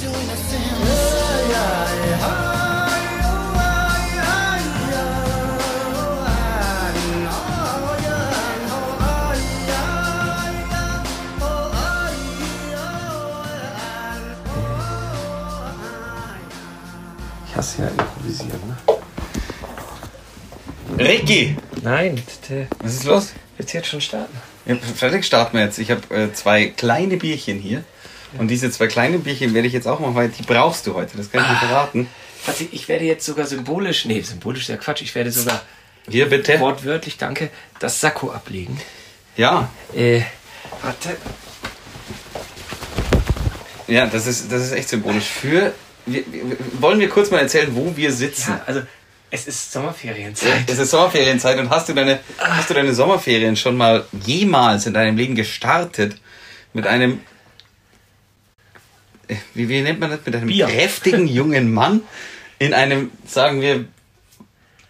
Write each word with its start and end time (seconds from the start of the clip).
Ich 0.00 0.06
hasse 17.56 17.82
ja 17.82 17.88
improvisieren, 17.88 18.60
ne? 18.68 18.76
Ricky! 20.98 21.56
Nein, 21.82 22.14
bitte. 22.14 22.68
Was 22.78 22.94
ist 22.94 23.04
los? 23.04 23.32
Willst 23.58 23.74
du 23.74 23.78
jetzt 23.78 23.88
schon 23.88 24.00
starten? 24.00 24.34
Ja, 24.64 24.76
fertig 24.76 25.26
starten 25.26 25.58
wir 25.58 25.64
jetzt. 25.64 25.78
Ich 25.78 25.90
habe 25.90 26.14
äh, 26.14 26.32
zwei 26.32 26.68
kleine 26.68 27.18
Bierchen 27.18 27.58
hier. 27.58 27.84
Und 28.38 28.48
diese 28.48 28.70
zwei 28.70 28.86
kleinen 28.86 29.22
Bierchen 29.22 29.54
werde 29.54 29.68
ich 29.68 29.74
jetzt 29.74 29.86
auch 29.86 30.00
machen, 30.00 30.14
weil 30.14 30.28
die 30.28 30.42
brauchst 30.42 30.86
du 30.86 30.94
heute. 30.94 31.16
Das 31.16 31.30
kann 31.30 31.42
ich 31.42 31.48
dir 31.48 31.66
verraten. 31.66 32.08
Fatzi, 32.42 32.68
ich 32.72 32.88
werde 32.88 33.04
jetzt 33.04 33.26
sogar 33.26 33.46
symbolisch, 33.46 34.06
nee, 34.06 34.20
symbolisch 34.20 34.62
ist 34.62 34.68
ja 34.68 34.76
Quatsch, 34.76 35.02
ich 35.02 35.14
werde 35.14 35.30
sogar 35.30 35.62
Hier 36.08 36.28
bitte. 36.28 36.58
wortwörtlich, 36.58 37.18
danke, 37.18 37.50
das 37.80 38.00
Sakko 38.00 38.30
ablegen. 38.30 38.80
Ja. 39.36 39.70
Äh, 39.94 40.22
warte. 40.82 41.16
Ja, 43.86 44.06
das 44.06 44.26
ist, 44.26 44.50
das 44.50 44.62
ist 44.62 44.72
echt 44.72 44.88
symbolisch. 44.88 45.24
Für. 45.24 45.72
Wir, 46.06 46.24
wir, 46.32 46.56
wollen 46.80 46.98
wir 46.98 47.08
kurz 47.08 47.30
mal 47.30 47.38
erzählen, 47.38 47.74
wo 47.74 47.94
wir 47.94 48.12
sitzen? 48.12 48.52
Ja, 48.52 48.62
also, 48.66 48.82
es 49.30 49.46
ist 49.46 49.72
Sommerferienzeit. 49.72 50.64
Es 50.66 50.78
ist 50.78 50.90
Sommerferienzeit 50.90 51.58
und 51.58 51.70
hast 51.70 51.88
du 51.88 51.92
deine, 51.92 52.18
hast 52.38 52.70
du 52.70 52.74
deine 52.74 52.92
Sommerferien 52.94 53.56
schon 53.56 53.76
mal 53.76 54.04
jemals 54.24 54.86
in 54.86 54.94
deinem 54.94 55.16
Leben 55.16 55.34
gestartet 55.36 56.16
mit 56.72 56.86
einem, 56.86 57.20
wie, 59.54 59.68
wie 59.68 59.82
nennt 59.82 60.00
man 60.00 60.10
das, 60.10 60.20
mit 60.24 60.34
einem 60.34 60.48
Bier. 60.48 60.66
kräftigen 60.66 61.26
jungen 61.26 61.72
Mann 61.72 62.02
in 62.58 62.74
einem, 62.74 63.10
sagen 63.26 63.60
wir, 63.60 63.86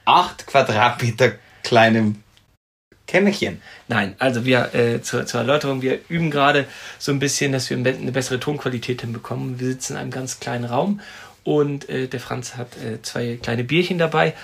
acht 0.05 0.47
Quadratmeter 0.47 1.33
kleinen 1.63 2.23
Kämmerchen? 3.07 3.61
Nein, 3.89 4.15
also 4.19 4.45
wir 4.45 4.75
äh, 4.75 5.03
zur, 5.03 5.27
zur 5.27 5.41
Erläuterung, 5.41 5.83
wir 5.83 6.01
üben 6.09 6.31
gerade 6.31 6.67
so 6.99 7.13
ein 7.13 7.19
bisschen, 7.19 7.53
dass 7.53 7.71
wir 7.71 7.77
eine 7.77 8.13
bessere 8.13 8.39
Tonqualität 8.39 9.01
hinbekommen. 9.01 9.59
Wir 9.59 9.69
sitzen 9.69 9.95
in 9.95 9.99
einem 9.99 10.11
ganz 10.11 10.41
kleinen 10.41 10.65
Raum 10.65 11.01
und 11.45 11.89
äh, 11.89 12.07
der 12.07 12.21
Franz 12.21 12.57
hat 12.57 12.77
äh, 12.77 13.03
zwei 13.03 13.39
kleine 13.43 13.65
Bierchen 13.65 13.99
dabei. 13.99 14.35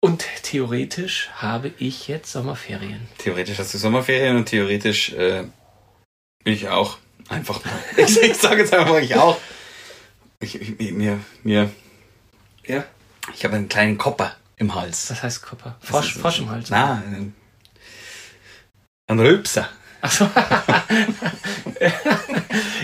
Und 0.00 0.24
theoretisch 0.42 1.30
habe 1.36 1.70
ich 1.78 2.08
jetzt 2.08 2.32
Sommerferien. 2.32 3.06
Theoretisch 3.18 3.58
hast 3.58 3.72
du 3.72 3.78
Sommerferien 3.78 4.36
und 4.36 4.46
theoretisch 4.46 5.12
äh, 5.12 5.44
bin 6.42 6.54
ich 6.54 6.68
auch 6.68 6.98
einfach 7.32 7.64
mal. 7.64 7.72
Ich, 7.96 8.20
ich 8.20 8.36
sage 8.36 8.60
jetzt 8.62 8.72
einfach 8.74 8.98
ich 8.98 9.14
auch. 9.16 9.38
Ich, 10.40 10.60
ich, 10.60 10.92
mir, 10.92 11.18
mir, 11.42 11.70
Ja. 12.66 12.84
ich 13.34 13.44
habe 13.44 13.56
einen 13.56 13.68
kleinen 13.68 13.98
Kopper 13.98 14.34
im 14.56 14.74
Hals. 14.74 15.10
Was 15.10 15.22
heißt 15.22 15.42
Kopper? 15.42 15.76
Frosch, 15.80 16.14
Frosch 16.14 16.40
im 16.40 16.50
Hals. 16.50 16.68
Na, 16.70 17.02
ein, 17.06 17.34
ein 19.08 19.20
Rülpser. 19.20 19.68
Achso. 20.00 20.28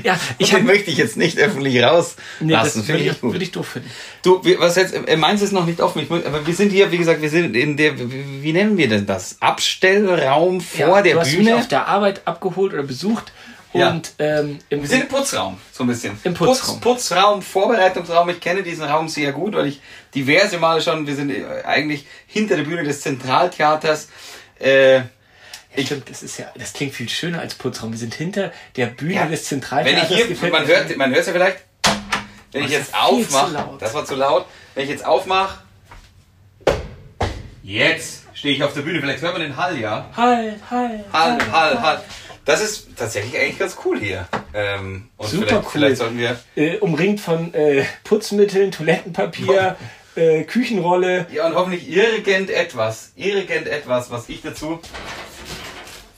ja, 0.04 0.18
Ich 0.38 0.50
den 0.50 0.58
habe. 0.58 0.66
möchte 0.66 0.90
ich 0.90 0.96
jetzt 0.98 1.16
nicht 1.16 1.36
öffentlich 1.38 1.82
rauslassen. 1.82 2.16
Nee, 2.40 2.52
das 2.52 2.72
Finde 2.74 2.88
würde 2.88 3.02
ich 3.04 3.10
ich, 3.12 3.20
gut. 3.20 3.32
würd 3.32 3.42
ich 3.42 3.50
doof 3.52 3.66
finden. 3.68 3.90
Du, 4.22 4.40
was 4.58 4.76
jetzt, 4.76 4.94
äh, 4.94 5.16
meins 5.16 5.42
ist 5.42 5.52
noch 5.52 5.66
nicht 5.66 5.80
offen. 5.80 6.00
Ich 6.02 6.10
aber 6.10 6.46
wir 6.46 6.54
sind 6.54 6.70
hier, 6.70 6.92
wie 6.92 6.98
gesagt, 6.98 7.20
wir 7.20 7.30
sind 7.30 7.56
in 7.56 7.76
der, 7.76 7.94
wie, 7.98 8.52
nennen 8.52 8.76
wir 8.76 8.88
denn 8.88 9.06
das? 9.06 9.36
Abstellraum 9.40 10.60
vor 10.60 10.78
Ja, 10.98 11.02
der 11.02 11.14
du 11.14 11.20
hast 11.20 11.28
mich 11.28 11.38
Bühne. 11.38 11.56
auf 11.56 11.66
der 11.68 11.88
Arbeit 11.88 12.22
abgeholt 12.26 12.72
oder 12.72 12.84
besucht 12.84 13.32
Ja. 13.74 13.90
und 13.90 14.12
ähm, 14.18 14.58
im 14.70 14.80
Wir 14.80 14.88
sind 14.88 15.02
im 15.02 15.08
Putzraum, 15.08 15.58
so 15.72 15.84
ein 15.84 15.88
bisschen. 15.88 16.18
Im 16.24 16.32
Putzraum. 16.34 16.80
Putz, 16.80 17.08
Putzraum, 17.08 17.42
Vorbereitungsraum. 17.42 18.28
Ich 18.30 18.40
kenne 18.40 18.62
diesen 18.62 18.84
Raum 18.84 19.08
sehr 19.08 19.32
gut, 19.32 19.54
weil 19.54 19.66
ich 19.66 19.80
diverse 20.14 20.58
Male 20.58 20.80
schon, 20.80 21.06
wir 21.06 21.14
sind 21.14 21.30
äh, 21.30 21.44
eigentlich 21.64 22.06
hinter 22.26 22.56
der 22.56 22.62
Bühne 22.64 22.82
des 22.82 23.02
Zentraltheaters. 23.02 24.08
Äh, 24.58 25.00
Ich 25.76 25.86
Stimmt, 25.86 26.08
das 26.10 26.22
ist 26.22 26.38
ja, 26.38 26.46
das 26.56 26.72
klingt 26.72 26.94
viel 26.94 27.08
schöner 27.10 27.40
als 27.40 27.54
Putzraum. 27.54 27.92
Wir 27.92 27.98
sind 27.98 28.14
hinter 28.14 28.52
der 28.76 28.86
Bühne 28.86 29.14
Ja, 29.14 29.20
des 29.26 29.30
wenn 29.30 29.34
ich 29.34 29.44
Zentraltheaters. 29.44 30.08
hier, 30.08 30.50
man 30.50 30.66
hört, 30.66 30.96
man 30.96 31.10
hört 31.10 31.20
es 31.20 31.26
ja 31.26 31.32
vielleicht, 31.34 31.58
wenn 32.52 32.64
ich 32.64 32.70
jetzt 32.70 32.94
aufmache, 32.94 33.76
das 33.78 33.92
war 33.92 34.06
zu 34.06 34.14
laut, 34.14 34.46
wenn 34.74 34.84
ich 34.84 34.90
jetzt 34.90 35.04
aufmache, 35.04 35.58
jetzt 37.62 38.22
stehe 38.32 38.54
ich 38.54 38.62
auf 38.62 38.72
der 38.72 38.80
Bühne, 38.82 39.00
vielleicht 39.00 39.20
hört 39.22 39.32
man 39.34 39.42
den 39.42 39.56
Hall, 39.56 39.78
ja? 39.78 40.08
Hall, 40.16 40.56
Hall, 40.70 41.04
Hall, 41.12 41.38
Hall, 41.52 41.82
Hall. 41.82 42.02
Das 42.48 42.62
ist 42.62 42.96
tatsächlich 42.96 43.38
eigentlich 43.38 43.58
ganz 43.58 43.76
cool 43.84 44.00
hier. 44.00 44.26
Ähm, 44.54 45.10
und 45.18 45.28
Super 45.28 45.46
vielleicht, 45.48 45.64
cool. 45.66 45.70
vielleicht 45.70 45.96
sollten 45.98 46.16
wir, 46.18 46.40
Äh, 46.56 46.78
umringt 46.78 47.20
von 47.20 47.52
äh, 47.52 47.84
Putzmitteln, 48.04 48.72
Toilettenpapier, 48.72 49.76
äh, 50.16 50.44
Küchenrolle. 50.44 51.26
ja 51.30 51.46
und 51.46 51.54
hoffentlich 51.54 51.86
irgendetwas, 51.90 53.12
irgendetwas, 53.16 54.10
was 54.10 54.30
ich 54.30 54.40
dazu 54.40 54.80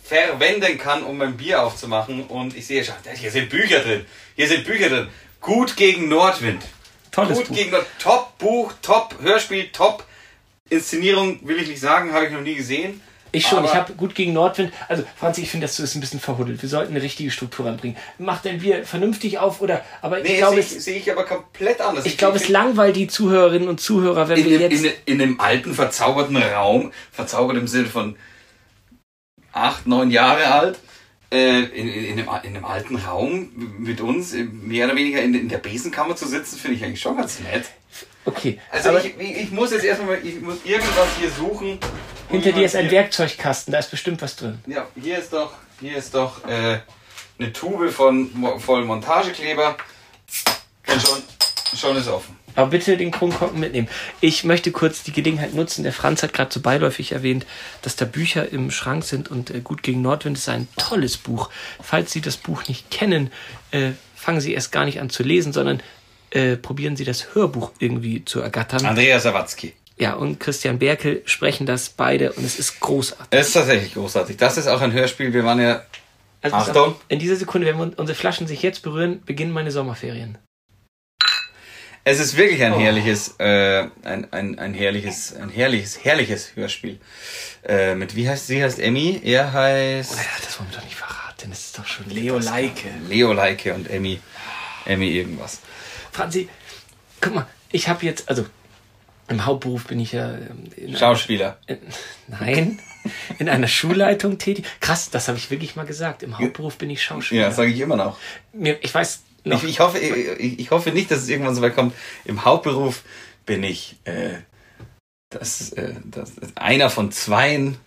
verwenden 0.04 0.78
kann, 0.78 1.02
um 1.02 1.18
mein 1.18 1.36
Bier 1.36 1.64
aufzumachen. 1.64 2.22
Und 2.26 2.56
ich 2.56 2.64
sehe 2.64 2.84
schon, 2.84 2.94
hier 3.12 3.32
sind 3.32 3.50
Bücher 3.50 3.80
drin. 3.80 4.06
Hier 4.36 4.46
sind 4.46 4.64
Bücher 4.64 4.88
drin. 4.88 5.08
Gut 5.40 5.74
gegen 5.76 6.08
Nordwind. 6.08 6.62
Tolles 7.10 7.38
Gut 7.38 7.48
Buch. 7.48 7.56
gegen 7.56 7.72
Nord. 7.72 7.86
Top 7.98 8.38
Buch, 8.38 8.72
Top 8.82 9.16
Hörspiel, 9.20 9.70
Top 9.72 10.04
Inszenierung, 10.68 11.40
will 11.42 11.60
ich 11.60 11.66
nicht 11.66 11.80
sagen, 11.80 12.12
habe 12.12 12.26
ich 12.26 12.30
noch 12.30 12.40
nie 12.40 12.54
gesehen. 12.54 13.00
Ich 13.32 13.46
schon, 13.46 13.58
Aber- 13.60 13.68
ich 13.68 13.74
habe 13.74 13.92
gut 13.94 14.14
gegen 14.14 14.32
Nordwind. 14.32 14.72
Also, 14.88 15.04
Franzi, 15.16 15.42
ich 15.42 15.50
finde, 15.50 15.66
das 15.66 15.78
ist 15.78 15.94
ein 15.94 16.00
bisschen 16.00 16.18
verhuddelt. 16.20 16.60
Wir 16.62 16.68
sollten 16.68 16.92
eine 16.94 17.02
richtige 17.02 17.30
Struktur 17.30 17.66
ranbringen. 17.66 17.96
Macht 18.18 18.44
dein 18.44 18.58
Bier 18.58 18.84
vernünftig 18.84 19.38
auf 19.38 19.60
oder. 19.60 19.84
Aber 20.02 20.18
ich 20.18 20.24
Nee, 20.28 20.38
glaube, 20.38 20.62
sehe 20.62 20.78
ich, 20.78 20.84
sehe 20.84 20.96
ich 20.98 21.12
aber 21.12 21.24
komplett 21.24 21.80
anders. 21.80 22.06
ich 22.06 22.18
glaube, 22.18 22.36
es 22.38 22.48
langweilt 22.48 22.96
die 22.96 23.06
Zuhörerinnen 23.06 23.68
und 23.68 23.80
Zuhörer, 23.80 24.28
wenn 24.28 24.36
wir 24.44 24.58
dem- 24.58 24.70
jetzt. 24.72 24.84
in, 24.84 24.92
in 25.06 25.18
dem 25.18 25.40
alten, 25.40 25.74
verzauberten 25.74 26.36
Raum, 26.36 26.92
verzaubert 27.12 27.56
im 27.56 27.68
Sinne 27.68 27.86
von 27.86 28.16
acht, 29.52 29.86
neun 29.86 30.10
Jahre 30.10 30.46
alt, 30.52 30.78
äh, 31.32 31.60
in, 31.60 31.88
in, 31.88 32.04
in, 32.04 32.16
dem, 32.16 32.28
in 32.42 32.54
dem 32.54 32.64
alten 32.64 32.96
Raum 32.96 33.50
mit 33.78 34.00
uns, 34.00 34.34
äh, 34.34 34.44
mehr 34.44 34.86
oder 34.86 34.96
weniger 34.96 35.22
in, 35.22 35.34
in 35.34 35.48
der 35.48 35.58
Besenkammer 35.58 36.16
zu 36.16 36.26
sitzen, 36.26 36.56
finde 36.58 36.76
ich 36.76 36.84
eigentlich 36.84 37.00
schon 37.00 37.16
ganz 37.16 37.40
nett. 37.40 37.64
Okay, 38.30 38.58
Also 38.70 38.96
ich, 38.98 39.18
ich, 39.18 39.50
muss 39.50 39.72
jetzt 39.72 39.84
erstmal, 39.84 40.16
mal- 40.18 40.26
ich 40.26 40.40
muss 40.40 40.56
irgendwas 40.64 41.08
hier 41.18 41.30
suchen. 41.30 41.78
hinter 42.28 42.52
dir 42.52 42.64
ist 42.64 42.76
ein 42.76 42.90
Werkzeugkasten, 42.90 43.72
da 43.72 43.78
ist 43.78 43.90
bestimmt 43.90 44.22
was 44.22 44.36
drin. 44.36 44.58
Ja, 44.66 44.86
hier 45.00 45.18
ist 45.18 45.32
doch, 45.32 45.52
hier 45.80 45.96
ist 45.96 46.14
doch 46.14 46.46
äh, 46.46 46.78
eine 47.38 47.52
Tube 47.52 47.90
von 47.90 48.30
voll 48.58 48.84
Montagekleber. 48.84 49.76
Und 50.86 51.02
schon, 51.02 51.22
schon 51.76 51.96
ist 51.96 52.08
offen. 52.08 52.36
Aber 52.56 52.70
bitte 52.70 52.96
den 52.96 53.10
Kronkorken 53.12 53.60
mitnehmen. 53.60 53.88
Ich 54.20 54.42
möchte 54.44 54.72
kurz 54.72 55.02
die 55.04 55.12
Gelegenheit 55.12 55.54
nutzen. 55.54 55.84
Der 55.84 55.92
Franz 55.92 56.22
hat 56.22 56.32
gerade 56.32 56.52
so 56.52 56.60
beiläufig 56.60 57.12
erwähnt, 57.12 57.46
dass 57.82 57.94
da 57.94 58.04
Bücher 58.04 58.50
im 58.52 58.70
Schrank 58.72 59.04
sind 59.04 59.28
und 59.30 59.50
äh, 59.50 59.60
Gut 59.60 59.82
gegen 59.82 60.02
Nordwind 60.02 60.36
ist 60.36 60.48
ein 60.48 60.66
tolles 60.76 61.16
Buch. 61.16 61.50
Falls 61.82 62.10
Sie 62.12 62.20
das 62.20 62.36
Buch 62.36 62.66
nicht 62.68 62.90
kennen, 62.90 63.30
äh, 63.70 63.90
fangen 64.16 64.40
Sie 64.40 64.52
erst 64.52 64.72
gar 64.72 64.84
nicht 64.84 65.00
an 65.00 65.10
zu 65.10 65.22
lesen, 65.22 65.52
sondern 65.52 65.80
äh, 66.30 66.56
probieren 66.56 66.96
Sie 66.96 67.04
das 67.04 67.34
Hörbuch 67.34 67.72
irgendwie 67.78 68.24
zu 68.24 68.40
ergattern. 68.40 68.84
Andrea 68.86 69.18
Sawatzki. 69.20 69.74
Ja, 69.96 70.14
und 70.14 70.40
Christian 70.40 70.78
Berkel 70.78 71.22
sprechen 71.26 71.66
das 71.66 71.90
beide 71.90 72.32
und 72.32 72.44
es 72.44 72.58
ist 72.58 72.80
großartig. 72.80 73.26
Es 73.30 73.48
ist 73.48 73.52
tatsächlich 73.52 73.92
großartig. 73.94 74.36
Das 74.38 74.56
ist 74.56 74.66
auch 74.66 74.80
ein 74.80 74.92
Hörspiel. 74.92 75.32
Wir 75.34 75.44
waren 75.44 75.60
ja 75.60 75.82
Also 76.40 76.56
Achtung. 76.56 76.88
auf, 76.92 76.94
In 77.08 77.18
dieser 77.18 77.36
Sekunde, 77.36 77.66
wenn 77.66 77.76
wir 77.76 77.92
unsere 77.98 78.16
Flaschen 78.16 78.46
sich 78.46 78.62
jetzt 78.62 78.82
berühren, 78.82 79.22
beginnen 79.26 79.52
meine 79.52 79.70
Sommerferien. 79.70 80.38
Es 82.02 82.18
ist 82.18 82.34
wirklich 82.38 82.62
ein 82.64 82.72
Oh. 82.72 82.80
herrliches, 82.80 83.34
äh, 83.38 83.88
ein, 84.04 84.32
ein, 84.32 84.58
ein 84.58 84.72
herrliches, 84.72 85.36
ein 85.36 85.50
herrliches, 85.50 86.02
herrliches 86.02 86.56
Hörspiel. 86.56 86.98
Äh, 87.62 87.94
mit 87.94 88.16
wie 88.16 88.26
heißt 88.26 88.46
sie? 88.46 88.62
Heißt 88.64 88.78
Emmy? 88.78 89.20
Er 89.22 89.52
heißt 89.52 90.12
Ja, 90.14 90.22
das 90.42 90.58
wollen 90.58 90.70
wir 90.70 90.78
doch 90.78 90.84
nicht 90.84 90.96
verraten. 90.96 91.50
Das 91.50 91.60
ist 91.60 91.78
doch 91.78 91.86
schon 91.86 92.08
Leo 92.08 92.38
Leike. 92.38 92.88
Leo 93.08 93.34
Leike 93.34 93.74
und 93.74 93.90
Emmy, 93.90 94.18
Emmy 94.86 95.08
irgendwas. 95.10 95.60
Franzi, 96.12 96.48
guck 97.20 97.34
mal, 97.34 97.46
ich 97.72 97.88
habe 97.88 98.04
jetzt, 98.04 98.28
also 98.28 98.46
im 99.28 99.46
Hauptberuf 99.46 99.86
bin 99.86 100.00
ich 100.00 100.12
ja 100.12 100.32
ähm, 100.32 100.64
in 100.76 100.96
Schauspieler. 100.96 101.58
Einer, 101.66 101.78
nein, 102.26 102.80
in 103.38 103.48
einer 103.48 103.68
Schulleitung 103.68 104.38
tätig. 104.38 104.66
Krass, 104.80 105.10
das 105.10 105.28
habe 105.28 105.38
ich 105.38 105.50
wirklich 105.50 105.76
mal 105.76 105.86
gesagt. 105.86 106.22
Im 106.22 106.36
Hauptberuf 106.38 106.78
bin 106.78 106.90
ich 106.90 107.02
Schauspieler. 107.02 107.42
Ja, 107.42 107.50
sage 107.52 107.70
ich 107.70 107.80
immer 107.80 107.96
noch. 107.96 108.18
Mir, 108.52 108.78
ich 108.82 108.92
weiß 108.92 109.22
noch, 109.44 109.62
Ich, 109.62 109.70
ich, 109.70 109.80
hoffe, 109.80 109.98
ich, 109.98 110.58
ich 110.58 110.70
hoffe 110.70 110.90
nicht, 110.90 111.10
dass 111.10 111.20
es 111.20 111.28
irgendwann 111.28 111.54
so 111.54 111.62
weit 111.62 111.74
kommt. 111.74 111.94
Im 112.24 112.44
Hauptberuf 112.44 113.04
bin 113.46 113.62
ich 113.62 113.96
äh, 114.04 114.38
das, 115.30 115.72
äh, 115.74 115.94
das, 116.04 116.32
einer 116.56 116.90
von 116.90 117.12
zweien 117.12 117.78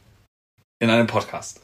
in 0.79 0.89
einem 0.89 1.07
Podcast. 1.07 1.59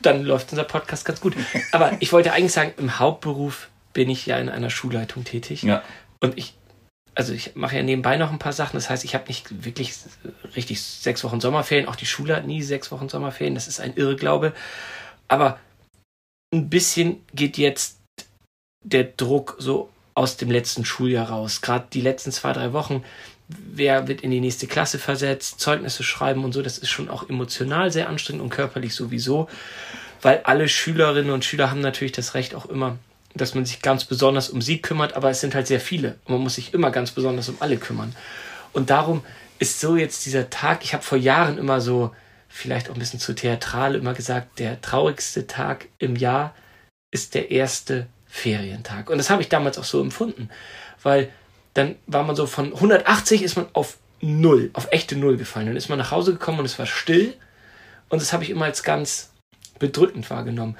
dann 0.00 0.24
läuft 0.24 0.50
unser 0.50 0.64
Podcast 0.64 1.04
ganz 1.04 1.20
gut. 1.20 1.36
Aber 1.72 1.92
ich 2.00 2.12
wollte 2.12 2.32
eigentlich 2.32 2.52
sagen, 2.52 2.72
im 2.78 2.98
Hauptberuf 2.98 3.68
bin 3.98 4.10
ich 4.10 4.26
ja 4.26 4.38
in 4.38 4.48
einer 4.48 4.70
Schulleitung 4.70 5.24
tätig. 5.24 5.64
Ja. 5.64 5.82
Und 6.20 6.38
ich, 6.38 6.54
also 7.16 7.32
ich 7.32 7.56
mache 7.56 7.74
ja 7.74 7.82
nebenbei 7.82 8.16
noch 8.16 8.30
ein 8.30 8.38
paar 8.38 8.52
Sachen. 8.52 8.76
Das 8.76 8.88
heißt, 8.88 9.02
ich 9.02 9.16
habe 9.16 9.24
nicht 9.26 9.64
wirklich 9.64 9.92
richtig 10.54 10.80
sechs 10.80 11.24
Wochen 11.24 11.40
Sommerferien. 11.40 11.88
Auch 11.88 11.96
die 11.96 12.06
Schule 12.06 12.36
hat 12.36 12.46
nie 12.46 12.62
sechs 12.62 12.92
Wochen 12.92 13.08
Sommerferien. 13.08 13.56
Das 13.56 13.66
ist 13.66 13.80
ein 13.80 13.96
Irrglaube. 13.96 14.52
Aber 15.26 15.58
ein 16.54 16.70
bisschen 16.70 17.26
geht 17.34 17.58
jetzt 17.58 17.98
der 18.84 19.02
Druck 19.02 19.56
so 19.58 19.90
aus 20.14 20.36
dem 20.36 20.52
letzten 20.52 20.84
Schuljahr 20.84 21.30
raus. 21.30 21.60
Gerade 21.60 21.88
die 21.92 22.00
letzten 22.00 22.30
zwei, 22.30 22.52
drei 22.52 22.72
Wochen, 22.72 23.02
wer 23.48 24.06
wird 24.06 24.20
in 24.20 24.30
die 24.30 24.38
nächste 24.38 24.68
Klasse 24.68 25.00
versetzt, 25.00 25.58
Zeugnisse 25.58 26.04
schreiben 26.04 26.44
und 26.44 26.52
so, 26.52 26.62
das 26.62 26.78
ist 26.78 26.90
schon 26.90 27.08
auch 27.10 27.28
emotional 27.28 27.90
sehr 27.90 28.08
anstrengend 28.08 28.44
und 28.44 28.50
körperlich 28.50 28.94
sowieso, 28.94 29.48
weil 30.22 30.42
alle 30.44 30.68
Schülerinnen 30.68 31.32
und 31.32 31.44
Schüler 31.44 31.72
haben 31.72 31.80
natürlich 31.80 32.12
das 32.12 32.34
Recht 32.34 32.54
auch 32.54 32.66
immer, 32.66 32.96
dass 33.34 33.54
man 33.54 33.64
sich 33.64 33.82
ganz 33.82 34.04
besonders 34.04 34.50
um 34.50 34.62
sie 34.62 34.80
kümmert, 34.80 35.14
aber 35.14 35.30
es 35.30 35.40
sind 35.40 35.54
halt 35.54 35.66
sehr 35.66 35.80
viele 35.80 36.16
und 36.24 36.34
man 36.34 36.42
muss 36.42 36.56
sich 36.56 36.74
immer 36.74 36.90
ganz 36.90 37.10
besonders 37.10 37.48
um 37.48 37.56
alle 37.60 37.76
kümmern. 37.76 38.14
Und 38.72 38.90
darum 38.90 39.22
ist 39.58 39.80
so 39.80 39.96
jetzt 39.96 40.26
dieser 40.26 40.50
Tag, 40.50 40.84
ich 40.84 40.94
habe 40.94 41.02
vor 41.02 41.18
Jahren 41.18 41.58
immer 41.58 41.80
so, 41.80 42.14
vielleicht 42.48 42.88
auch 42.88 42.94
ein 42.94 42.98
bisschen 42.98 43.20
zu 43.20 43.34
theatral, 43.34 43.94
immer 43.94 44.14
gesagt, 44.14 44.58
der 44.58 44.80
traurigste 44.80 45.46
Tag 45.46 45.88
im 45.98 46.16
Jahr 46.16 46.54
ist 47.10 47.34
der 47.34 47.50
erste 47.50 48.06
Ferientag. 48.26 49.10
Und 49.10 49.18
das 49.18 49.30
habe 49.30 49.42
ich 49.42 49.48
damals 49.48 49.78
auch 49.78 49.84
so 49.84 50.00
empfunden, 50.00 50.48
weil 51.02 51.30
dann 51.74 51.96
war 52.06 52.24
man 52.24 52.36
so 52.36 52.46
von 52.46 52.72
180 52.72 53.42
ist 53.42 53.56
man 53.56 53.66
auf 53.72 53.98
null, 54.20 54.70
auf 54.72 54.88
echte 54.90 55.16
Null 55.16 55.36
gefallen. 55.36 55.66
Dann 55.66 55.76
ist 55.76 55.88
man 55.88 55.98
nach 55.98 56.10
Hause 56.10 56.32
gekommen 56.32 56.60
und 56.60 56.64
es 56.64 56.78
war 56.78 56.86
still. 56.86 57.34
Und 58.08 58.20
das 58.20 58.32
habe 58.32 58.42
ich 58.42 58.50
immer 58.50 58.64
als 58.64 58.82
ganz 58.82 59.30
bedrückend 59.78 60.28
wahrgenommen. 60.30 60.76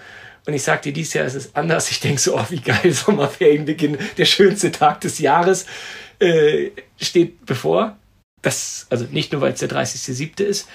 Und 0.48 0.54
ich 0.54 0.64
dir, 0.64 0.94
dieses 0.94 1.12
Jahr 1.12 1.26
ist 1.26 1.34
es 1.34 1.54
anders. 1.54 1.90
Ich 1.90 2.00
denke 2.00 2.18
so, 2.18 2.34
oh, 2.34 2.44
wie 2.48 2.60
geil, 2.60 2.90
Sommerferienbeginn, 2.90 3.98
der 4.16 4.24
schönste 4.24 4.72
Tag 4.72 5.02
des 5.02 5.18
Jahres 5.18 5.66
äh, 6.20 6.70
steht 6.98 7.44
bevor. 7.44 7.98
Das, 8.40 8.86
also 8.88 9.04
nicht 9.10 9.30
nur, 9.30 9.42
weil 9.42 9.52
es 9.52 9.60
der 9.60 9.68
30.07. 9.68 10.42
ist, 10.42 10.66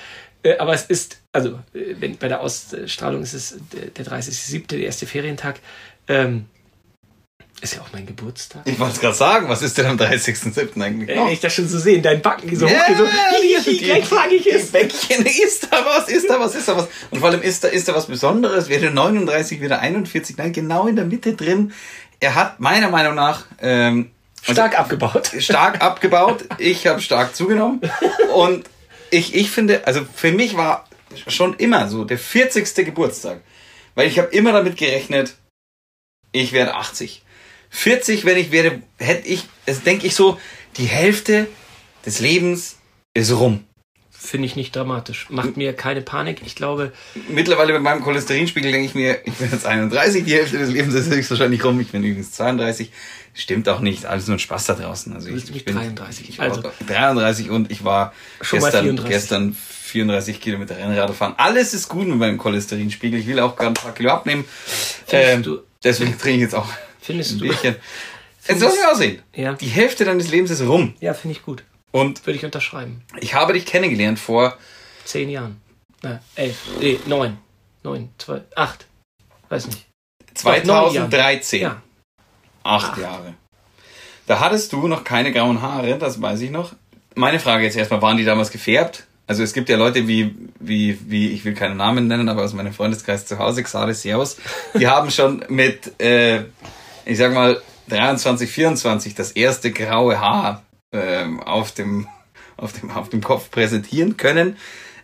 äh, 0.43 0.57
aber 0.57 0.75
es 0.75 0.83
ist, 0.83 1.23
also 1.31 1.59
äh, 1.73 1.95
wenn, 1.99 2.17
bei 2.17 2.27
der 2.27 2.41
Ausstrahlung 2.41 3.23
ist 3.23 3.33
es 3.33 3.57
der, 3.73 3.87
der 3.87 4.05
30.07., 4.05 4.67
der 4.67 4.79
erste 4.81 5.07
Ferientag. 5.07 5.59
Ähm, 6.07 6.45
ist 7.63 7.75
ja 7.75 7.81
auch 7.81 7.88
mein 7.94 8.06
Geburtstag. 8.06 8.63
Ich 8.65 8.77
wollte 8.77 8.95
es 8.95 9.00
gerade 9.00 9.15
sagen, 9.15 9.48
was 9.48 9.62
ist 9.62 9.77
denn 9.77 9.86
am 9.86 9.98
30.07. 9.98 10.81
eigentlich? 10.81 11.18
Äh, 11.18 11.31
ich 11.31 11.39
das 11.39 11.54
schon 11.54 11.68
so 11.68 11.80
sehen, 11.80 12.01
dein 12.01 12.21
Backen 12.21 12.54
so 12.56 12.68
yeah, 12.68 12.89
hoch, 12.89 12.98
so, 12.98 13.07
hier, 13.42 13.65
wie 13.65 13.77
kleinflagig 13.77 14.45
ist. 14.48 14.74
Bäckchen, 14.74 15.25
ist 15.25 15.68
da 15.71 15.86
was, 15.86 16.10
ist 16.10 16.30
da 16.30 16.39
was, 16.39 16.56
ist 16.56 16.68
da 16.68 16.75
was. 16.75 16.88
Und 17.10 17.19
vor 17.19 17.30
allem 17.30 17.42
ist 17.42 17.63
da, 17.63 17.69
ist 17.69 17.88
da 17.88 17.95
was 17.95 18.07
Besonderes, 18.07 18.68
weder 18.68 18.92
39, 18.92 19.62
weder 19.62 19.80
41, 19.80 20.38
nein, 20.38 20.51
genau 20.51 20.88
in 20.88 20.98
der 20.98 21.06
Mitte 21.06 21.36
drin. 21.36 21.71
Er 22.19 22.36
hat 22.36 22.60
meiner 22.60 22.89
Meinung 22.89 23.15
nach 23.15 23.45
ähm, 23.62 24.12
also 24.42 24.54
stark 24.54 24.71
also, 24.77 24.83
abgebaut. 24.83 25.31
Stark 25.39 25.81
abgebaut. 25.81 26.45
Ich 26.57 26.86
habe 26.86 27.00
stark 27.00 27.33
zugenommen. 27.33 27.80
Und 28.36 28.65
ich, 29.10 29.36
ich 29.36 29.51
finde, 29.51 29.88
also 29.88 30.01
für 30.13 30.33
mich 30.33 30.57
war 30.57 30.86
schon 31.27 31.54
immer 31.54 31.88
so 31.88 32.04
der 32.04 32.18
40. 32.18 32.75
Geburtstag. 32.86 33.39
Weil 33.95 34.07
ich 34.07 34.19
habe 34.19 34.30
immer 34.30 34.51
damit 34.51 34.75
gerechnet, 34.75 35.36
ich 36.33 36.51
werde 36.51 36.75
80. 36.75 37.24
40, 37.73 38.23
wenn 38.23 38.37
ich 38.37 38.51
werde, 38.51 38.81
hätte 38.97 39.27
ich, 39.27 39.45
es 39.65 39.81
denke 39.81 40.05
ich 40.07 40.15
so, 40.15 40.39
die 40.77 40.85
Hälfte 40.85 41.47
des 42.05 42.19
Lebens 42.19 42.77
ist 43.13 43.31
rum. 43.31 43.65
Finde 44.11 44.45
ich 44.45 44.55
nicht 44.55 44.73
dramatisch. 44.73 45.27
Macht 45.29 45.57
mir 45.57 45.73
keine 45.73 46.01
Panik. 46.01 46.43
Ich 46.45 46.55
glaube. 46.55 46.93
Mittlerweile 47.27 47.73
mit 47.73 47.81
meinem 47.81 48.01
Cholesterinspiegel 48.01 48.71
denke 48.71 48.85
ich 48.85 48.95
mir, 48.95 49.19
ich 49.25 49.33
bin 49.33 49.49
jetzt 49.51 49.65
31, 49.65 50.23
die 50.23 50.33
Hälfte 50.33 50.59
des 50.59 50.69
Lebens 50.69 50.93
ist 50.93 51.09
höchstwahrscheinlich 51.09 51.63
rum. 51.65 51.79
Ich 51.81 51.91
bin 51.91 52.03
übrigens 52.03 52.31
32. 52.31 52.91
Stimmt 53.33 53.67
auch 53.67 53.79
nicht, 53.79 54.05
alles 54.05 54.27
nur 54.27 54.37
ein 54.37 54.39
Spaß 54.39 54.67
da 54.67 54.75
draußen. 54.75 55.11
Also 55.13 55.29
ich, 55.29 55.53
ich 55.53 55.65
bin 55.65 55.75
33. 55.75 56.29
Ich 56.29 56.39
also 56.39 56.63
33 56.87 57.49
und 57.49 57.71
ich 57.71 57.83
war 57.83 58.13
gestern, 58.39 59.03
gestern 59.03 59.53
34 59.53 60.39
Kilometer 60.39 60.77
Rennrad 60.77 61.13
fahren. 61.15 61.33
Alles 61.37 61.73
ist 61.73 61.89
gut 61.89 62.07
mit 62.07 62.17
meinem 62.17 62.37
Cholesterinspiegel. 62.37 63.19
Ich 63.19 63.27
will 63.27 63.39
auch 63.39 63.55
gerade 63.55 63.71
ein 63.71 63.73
paar 63.73 63.93
Kilo 63.93 64.11
abnehmen. 64.11 64.45
Ähm, 65.09 65.59
deswegen 65.83 66.17
trinke 66.17 66.35
ich 66.35 66.41
jetzt 66.43 66.55
auch 66.55 66.69
Findest 67.03 67.33
du? 67.33 67.39
Bierchen. 67.41 67.75
Es 68.45 68.59
soll 68.59 68.71
ja 68.79 68.91
aussehen. 68.91 69.21
Ja. 69.35 69.53
Die 69.53 69.67
Hälfte 69.67 70.05
deines 70.05 70.29
Lebens 70.31 70.51
ist 70.51 70.61
rum. 70.61 70.95
Ja, 71.00 71.13
finde 71.13 71.38
ich 71.38 71.44
gut. 71.44 71.63
Und 71.91 72.25
würde 72.25 72.38
ich 72.38 72.45
unterschreiben. 72.45 73.03
Ich 73.19 73.35
habe 73.35 73.53
dich 73.53 73.65
kennengelernt 73.65 74.19
vor 74.19 74.57
zehn 75.05 75.29
Jahren. 75.29 75.61
Na, 76.01 76.19
elf, 76.35 76.57
nee, 76.79 77.00
neun, 77.05 77.38
neun, 77.83 78.09
zwei, 78.17 78.41
acht. 78.55 78.88
Weiß 79.50 79.67
nicht. 79.67 79.85
2013. 80.33 81.61
Ja. 81.61 81.81
Acht, 82.63 82.97
Jahre. 82.97 83.35
Da 84.25 84.39
hattest 84.39 84.73
du 84.73 84.88
noch 84.88 85.03
keine 85.03 85.31
grauen 85.31 85.61
Haare, 85.61 85.97
das 85.97 86.21
weiß 86.21 86.41
ich 86.41 86.50
noch. 86.50 86.73
Meine 87.15 87.39
Frage 87.39 87.65
jetzt 87.65 87.77
erstmal, 87.77 88.01
waren 88.01 88.17
die 88.17 88.25
damals 88.25 88.51
gefärbt? 88.51 89.05
Also 89.27 89.44
es 89.44 89.53
gibt 89.53 89.69
ja 89.69 89.77
Leute 89.77 90.07
wie, 90.07 90.35
wie, 90.59 90.97
wie, 91.09 91.29
ich 91.29 91.45
will 91.45 91.53
keinen 91.53 91.77
Namen 91.77 92.07
nennen, 92.07 92.27
aber 92.27 92.44
aus 92.44 92.53
meinem 92.53 92.73
Freundeskreis 92.73 93.25
zu 93.25 93.38
Hause, 93.38 93.63
Xade 93.63 93.94
Servus, 93.94 94.38
die 94.73 94.88
haben 94.88 95.11
schon 95.11 95.45
mit, 95.50 96.00
äh, 96.01 96.45
ich 97.05 97.17
sag 97.17 97.33
mal, 97.33 97.61
23, 97.89 98.50
24 98.50 99.15
das 99.15 99.31
erste 99.31 99.71
graue 99.71 100.19
Haar 100.19 100.63
ähm, 100.91 101.41
auf, 101.41 101.71
dem, 101.71 102.07
auf, 102.57 102.73
dem, 102.73 102.91
auf 102.91 103.09
dem 103.09 103.21
Kopf 103.21 103.51
präsentieren 103.51 104.17
können. 104.17 104.57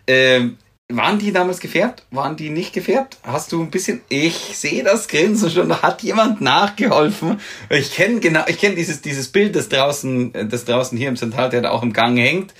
Ähm, 0.08 0.58
waren 0.92 1.20
die 1.20 1.32
damals 1.32 1.60
gefärbt? 1.60 2.04
Waren 2.10 2.36
die 2.36 2.50
nicht 2.50 2.74
gefärbt? 2.74 3.20
Hast 3.22 3.52
du 3.52 3.62
ein 3.62 3.70
bisschen, 3.70 4.02
ich 4.10 4.34
sehe 4.58 4.84
das 4.84 5.08
Grinsen 5.08 5.52
schon, 5.52 5.70
da 5.70 5.84
hat 5.84 6.02
jemand 6.02 6.42
nachgeholfen. 6.42 7.40
Ich 7.70 7.94
kenne 7.94 8.20
genau, 8.20 8.44
ich 8.48 8.58
kenne 8.58 8.74
dieses, 8.74 9.02
dieses 9.02 9.28
Bild, 9.28 9.56
das 9.56 9.70
draußen, 9.70 10.34
das 10.50 10.66
draußen 10.66 10.98
hier 10.98 11.10
im 11.10 11.16
Zentraltheater 11.16 11.72
auch 11.72 11.84
im 11.84 11.94
Gang 11.94 12.18
hängt, 12.18 12.56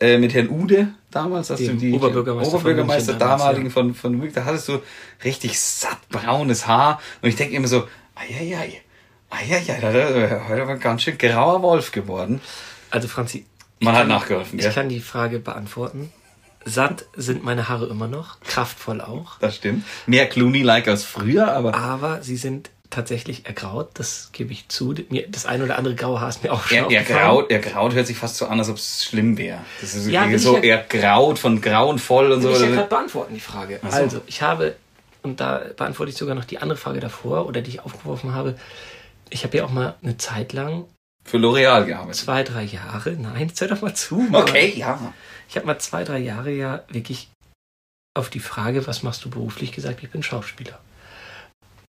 äh, 0.00 0.16
mit 0.16 0.32
Herrn 0.32 0.48
Ude 0.48 0.94
damals, 1.10 1.50
hast 1.50 1.60
Dem 1.60 1.72
du 1.72 1.76
die 1.76 1.92
Oberbürgermeister, 1.92 2.54
Oberbürgermeister 2.54 3.12
von 3.12 3.18
damaligen 3.18 3.70
von, 3.70 3.94
von 3.94 4.16
München, 4.16 4.34
da 4.34 4.44
hattest 4.46 4.68
du 4.68 4.80
richtig 5.22 5.60
satt 5.60 6.08
braunes 6.08 6.66
Haar 6.66 7.00
und 7.20 7.28
ich 7.28 7.36
denke 7.36 7.54
immer 7.54 7.68
so, 7.68 7.84
eieiei, 8.14 8.80
eieiei, 9.30 9.78
da 9.80 9.90
ist 9.90 10.48
heute 10.48 10.66
ein 10.68 10.80
ganz 10.80 11.02
schön 11.02 11.18
grauer 11.18 11.62
Wolf 11.62 11.92
geworden. 11.92 12.40
Also 12.90 13.08
Franzi, 13.08 13.46
Man 13.80 13.96
hat 13.96 14.08
nachgeholfen, 14.08 14.58
ich 14.58 14.64
gell? 14.64 14.72
kann 14.74 14.88
die 14.88 15.00
Frage 15.00 15.38
beantworten. 15.40 16.12
Satt 16.66 17.04
sind 17.14 17.44
meine 17.44 17.68
Haare 17.68 17.86
immer 17.86 18.08
noch, 18.08 18.40
kraftvoll 18.40 19.00
auch. 19.02 19.38
Das 19.40 19.56
stimmt. 19.56 19.84
Mehr 20.06 20.26
Clooney-like 20.28 20.88
als 20.88 21.04
früher, 21.04 21.52
aber 21.52 21.74
Aber 21.74 22.22
sie 22.22 22.36
sind 22.36 22.70
tatsächlich 22.88 23.44
ergraut, 23.44 23.90
das 23.94 24.30
gebe 24.32 24.52
ich 24.52 24.68
zu. 24.68 24.94
Mir, 25.10 25.26
das 25.28 25.44
ein 25.46 25.62
oder 25.62 25.76
andere 25.76 25.94
graue 25.94 26.20
Haar 26.20 26.28
ist 26.30 26.42
mir 26.44 26.52
auch 26.52 26.64
schon 26.64 26.78
er, 26.78 26.90
er, 26.90 27.00
aufgefallen. 27.00 27.26
graut, 27.26 27.50
er 27.50 27.58
graut 27.58 27.92
hört 27.94 28.06
sich 28.06 28.16
fast 28.16 28.36
so 28.36 28.46
an, 28.46 28.58
als 28.60 28.68
ob 28.70 28.76
es 28.76 29.04
schlimm 29.04 29.36
wäre. 29.36 29.58
Das 29.80 29.94
ist 29.94 30.06
Ja, 30.08 30.22
so, 30.38 30.56
ich 30.58 30.64
ja- 30.64 30.76
er 30.76 30.84
graut 30.84 31.38
von 31.38 31.60
grauenvoll 31.60 32.30
und 32.32 32.40
so. 32.42 32.50
Ich 32.52 32.60
ja 32.60 32.66
gerade 32.68 32.88
beantworten, 32.88 33.34
die 33.34 33.40
Frage. 33.40 33.80
So. 33.82 33.88
Also, 33.88 34.20
ich 34.26 34.40
habe, 34.40 34.76
und 35.24 35.40
da 35.40 35.58
beantworte 35.76 36.10
ich 36.10 36.16
sogar 36.16 36.34
noch 36.34 36.44
die 36.44 36.58
andere 36.58 36.78
Frage 36.78 37.00
davor, 37.00 37.46
oder 37.46 37.62
die 37.62 37.70
ich 37.70 37.80
aufgeworfen 37.80 38.32
habe. 38.34 38.56
Ich 39.30 39.44
habe 39.44 39.56
ja 39.56 39.64
auch 39.64 39.70
mal 39.70 39.94
eine 40.02 40.16
Zeit 40.18 40.52
lang, 40.52 40.84
Für 41.24 41.38
L'Oreal 41.38 41.86
gearbeitet. 41.86 42.16
zwei, 42.16 42.42
drei 42.42 42.62
Jahre, 42.62 43.12
nein, 43.12 43.48
jetzt 43.48 43.60
hör 43.60 43.68
doch 43.68 43.80
mal 43.82 43.94
zu. 43.94 44.16
Mann. 44.16 44.42
Okay, 44.42 44.74
ja. 44.76 45.12
Ich 45.48 45.56
habe 45.56 45.66
mal 45.66 45.78
zwei, 45.78 46.04
drei 46.04 46.18
Jahre 46.18 46.50
ja 46.50 46.84
wirklich 46.88 47.30
auf 48.16 48.30
die 48.30 48.40
Frage, 48.40 48.86
was 48.86 49.02
machst 49.02 49.24
du 49.24 49.30
beruflich, 49.30 49.72
gesagt, 49.72 50.02
ich 50.02 50.10
bin 50.10 50.22
Schauspieler. 50.22 50.78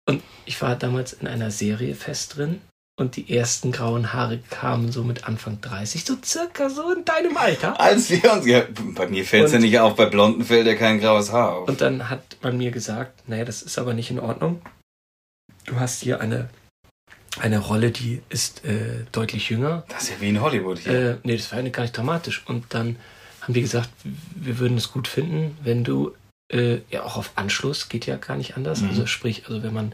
Und 0.07 0.23
ich 0.45 0.61
war 0.61 0.75
damals 0.75 1.13
in 1.13 1.27
einer 1.27 1.51
Serie 1.51 1.95
fest 1.95 2.37
drin 2.37 2.61
und 2.97 3.17
die 3.17 3.35
ersten 3.35 3.71
grauen 3.71 4.13
Haare 4.13 4.39
kamen 4.49 4.91
so 4.91 5.03
mit 5.03 5.25
Anfang 5.25 5.59
30, 5.59 6.05
so 6.05 6.15
circa 6.23 6.69
so 6.69 6.93
in 6.93 7.03
deinem 7.03 7.35
Alter. 7.35 7.79
Als 7.79 8.09
wir 8.09 8.31
uns, 8.31 8.45
ja, 8.45 8.63
bei 8.95 9.07
mir 9.07 9.25
fällt 9.25 9.45
es 9.45 9.51
ja 9.51 9.59
nicht 9.59 9.79
auf, 9.79 9.95
bei 9.95 10.05
Blonden 10.05 10.45
fällt 10.45 10.65
ja 10.65 10.75
kein 10.75 10.99
graues 10.99 11.31
Haar 11.31 11.53
auf. 11.53 11.67
Und 11.67 11.81
dann 11.81 12.09
hat 12.09 12.37
man 12.41 12.57
mir 12.57 12.71
gesagt, 12.71 13.27
naja, 13.27 13.43
das 13.43 13.61
ist 13.61 13.77
aber 13.77 13.93
nicht 13.93 14.11
in 14.11 14.19
Ordnung. 14.19 14.61
Du 15.65 15.77
hast 15.77 16.01
hier 16.03 16.21
eine, 16.21 16.49
eine 17.39 17.59
Rolle, 17.59 17.91
die 17.91 18.21
ist 18.29 18.63
äh, 18.63 19.03
deutlich 19.11 19.49
jünger. 19.49 19.83
Das 19.89 20.03
ist 20.03 20.11
ja 20.11 20.21
wie 20.21 20.29
in 20.29 20.41
Hollywood 20.41 20.79
hier. 20.79 20.93
Äh, 20.93 21.17
nee, 21.23 21.35
das 21.35 21.51
war 21.51 21.59
ja 21.59 21.69
gar 21.69 21.83
nicht 21.83 21.97
dramatisch. 21.97 22.43
Und 22.45 22.65
dann 22.69 22.95
haben 23.41 23.53
die 23.53 23.61
gesagt, 23.61 23.89
wir 24.03 24.57
würden 24.59 24.77
es 24.77 24.91
gut 24.91 25.07
finden, 25.07 25.57
wenn 25.63 25.83
du 25.83 26.13
äh, 26.49 26.77
ja 26.89 27.03
auch 27.03 27.17
auf 27.17 27.31
Anschluss, 27.35 27.89
geht 27.89 28.05
ja 28.05 28.15
gar 28.15 28.37
nicht 28.37 28.55
anders. 28.55 28.81
Mhm. 28.81 28.89
Also 28.89 29.05
sprich, 29.05 29.47
also 29.47 29.63
wenn 29.63 29.73
man 29.73 29.93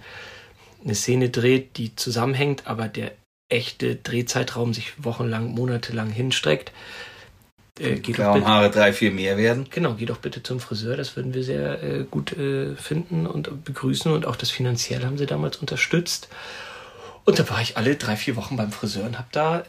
eine 0.83 0.95
Szene 0.95 1.29
dreht, 1.29 1.77
die 1.77 1.95
zusammenhängt, 1.95 2.67
aber 2.67 2.87
der 2.87 3.11
echte 3.49 3.95
Drehzeitraum 3.95 4.73
sich 4.73 5.03
wochenlang, 5.03 5.51
monatelang 5.53 6.09
hinstreckt, 6.09 6.71
äh, 7.79 7.95
geht 7.95 8.15
Grauen 8.15 8.35
bitte, 8.35 8.47
Haare 8.47 8.71
drei, 8.71 8.93
vier 8.93 9.11
mehr 9.11 9.37
werden. 9.37 9.67
genau, 9.69 9.93
geh 9.93 10.05
doch 10.05 10.17
bitte 10.17 10.43
zum 10.43 10.59
Friseur, 10.59 10.97
das 10.97 11.15
würden 11.15 11.33
wir 11.33 11.43
sehr 11.43 11.83
äh, 11.83 12.05
gut 12.09 12.37
äh, 12.37 12.75
finden 12.75 13.27
und 13.27 13.63
begrüßen 13.63 14.11
und 14.11 14.25
auch 14.25 14.35
das 14.35 14.49
finanziell 14.49 15.03
haben 15.03 15.17
sie 15.17 15.25
damals 15.25 15.57
unterstützt. 15.57 16.29
Und 17.23 17.37
da 17.39 17.47
war 17.49 17.61
ich 17.61 17.77
alle 17.77 17.95
drei, 17.95 18.15
vier 18.15 18.35
Wochen 18.35 18.57
beim 18.57 18.71
Friseur 18.71 19.05
und 19.05 19.17
habe 19.17 19.27
da 19.31 19.63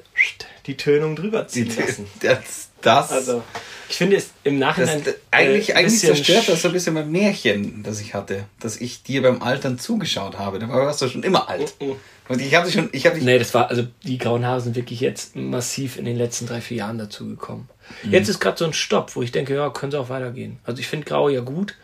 die 0.66 0.76
Tönung 0.76 1.16
drüber 1.16 1.46
ziehen 1.48 1.70
lassen. 1.76 2.06
Das, 2.20 2.70
das, 2.80 3.12
Also, 3.12 3.42
ich 3.88 3.96
finde 3.96 4.16
es 4.16 4.30
im 4.42 4.58
das, 4.58 4.76
Nachhinein. 4.76 5.04
das 5.04 5.14
eigentlich, 5.30 5.70
äh, 5.70 5.74
eigentlich 5.74 6.00
zerstört 6.00 6.48
das 6.48 6.62
so 6.62 6.68
ein 6.68 6.70
sch- 6.70 6.74
bisschen 6.74 6.94
mein 6.94 7.10
Märchen, 7.12 7.82
das 7.82 8.00
ich 8.00 8.14
hatte, 8.14 8.44
dass 8.58 8.76
ich 8.80 9.02
dir 9.02 9.22
beim 9.22 9.42
Altern 9.42 9.78
zugeschaut 9.78 10.38
habe. 10.38 10.58
Da 10.58 10.68
warst 10.68 11.02
du 11.02 11.08
schon 11.08 11.22
immer 11.22 11.48
alt. 11.48 11.74
Oh, 11.80 11.90
oh. 11.90 11.96
Und 12.28 12.40
ich 12.40 12.54
habe 12.54 12.64
dich 12.66 12.74
schon, 12.74 12.88
ich 12.92 13.04
habe 13.06 13.16
dich 13.16 13.24
Nee, 13.24 13.38
das 13.38 13.52
war, 13.54 13.68
also 13.68 13.86
die 14.04 14.16
grauen 14.18 14.46
Haare 14.46 14.60
sind 14.60 14.74
wirklich 14.74 15.00
jetzt 15.00 15.36
massiv 15.36 15.96
in 15.98 16.04
den 16.06 16.16
letzten 16.16 16.46
drei, 16.46 16.60
vier 16.60 16.78
Jahren 16.78 16.96
dazugekommen. 16.98 17.68
Mhm. 18.04 18.12
Jetzt 18.12 18.28
ist 18.28 18.40
gerade 18.40 18.56
so 18.56 18.64
ein 18.64 18.72
Stopp, 18.72 19.14
wo 19.14 19.22
ich 19.22 19.30
denke, 19.32 19.54
ja, 19.54 19.68
können 19.70 19.92
sie 19.92 19.98
auch 20.00 20.08
weitergehen. 20.08 20.58
Also 20.64 20.80
ich 20.80 20.88
finde 20.88 21.04
grau 21.06 21.28
ja 21.28 21.40
gut. 21.40 21.74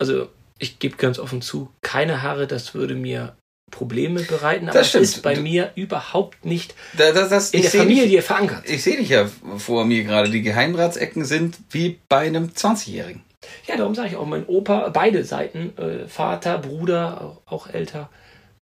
Also 0.00 0.28
ich 0.58 0.78
gebe 0.78 0.96
ganz 0.96 1.18
offen 1.18 1.42
zu, 1.42 1.70
keine 1.82 2.22
Haare, 2.22 2.46
das 2.46 2.74
würde 2.74 2.94
mir 2.94 3.36
Probleme 3.74 4.20
bereiten, 4.22 4.68
aber 4.68 4.78
Das 4.78 4.88
stimmt. 4.90 5.04
ist 5.04 5.22
bei 5.22 5.36
mir 5.36 5.72
überhaupt 5.74 6.44
nicht 6.44 6.74
Da, 6.96 7.10
das, 7.12 7.28
das, 7.28 7.50
in 7.50 7.60
ich 7.64 7.70
der 7.70 7.80
Familie 7.80 8.06
Dich, 8.06 8.24
verankert. 8.24 8.62
ich 8.68 8.82
sehe 8.82 8.96
dich 8.96 9.08
ja 9.08 9.28
vor 9.58 9.84
mir 9.84 10.04
gerade. 10.04 10.30
Die 10.30 10.42
Geheimratsecken 10.42 11.24
sind 11.24 11.58
wie 11.70 11.98
bei 12.08 12.20
einem 12.26 12.50
20-Jährigen. 12.50 13.22
Ja, 13.66 13.76
darum 13.76 13.94
sage 13.94 14.08
ich 14.10 14.16
auch, 14.16 14.26
mein 14.26 14.46
Opa, 14.46 14.88
beide 14.90 15.24
Seiten, 15.24 15.76
äh, 15.76 16.06
Vater, 16.08 16.58
Bruder, 16.58 17.20
auch, 17.46 17.52
auch 17.52 17.66
älter, 17.68 18.08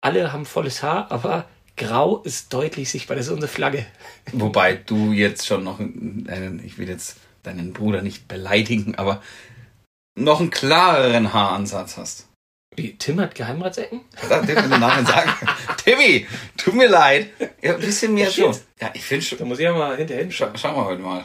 alle 0.01 0.33
haben 0.33 0.45
volles 0.47 0.83
Haar, 0.83 1.11
aber 1.11 1.47
grau 1.77 2.19
ist 2.23 2.53
deutlich 2.53 2.91
sichtbar. 2.91 3.17
Das 3.17 3.27
ist 3.27 3.33
unsere 3.33 3.51
Flagge. 3.51 3.87
Wobei 4.33 4.75
du 4.75 5.13
jetzt 5.13 5.47
schon 5.47 5.65
noch 5.65 5.81
einen, 5.81 6.61
ich 6.65 6.79
will 6.79 6.89
jetzt 6.89 7.17
deinen 7.43 7.73
Bruder 7.73 8.03
nicht 8.03 8.29
beleidigen, 8.29 8.95
aber 8.97 9.23
noch 10.17 10.41
einen 10.41 10.51
klareren 10.51 11.33
Haaransatz 11.33 11.97
hast. 11.97 12.27
Wie, 12.79 12.97
Tim 12.97 13.21
hat 13.21 13.35
Geheimratsecken? 13.35 14.03
Darf 14.29 14.49
ich 14.49 14.55
nachher 14.55 15.05
sagen. 15.05 15.33
Timmy, 15.85 16.29
tut 16.57 16.75
mir 16.75 16.89
leid. 16.89 17.27
Ja, 17.61 17.75
ein 17.75 17.81
bisschen 17.81 18.15
mehr 18.15 18.31
schon. 18.31 18.57
Ja, 18.81 18.93
ich 18.95 19.03
finde 19.03 19.25
schon. 19.25 19.39
Da 19.39 19.45
muss 19.45 19.59
ich 19.59 19.65
ja 19.65 19.73
mal 19.73 19.97
hinterher 19.97 20.31
Schau, 20.31 20.47
hinschauen. 20.47 20.59
schauen 20.59 20.77
wir 20.77 20.85
heute 20.85 21.03
mal. 21.03 21.25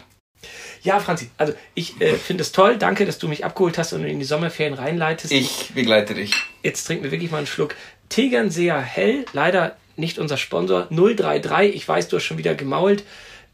Ja, 0.81 0.99
Franzi, 0.99 1.29
also 1.37 1.53
ich 1.75 2.01
äh, 2.01 2.15
finde 2.15 2.41
es 2.41 2.53
toll. 2.53 2.77
Danke, 2.77 3.05
dass 3.05 3.19
du 3.19 3.27
mich 3.27 3.45
abgeholt 3.45 3.77
hast 3.77 3.93
und 3.93 4.03
in 4.03 4.17
die 4.17 4.25
Sommerferien 4.25 4.73
reinleitest. 4.73 5.31
Ich 5.31 5.69
begleite 5.75 6.15
dich. 6.15 6.33
Jetzt 6.63 6.85
trinken 6.85 7.03
wir 7.03 7.11
wirklich 7.11 7.29
mal 7.29 7.37
einen 7.37 7.47
Schluck. 7.47 7.75
Tegernseer 8.09 8.81
Hell, 8.81 9.25
leider 9.33 9.77
nicht 9.95 10.17
unser 10.17 10.37
Sponsor, 10.37 10.87
033. 10.89 11.75
Ich 11.75 11.87
weiß, 11.87 12.07
du 12.07 12.17
hast 12.17 12.23
schon 12.23 12.39
wieder 12.39 12.55
gemault. 12.55 13.03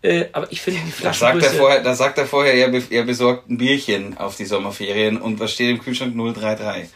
Äh, 0.02 0.28
aber 0.32 0.50
ich 0.54 0.62
finde 0.62 0.80
die 0.86 1.04
Da 1.04 1.12
sagt, 1.12 1.44
er 1.44 1.52
vorher, 1.52 1.84
da 1.84 1.94
sagt 1.94 2.18
er 2.18 2.26
vorher, 2.26 2.54
er, 2.54 2.82
er 2.90 3.04
besorgt 3.04 3.50
ein 3.50 3.58
Bierchen 3.58 4.18
auf 4.18 4.38
die 4.38 4.46
Sommerferien 4.46 5.20
und 5.20 5.42
was 5.42 5.52
steht 5.52 5.70
im 5.70 5.84
Kühlschrank 5.84 6.16
033. 6.16 6.90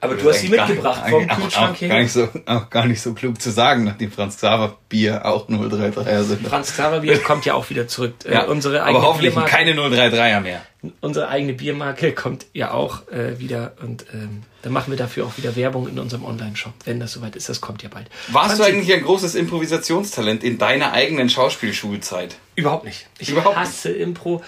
aber 0.00 0.14
du 0.14 0.28
hast 0.28 0.40
sie 0.40 0.48
Gar- 0.48 0.66
mitgebracht 0.66 1.08
vom 1.10 1.28
auch, 1.30 1.36
Kühlschrank 1.36 1.70
auch, 1.72 1.76
hier. 1.78 1.88
gar 1.88 1.98
nicht 2.00 2.12
so, 2.12 2.28
auch 2.46 2.70
gar 2.70 2.86
nicht 2.86 3.00
so 3.02 3.12
klug 3.14 3.40
zu 3.40 3.50
sagen, 3.50 3.84
nachdem 3.84 4.10
Franz 4.10 4.36
Xaver 4.36 4.78
Bier 4.88 5.26
auch 5.26 5.48
033er 5.48 6.22
sind. 6.22 6.46
Franz 6.46 6.72
Xaver 6.72 7.00
Bier 7.00 7.18
kommt 7.22 7.44
ja 7.44 7.54
auch 7.54 7.68
wieder 7.70 7.86
zurück. 7.88 8.14
Äh, 8.24 8.32
Ja, 8.34 8.44
unsere 8.44 8.82
eigene 8.82 8.98
aber 8.98 9.06
hoffentlich 9.08 9.34
Biermarke, 9.34 9.54
keine 9.56 9.72
033er 9.74 10.40
mehr. 10.40 10.62
unsere 11.00 11.28
eigene 11.28 11.52
Biermarke 11.52 12.12
kommt 12.12 12.46
ja 12.54 12.70
auch 12.72 13.06
äh, 13.08 13.38
wieder 13.38 13.72
und 13.82 14.06
ähm, 14.14 14.42
dann 14.62 14.72
machen 14.72 14.90
wir 14.90 14.98
dafür 14.98 15.24
auch 15.26 15.36
wieder 15.38 15.56
Werbung 15.56 15.88
in 15.88 15.98
unserem 15.98 16.24
Online-Shop, 16.24 16.74
wenn 16.84 17.00
das 17.00 17.12
soweit 17.12 17.34
ist. 17.36 17.48
Das 17.48 17.60
kommt 17.60 17.82
ja 17.82 17.88
bald. 17.88 18.08
Warst 18.28 18.58
du 18.58 18.62
Franzi, 18.62 18.72
eigentlich 18.78 18.92
ein 18.94 19.02
großes 19.02 19.34
Improvisationstalent 19.34 20.44
in 20.44 20.58
deiner 20.58 20.92
eigenen 20.92 21.30
Schauspielschulzeit? 21.30 22.36
Überhaupt 22.56 22.84
nicht. 22.84 23.06
Ich 23.18 23.30
Überhaupt 23.30 23.56
hasse 23.56 23.90
Impro, 23.90 24.42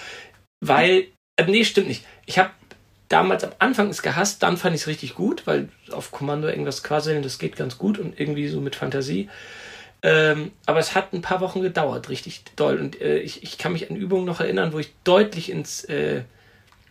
weil. 0.61 1.07
Äh, 1.37 1.45
nee, 1.47 1.65
stimmt 1.65 1.89
nicht. 1.89 2.05
Ich 2.27 2.39
habe 2.39 2.51
damals 3.13 3.45
am 3.45 3.53
Anfang 3.59 3.89
es 3.89 4.03
gehasst, 4.03 4.43
dann 4.43 4.57
fand 4.57 4.75
ich 4.75 4.83
es 4.83 4.87
richtig 4.87 5.15
gut, 5.15 5.47
weil 5.47 5.69
auf 5.91 6.11
Kommando 6.11 6.49
irgendwas 6.49 6.83
quasseln, 6.83 7.23
das 7.23 7.39
geht 7.39 7.57
ganz 7.57 7.79
gut 7.79 7.99
und 7.99 8.19
irgendwie 8.19 8.49
so 8.49 8.61
mit 8.61 8.77
Fantasie. 8.77 9.29
Ähm, 10.03 10.51
aber 10.67 10.81
es 10.81 10.95
hat 10.95 11.13
ein 11.13 11.23
paar 11.23 11.41
Wochen 11.41 11.63
gedauert, 11.63 12.09
richtig 12.09 12.43
doll. 12.57 12.79
Und 12.79 13.01
äh, 13.01 13.19
ich, 13.19 13.43
ich 13.43 13.59
kann 13.59 13.73
mich 13.73 13.89
an 13.91 13.97
Übungen 13.97 14.25
noch 14.25 14.41
erinnern, 14.41 14.73
wo 14.73 14.79
ich 14.79 14.93
deutlich 15.05 15.51
ins, 15.51 15.85
äh, 15.85 16.23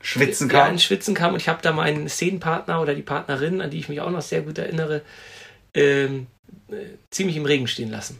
Schwitzen 0.01 0.49
ja, 0.49 0.63
kam? 0.63 0.71
ins 0.71 0.83
Schwitzen 0.83 1.13
kam. 1.13 1.33
Und 1.33 1.41
ich 1.41 1.49
habe 1.49 1.61
da 1.61 1.71
meinen 1.71 2.09
Szenenpartner 2.09 2.81
oder 2.81 2.95
die 2.95 3.01
Partnerin, 3.01 3.61
an 3.61 3.69
die 3.69 3.79
ich 3.79 3.89
mich 3.89 4.01
auch 4.01 4.09
noch 4.09 4.21
sehr 4.21 4.41
gut 4.41 4.57
erinnere, 4.57 5.01
ähm, 5.73 6.27
äh, 6.69 6.97
ziemlich 7.09 7.37
im 7.37 7.45
Regen 7.45 7.67
stehen 7.67 7.91
lassen. 7.91 8.19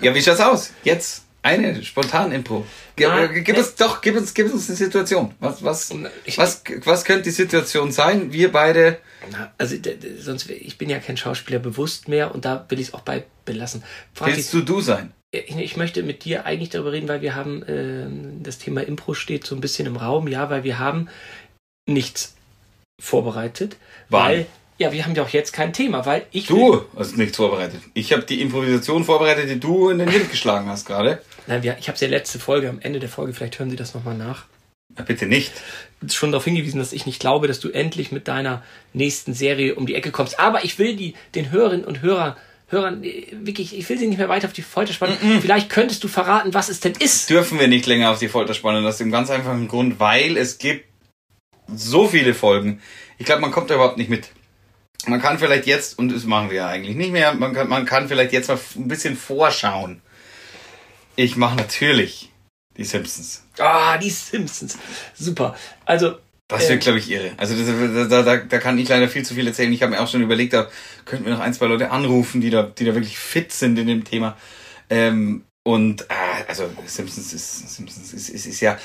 Ja, 0.00 0.14
wie 0.14 0.22
schaut's 0.22 0.40
aus? 0.40 0.72
Jetzt 0.84 1.24
eine 1.42 1.82
spontan 1.82 2.30
Impro. 2.32 2.64
Gib, 2.96 3.08
Na, 3.08 3.24
äh, 3.24 3.40
gib 3.42 3.56
ne- 3.56 3.62
uns 3.62 3.74
doch, 3.74 4.00
gib 4.00 4.16
uns, 4.16 4.32
gib 4.34 4.52
uns 4.52 4.68
eine 4.68 4.76
Situation. 4.76 5.34
Was, 5.40 5.62
was, 5.64 5.92
Ich, 6.24 6.38
was, 6.38 6.62
was 6.84 7.04
könnte 7.04 7.24
die 7.24 7.30
Situation 7.30 7.90
sein? 7.92 8.32
Wir 8.32 8.52
beide. 8.52 8.98
Na, 9.30 9.52
also 9.58 9.76
sonst 10.18 10.48
ich 10.50 10.78
bin 10.78 10.88
ja 10.90 10.98
kein 10.98 11.16
Schauspieler 11.16 11.58
bewusst 11.58 12.08
mehr 12.08 12.34
und 12.34 12.44
da 12.44 12.64
will 12.68 12.80
ich 12.80 12.88
es 12.88 12.94
auch 12.94 13.00
bei 13.00 13.24
belassen. 13.44 13.82
Franzi, 14.14 14.36
Willst 14.36 14.52
du 14.54 14.60
du 14.62 14.80
sein? 14.80 15.12
ich, 15.32 15.56
ich 15.56 15.76
möchte 15.76 16.02
mit 16.02 16.24
dir 16.24 16.44
eigentlich 16.46 16.70
darüber 16.70 16.92
reden, 16.92 17.08
weil 17.08 17.22
wir 17.22 17.34
haben 17.34 17.64
ähm, 17.68 18.42
das 18.42 18.58
Thema 18.58 18.82
Impro 18.82 19.14
steht 19.14 19.46
so 19.46 19.54
ein 19.54 19.60
bisschen 19.60 19.86
im 19.86 19.96
Raum, 19.96 20.28
ja, 20.28 20.50
weil 20.50 20.62
wir 20.64 20.78
haben 20.78 21.08
nichts 21.88 22.34
vorbereitet, 23.00 23.76
Wann? 24.08 24.22
weil 24.24 24.46
ja, 24.78 24.90
wir 24.92 25.04
haben 25.04 25.14
ja 25.14 25.22
auch 25.22 25.28
jetzt 25.28 25.52
kein 25.52 25.72
Thema, 25.72 26.04
weil 26.06 26.26
ich 26.32 26.46
Du 26.46 26.84
hast 26.96 27.16
nichts 27.16 27.36
vorbereitet. 27.36 27.80
Ich 27.94 28.12
habe 28.12 28.22
die 28.22 28.40
Improvisation 28.40 29.04
vorbereitet, 29.04 29.48
die 29.48 29.60
du 29.60 29.90
in 29.90 29.98
den 29.98 30.12
Wind 30.12 30.30
geschlagen 30.30 30.68
hast 30.68 30.86
gerade. 30.86 31.22
Nein, 31.46 31.62
wir, 31.62 31.76
ich 31.78 31.88
habe 31.88 31.94
es 31.94 32.00
ja 32.00 32.08
letzte 32.08 32.38
Folge 32.38 32.68
am 32.68 32.80
Ende 32.80 33.00
der 33.00 33.08
Folge, 33.08 33.32
vielleicht 33.32 33.58
hören 33.58 33.70
Sie 33.70 33.76
das 33.76 33.94
nochmal 33.94 34.16
nach. 34.16 34.46
Na, 34.96 35.04
bitte 35.04 35.26
nicht. 35.26 35.52
schon 36.10 36.32
darauf 36.32 36.44
hingewiesen, 36.44 36.78
dass 36.78 36.92
ich 36.92 37.06
nicht 37.06 37.20
glaube, 37.20 37.48
dass 37.48 37.60
du 37.60 37.70
endlich 37.70 38.12
mit 38.12 38.28
deiner 38.28 38.62
nächsten 38.92 39.34
Serie 39.34 39.74
um 39.74 39.86
die 39.86 39.94
Ecke 39.94 40.10
kommst. 40.10 40.38
Aber 40.38 40.64
ich 40.64 40.78
will 40.78 40.96
die 40.96 41.14
den 41.34 41.50
Hörerinnen 41.50 41.84
und 41.84 42.02
Hörern, 42.02 42.36
Hörern 42.68 43.02
äh, 43.02 43.26
wirklich, 43.32 43.76
ich 43.76 43.88
will 43.88 43.98
sie 43.98 44.06
nicht 44.06 44.18
mehr 44.18 44.28
weiter 44.28 44.46
auf 44.46 44.52
die 44.52 44.62
Folter 44.62 44.92
spannen. 44.92 45.16
Vielleicht 45.40 45.70
könntest 45.70 46.04
du 46.04 46.08
verraten, 46.08 46.52
was 46.54 46.68
es 46.68 46.80
denn 46.80 46.92
ist. 46.98 47.30
Dürfen 47.30 47.58
wir 47.58 47.68
nicht 47.68 47.86
länger 47.86 48.10
auf 48.10 48.18
die 48.18 48.28
Folter 48.28 48.54
spannen. 48.54 48.84
Das 48.84 48.94
ist 48.94 49.00
dem 49.00 49.10
ganz 49.10 49.30
einfachen 49.30 49.68
Grund, 49.68 49.98
weil 49.98 50.36
es 50.36 50.58
gibt 50.58 50.86
so 51.74 52.08
viele 52.08 52.34
Folgen. 52.34 52.80
Ich 53.18 53.26
glaube, 53.26 53.40
man 53.40 53.50
kommt 53.50 53.70
da 53.70 53.74
überhaupt 53.74 53.98
nicht 53.98 54.10
mit. 54.10 54.28
Man 55.06 55.20
kann 55.20 55.38
vielleicht 55.38 55.66
jetzt, 55.66 55.98
und 55.98 56.10
das 56.12 56.24
machen 56.24 56.50
wir 56.50 56.58
ja 56.58 56.68
eigentlich 56.68 56.96
nicht 56.96 57.12
mehr, 57.12 57.34
man 57.34 57.54
kann, 57.54 57.68
man 57.68 57.84
kann 57.84 58.08
vielleicht 58.08 58.32
jetzt 58.32 58.48
mal 58.48 58.58
ein 58.76 58.88
bisschen 58.88 59.16
vorschauen. 59.16 60.00
Ich 61.16 61.36
mache 61.36 61.56
natürlich 61.56 62.30
die 62.76 62.84
Simpsons. 62.84 63.42
Ah, 63.58 63.98
die 63.98 64.10
Simpsons. 64.10 64.78
Super. 65.14 65.56
Also, 65.84 66.16
Das 66.48 66.62
wird, 66.68 66.72
Äh. 66.72 66.84
glaube 66.84 66.98
ich, 66.98 67.10
irre. 67.10 67.32
Also 67.38 67.54
das, 67.54 68.08
da, 68.10 68.22
da, 68.22 68.36
da 68.36 68.58
kann 68.58 68.76
ich 68.78 68.88
leider 68.88 69.08
viel 69.08 69.24
zu 69.24 69.34
viel 69.34 69.46
erzählen. 69.46 69.72
Ich 69.72 69.82
habe 69.82 69.92
mir 69.92 70.00
auch 70.00 70.08
schon 70.08 70.22
überlegt, 70.22 70.52
da 70.52 70.68
könnten 71.06 71.24
wir 71.24 71.32
noch 71.32 71.40
ein, 71.40 71.54
zwei 71.54 71.66
Leute 71.66 71.90
anrufen, 71.90 72.40
die 72.40 72.50
da, 72.50 72.62
die 72.64 72.84
da 72.84 72.94
wirklich 72.94 73.18
fit 73.18 73.52
sind 73.52 73.78
in 73.78 73.86
dem 73.86 74.04
Thema. 74.04 74.36
Ähm, 74.90 75.44
und 75.64 76.02
äh, 76.02 76.44
also 76.48 76.68
Simpsons 76.86 77.32
ist, 77.32 77.74
Simpsons 77.76 78.12
ist, 78.12 78.28
ist, 78.28 78.46
ist 78.46 78.60
ja 78.60 78.78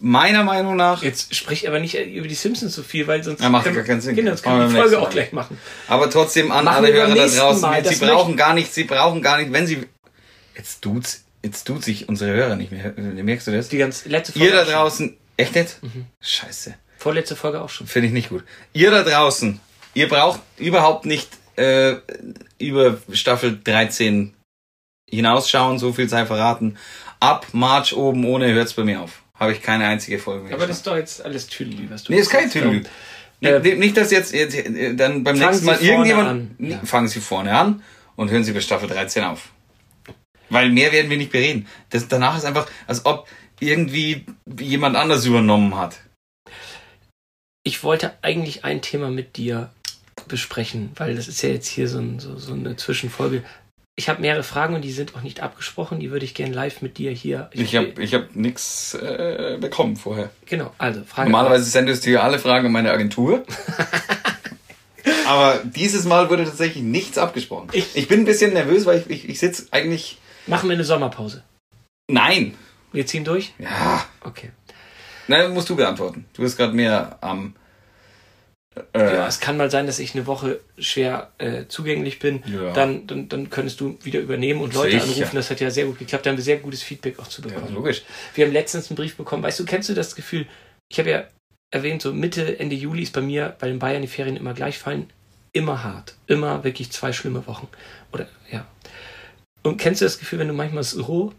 meiner 0.00 0.42
Meinung 0.42 0.74
nach, 0.74 1.02
jetzt 1.04 1.32
sprich 1.34 1.68
aber 1.68 1.78
nicht 1.78 1.94
über 1.94 2.26
die 2.26 2.34
Simpsons 2.34 2.74
so 2.74 2.82
viel, 2.82 3.06
weil 3.06 3.22
sonst 3.22 3.40
Ja, 3.40 3.50
macht 3.50 3.64
können- 3.64 3.76
gar 3.76 3.84
keinen 3.84 4.00
Sinn. 4.00 4.16
Genau, 4.16 4.30
Machen 4.32 4.42
können 4.42 4.58
wir 4.60 4.68
die 4.68 4.74
Folge 4.74 4.98
auch 4.98 5.10
gleich 5.10 5.32
machen. 5.32 5.58
aber 5.86 6.10
trotzdem 6.10 6.50
an 6.50 6.64
Machen 6.64 6.76
alle 6.84 6.92
Hörer 6.92 7.14
da 7.14 7.26
draußen, 7.26 7.60
Mal. 7.60 7.84
sie 7.84 8.04
brauchen 8.04 8.36
gar 8.36 8.54
nicht, 8.54 8.72
sie 8.74 8.84
brauchen 8.84 9.22
gar 9.22 9.38
nicht, 9.38 9.52
wenn 9.52 9.66
sie 9.68 9.86
jetzt 10.56 10.82
tut's, 10.82 11.22
jetzt 11.44 11.64
tut 11.64 11.84
sich 11.84 12.08
unsere 12.08 12.32
Hörer 12.32 12.56
nicht 12.56 12.72
mehr. 12.72 12.92
Merkst 12.96 13.46
du 13.46 13.52
das? 13.52 13.68
Die 13.68 13.78
ganz 13.78 14.04
letzte 14.06 14.32
Folge. 14.32 14.48
Ihr 14.48 14.54
da 14.54 14.64
draußen, 14.64 15.16
echt 15.36 15.54
nicht? 15.54 15.82
Mhm. 15.82 16.06
Scheiße. 16.20 16.74
Vorletzte 16.98 17.36
Folge 17.36 17.60
auch 17.60 17.68
schon. 17.68 17.86
Finde 17.86 18.08
ich 18.08 18.12
nicht 18.12 18.28
gut. 18.28 18.44
Ihr 18.72 18.90
da 18.90 19.02
draußen, 19.02 19.60
ihr 19.94 20.08
braucht 20.08 20.40
überhaupt 20.58 21.04
nicht 21.06 21.28
äh, 21.56 21.96
über 22.58 22.98
Staffel 23.12 23.58
13 23.62 24.34
hinausschauen, 25.10 25.78
so 25.78 25.92
viel 25.92 26.08
sei 26.08 26.26
verraten. 26.26 26.78
Ab 27.20 27.46
March 27.52 27.94
oben 27.94 28.24
ohne 28.24 28.52
hört's 28.52 28.74
bei 28.74 28.84
mir 28.84 29.00
auf. 29.00 29.22
Habe 29.34 29.52
ich 29.52 29.62
keine 29.62 29.86
einzige 29.86 30.18
Folge 30.18 30.44
mehr. 30.44 30.54
Aber 30.54 30.66
das 30.66 30.78
ist 30.78 30.86
doch 30.86 30.96
jetzt 30.96 31.24
alles 31.24 31.48
Tüdelü, 31.48 31.90
was 31.90 32.04
du 32.04 32.12
nee, 32.12 32.20
ist 32.20 32.30
kein. 32.30 32.50
Tüdelü. 32.50 32.82
Äh, 33.40 33.58
Nicht, 33.74 33.96
dass 33.96 34.12
jetzt, 34.12 34.32
jetzt 34.32 34.54
äh, 34.54 34.94
dann 34.94 35.24
beim 35.24 35.36
nächsten 35.36 35.66
Mal 35.66 35.80
irgendjemand. 35.80 36.28
an. 36.60 36.80
Fangen 36.84 37.08
Sie 37.08 37.20
vorne 37.20 37.52
an 37.52 37.82
und 38.14 38.30
hören 38.30 38.44
Sie 38.44 38.52
bei 38.52 38.60
Staffel 38.60 38.88
13 38.88 39.24
auf. 39.24 39.50
Weil 40.52 40.70
mehr 40.70 40.92
werden 40.92 41.10
wir 41.10 41.16
nicht 41.16 41.32
bereden. 41.32 41.66
Das, 41.90 42.08
danach 42.08 42.36
ist 42.36 42.44
einfach, 42.44 42.66
als 42.86 43.04
ob 43.06 43.26
irgendwie 43.60 44.24
jemand 44.60 44.96
anders 44.96 45.24
übernommen 45.24 45.76
hat. 45.76 45.98
Ich 47.64 47.82
wollte 47.84 48.12
eigentlich 48.22 48.64
ein 48.64 48.82
Thema 48.82 49.08
mit 49.10 49.36
dir 49.36 49.70
besprechen, 50.28 50.90
weil 50.96 51.14
das 51.14 51.28
ist 51.28 51.42
ja 51.42 51.48
jetzt 51.50 51.68
hier 51.68 51.88
so, 51.88 51.98
ein, 51.98 52.18
so, 52.18 52.36
so 52.36 52.52
eine 52.54 52.76
Zwischenfolge. 52.76 53.44
Ich 53.94 54.08
habe 54.08 54.20
mehrere 54.20 54.42
Fragen 54.42 54.74
und 54.74 54.82
die 54.82 54.90
sind 54.90 55.14
auch 55.14 55.20
nicht 55.22 55.40
abgesprochen. 55.40 56.00
Die 56.00 56.10
würde 56.10 56.24
ich 56.24 56.34
gerne 56.34 56.54
live 56.54 56.80
mit 56.82 56.96
dir 56.98 57.12
hier. 57.12 57.50
Ich 57.52 57.76
habe 57.76 57.92
ich 58.02 58.14
hab 58.14 58.34
nichts 58.34 58.94
äh, 58.94 59.58
bekommen 59.60 59.96
vorher. 59.96 60.30
Genau, 60.46 60.72
also 60.78 61.02
Frage. 61.04 61.30
Normalerweise 61.30 61.64
sendest 61.64 62.06
du 62.06 62.10
ja 62.10 62.22
alle 62.22 62.38
Fragen 62.38 62.66
an 62.66 62.72
meine 62.72 62.90
Agentur. 62.90 63.44
Aber 65.26 65.60
dieses 65.64 66.04
Mal 66.04 66.30
wurde 66.30 66.44
tatsächlich 66.44 66.82
nichts 66.82 67.18
abgesprochen. 67.18 67.68
Ich- 67.72 67.94
Ich 67.94 68.08
bin 68.08 68.20
ein 68.20 68.24
bisschen 68.24 68.52
nervös, 68.54 68.86
weil 68.86 68.98
ich, 69.00 69.10
ich, 69.10 69.28
ich 69.28 69.38
sitze 69.38 69.66
eigentlich. 69.70 70.18
Machen 70.46 70.68
wir 70.68 70.74
eine 70.74 70.84
Sommerpause. 70.84 71.44
Nein! 72.10 72.54
Wir 72.92 73.06
ziehen 73.06 73.24
durch? 73.24 73.54
Ja. 73.58 74.04
Okay. 74.22 74.50
Nein, 75.28 75.52
musst 75.54 75.70
du 75.70 75.76
beantworten. 75.76 76.26
Du 76.34 76.42
bist 76.42 76.58
gerade 76.58 76.74
mehr 76.74 77.16
am. 77.22 77.54
äh, 78.92 79.14
Ja, 79.14 79.26
es 79.26 79.40
kann 79.40 79.56
mal 79.56 79.70
sein, 79.70 79.86
dass 79.86 79.98
ich 79.98 80.14
eine 80.14 80.26
Woche 80.26 80.60
schwer 80.78 81.30
äh, 81.38 81.66
zugänglich 81.68 82.18
bin. 82.18 82.42
Ja. 82.46 82.72
Dann, 82.72 83.06
dann, 83.06 83.28
dann 83.28 83.48
könntest 83.48 83.80
du 83.80 83.98
wieder 84.02 84.20
übernehmen 84.20 84.60
und 84.60 84.74
Leute 84.74 85.00
Sicher. 85.00 85.04
anrufen. 85.14 85.36
Das 85.36 85.50
hat 85.50 85.60
ja 85.60 85.70
sehr 85.70 85.86
gut 85.86 85.98
geklappt. 85.98 86.26
Da 86.26 86.30
haben 86.30 86.36
wir 86.36 86.44
sehr 86.44 86.58
gutes 86.58 86.82
Feedback 86.82 87.18
auch 87.18 87.28
zu 87.28 87.40
ja, 87.42 87.48
bekommen. 87.48 87.72
logisch. 87.74 88.02
Wir 88.34 88.44
haben 88.44 88.52
letztens 88.52 88.90
einen 88.90 88.96
Brief 88.96 89.16
bekommen. 89.16 89.42
Weißt 89.42 89.58
du, 89.60 89.64
kennst 89.64 89.88
du 89.88 89.94
das 89.94 90.14
Gefühl? 90.16 90.46
Ich 90.90 90.98
habe 90.98 91.08
ja 91.10 91.24
erwähnt, 91.70 92.02
so 92.02 92.12
Mitte, 92.12 92.58
Ende 92.58 92.74
Juli 92.76 93.04
ist 93.04 93.14
bei 93.14 93.22
mir, 93.22 93.56
bei 93.58 93.68
den 93.68 93.78
Bayern 93.78 94.02
die 94.02 94.08
Ferien 94.08 94.36
immer 94.36 94.52
gleich 94.52 94.78
fallen. 94.78 95.10
Immer 95.52 95.82
hart. 95.84 96.14
Immer 96.26 96.64
wirklich 96.64 96.90
zwei 96.92 97.12
schlimme 97.12 97.46
Wochen. 97.46 97.68
Oder, 98.12 98.26
ja. 98.50 98.66
Und 99.62 99.76
kennst 99.78 100.00
du 100.00 100.04
das 100.04 100.18
Gefühl, 100.18 100.40
wenn 100.40 100.48
du 100.48 100.54
manchmal 100.54 100.82
so, 100.82 101.32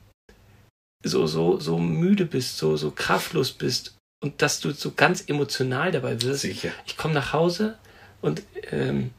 so, 1.04 1.28
so, 1.28 1.60
so 1.60 1.78
müde 1.78 2.26
bist, 2.26 2.58
so, 2.58 2.78
so 2.78 2.92
kraftlos 2.92 3.52
bist 3.52 3.96
und 4.24 4.42
dass 4.42 4.60
du 4.60 4.72
so 4.72 4.92
ganz 4.92 5.24
emotional 5.28 5.92
dabei 5.92 6.22
wirst? 6.22 6.42
Sicher. 6.42 6.72
Ich 6.86 6.98
komme 6.98 7.14
nach 7.14 7.34
Hause 7.34 7.78
und 8.22 8.44
ähm, 8.72 9.12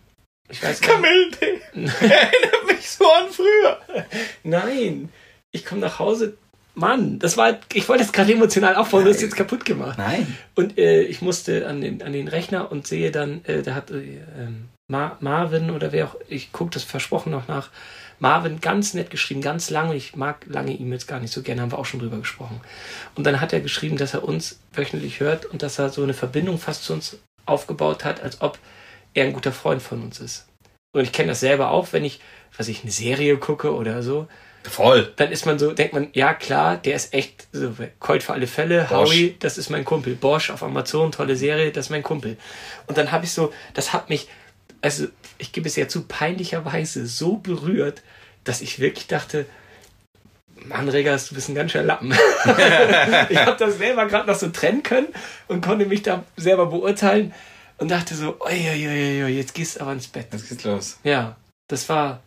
Ich 0.49 0.63
weiß. 0.63 0.81
Kamillentee. 0.81 1.61
Erinnert 1.75 2.67
mich 2.67 2.89
so 2.89 3.11
an 3.11 3.31
früher. 3.31 3.79
Nein, 4.43 5.11
ich 5.53 5.65
komme 5.65 5.83
nach 5.83 5.99
Hause. 5.99 6.37
Mann, 6.77 7.21
das 7.21 7.37
war, 7.37 7.61
ich 7.73 7.89
wollte 7.89 8.03
das 8.03 8.13
gerade 8.13 8.33
emotional 8.33 8.75
aufbauen, 8.75 9.05
du 9.05 9.11
hast 9.11 9.23
jetzt 9.23 9.37
kaputt 9.37 9.65
gemacht. 9.65 9.97
Nein. 9.97 10.37
Und 10.57 10.77
äh, 10.77 11.03
ich 11.03 11.23
musste 11.23 11.69
an 11.69 11.81
den, 11.81 12.03
an 12.03 12.13
den 12.13 12.27
Rechner 12.27 12.73
und 12.73 12.87
sehe 12.89 13.13
dann, 13.13 13.45
äh, 13.45 13.63
da 13.63 13.77
hat 13.77 13.93
äh, 13.93 14.19
ähm, 14.37 14.69
Mar 14.89 15.17
Marvin 15.21 15.71
oder 15.71 15.93
wer 15.93 16.07
auch, 16.07 16.17
ich 16.29 16.51
gucke 16.51 16.73
das 16.73 16.83
versprochen 16.83 17.31
noch 17.31 17.47
nach, 17.47 17.71
Marvin 18.25 18.63
ganz 18.63 18.95
nett 18.95 19.11
geschrieben, 19.11 19.43
ganz 19.43 19.69
lange, 19.69 19.95
ich 19.95 20.17
mag 20.17 20.47
lange 20.47 20.73
E-Mails 20.73 21.07
gar 21.07 21.21
nicht 21.21 21.31
so 21.31 21.43
gerne, 21.43 21.61
haben 21.61 21.73
wir 21.73 21.79
auch 21.79 21.85
schon 21.85 22.01
drüber 22.01 22.17
gesprochen. 22.17 22.59
Und 23.17 23.25
dann 23.25 23.39
hat 23.39 23.53
er 23.53 23.61
geschrieben, 23.61 23.99
dass 23.99 24.15
er 24.15 24.25
uns 24.25 24.61
wöchentlich 24.73 25.21
hört 25.21 25.45
und 25.45 25.63
dass 25.63 25.79
er 25.79 25.91
so 25.91 26.03
eine 26.03 26.15
Verbindung 26.15 26.59
fast 26.59 26.85
zu 26.85 26.95
uns 26.95 27.19
aufgebaut 27.45 28.03
hat, 28.03 28.23
als 28.23 28.41
ob 28.41 28.59
er 29.13 29.27
ein 29.27 29.35
guter 29.35 29.53
Freund 29.53 29.83
von 29.83 30.03
uns 30.03 30.21
ist. 30.21 30.49
Und 30.95 31.03
ich 31.03 31.13
kenne 31.13 31.29
das 31.29 31.41
selber 31.41 31.71
auch, 31.71 31.89
wenn 31.93 32.03
ich, 32.03 32.21
was 32.57 32.69
ich, 32.69 32.81
eine 32.81 32.93
Serie 32.93 33.37
gucke 33.37 33.75
oder 33.75 34.03
so, 34.03 34.27
Voll. 34.63 35.13
dann 35.17 35.31
ist 35.31 35.45
man 35.45 35.59
so, 35.59 35.73
denkt 35.73 35.93
man, 35.93 36.09
ja 36.15 36.33
klar, 36.33 36.79
der 36.79 36.97
ist 36.97 37.13
echt 37.13 37.47
so, 37.53 37.75
Colt 38.01 38.23
für 38.23 38.33
alle 38.33 38.47
Fälle, 38.47 38.87
Bosch. 38.89 39.11
Howie, 39.11 39.37
das 39.39 39.59
ist 39.59 39.69
mein 39.69 39.85
Kumpel. 39.85 40.15
Bosch 40.15 40.49
auf 40.49 40.63
Amazon, 40.63 41.13
tolle 41.13 41.37
Serie, 41.37 41.73
das 41.73 41.87
ist 41.87 41.91
mein 41.91 42.03
Kumpel. 42.03 42.39
Und 42.87 42.97
dann 42.97 43.13
habe 43.13 43.27
ich 43.27 43.33
so, 43.33 43.53
das 43.75 43.93
hat 43.93 44.09
mich, 44.09 44.29
also 44.85 45.07
ich 45.39 45.53
gebe 45.53 45.67
es 45.67 45.77
ja 45.77 45.89
zu, 45.89 46.03
peinlicherweise 46.03 47.07
so 47.07 47.39
berührt, 47.39 48.03
dass 48.45 48.61
ich 48.61 48.81
wirklich 48.81 49.07
dachte, 49.07 49.47
Mann, 50.57 50.91
Regas, 50.91 51.29
du 51.31 51.35
bist 51.35 51.49
ein 51.49 51.55
ganz 51.55 51.73
schöner 51.73 51.85
Lappen. 51.85 52.13
ich 53.31 53.39
habe 53.39 53.57
das 53.59 53.79
selber 53.79 54.07
gerade 54.07 54.31
noch 54.31 54.39
so 54.39 54.51
trennen 54.51 54.83
können 54.83 55.09
und 55.49 55.65
konnte 55.65 55.87
mich 55.87 56.03
da 56.03 56.25
selber 56.37 56.67
beurteilen 56.67 57.33
und 57.79 57.91
dachte 57.91 58.15
so, 58.15 58.37
oi, 58.41 58.55
jetzt 58.55 59.55
gehst 59.55 59.77
du 59.77 59.81
aber 59.81 59.93
ins 59.93 60.07
Bett. 60.07 60.29
Jetzt 60.33 60.51
geht's 60.51 60.65
los. 60.65 60.99
Ja, 61.03 61.37
das 61.69 61.89
war. 61.89 62.23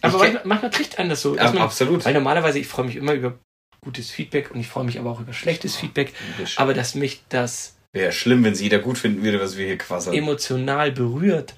Aber 0.00 0.14
Ich 0.14 0.20
manchmal, 0.20 0.42
manchmal 0.46 0.70
kriegt 0.70 0.98
einen 0.98 1.10
das 1.10 1.20
so. 1.20 1.36
Ja, 1.36 1.52
absolut. 1.52 2.06
Weil 2.06 2.14
normalerweise, 2.14 2.58
ich 2.58 2.68
freue 2.68 2.86
mich 2.86 2.96
immer 2.96 3.12
über 3.12 3.38
gutes 3.82 4.10
Feedback 4.10 4.50
und 4.50 4.60
ich 4.60 4.68
freue 4.68 4.84
mich 4.84 4.98
aber 4.98 5.10
auch 5.10 5.20
über 5.20 5.34
schlechtes 5.34 5.76
Feedback. 5.76 6.14
Aber 6.56 6.72
dass 6.72 6.94
mich 6.94 7.22
das 7.28 7.73
Wäre 7.94 8.12
schlimm, 8.12 8.44
wenn 8.44 8.54
sie 8.54 8.64
jeder 8.64 8.80
gut 8.80 8.98
finden 8.98 9.22
würde, 9.22 9.40
was 9.40 9.56
wir 9.56 9.64
hier 9.66 9.78
quassern. 9.78 10.12
emotional 10.14 10.90
berührt, 10.92 11.54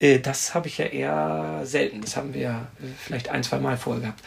äh, 0.00 0.20
das 0.20 0.54
habe 0.54 0.68
ich 0.68 0.78
ja 0.78 0.86
eher 0.86 1.60
selten. 1.64 2.00
Das 2.00 2.16
haben 2.16 2.32
wir 2.32 2.40
ja 2.40 2.60
äh, 2.80 2.86
vielleicht 2.98 3.28
ein, 3.28 3.42
zwei 3.42 3.58
Mal 3.58 3.76
vorher 3.76 4.00
gehabt. 4.02 4.22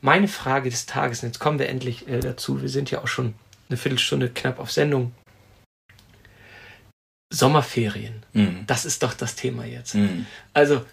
Meine 0.00 0.28
Frage 0.28 0.70
des 0.70 0.86
Tages, 0.86 1.22
und 1.22 1.30
jetzt 1.30 1.38
kommen 1.38 1.58
wir 1.58 1.68
endlich 1.68 2.06
äh, 2.08 2.20
dazu, 2.20 2.60
wir 2.60 2.68
sind 2.68 2.90
ja 2.90 3.00
auch 3.00 3.08
schon 3.08 3.34
eine 3.68 3.76
Viertelstunde 3.76 4.28
knapp 4.28 4.58
auf 4.58 4.70
Sendung. 4.72 5.12
Sommerferien, 7.32 8.24
Mhm. 8.32 8.64
das 8.66 8.84
ist 8.84 9.02
doch 9.02 9.12
das 9.14 9.34
Thema 9.36 9.64
jetzt. 9.66 9.94
Mhm. 9.94 10.26
Also, 10.54 10.84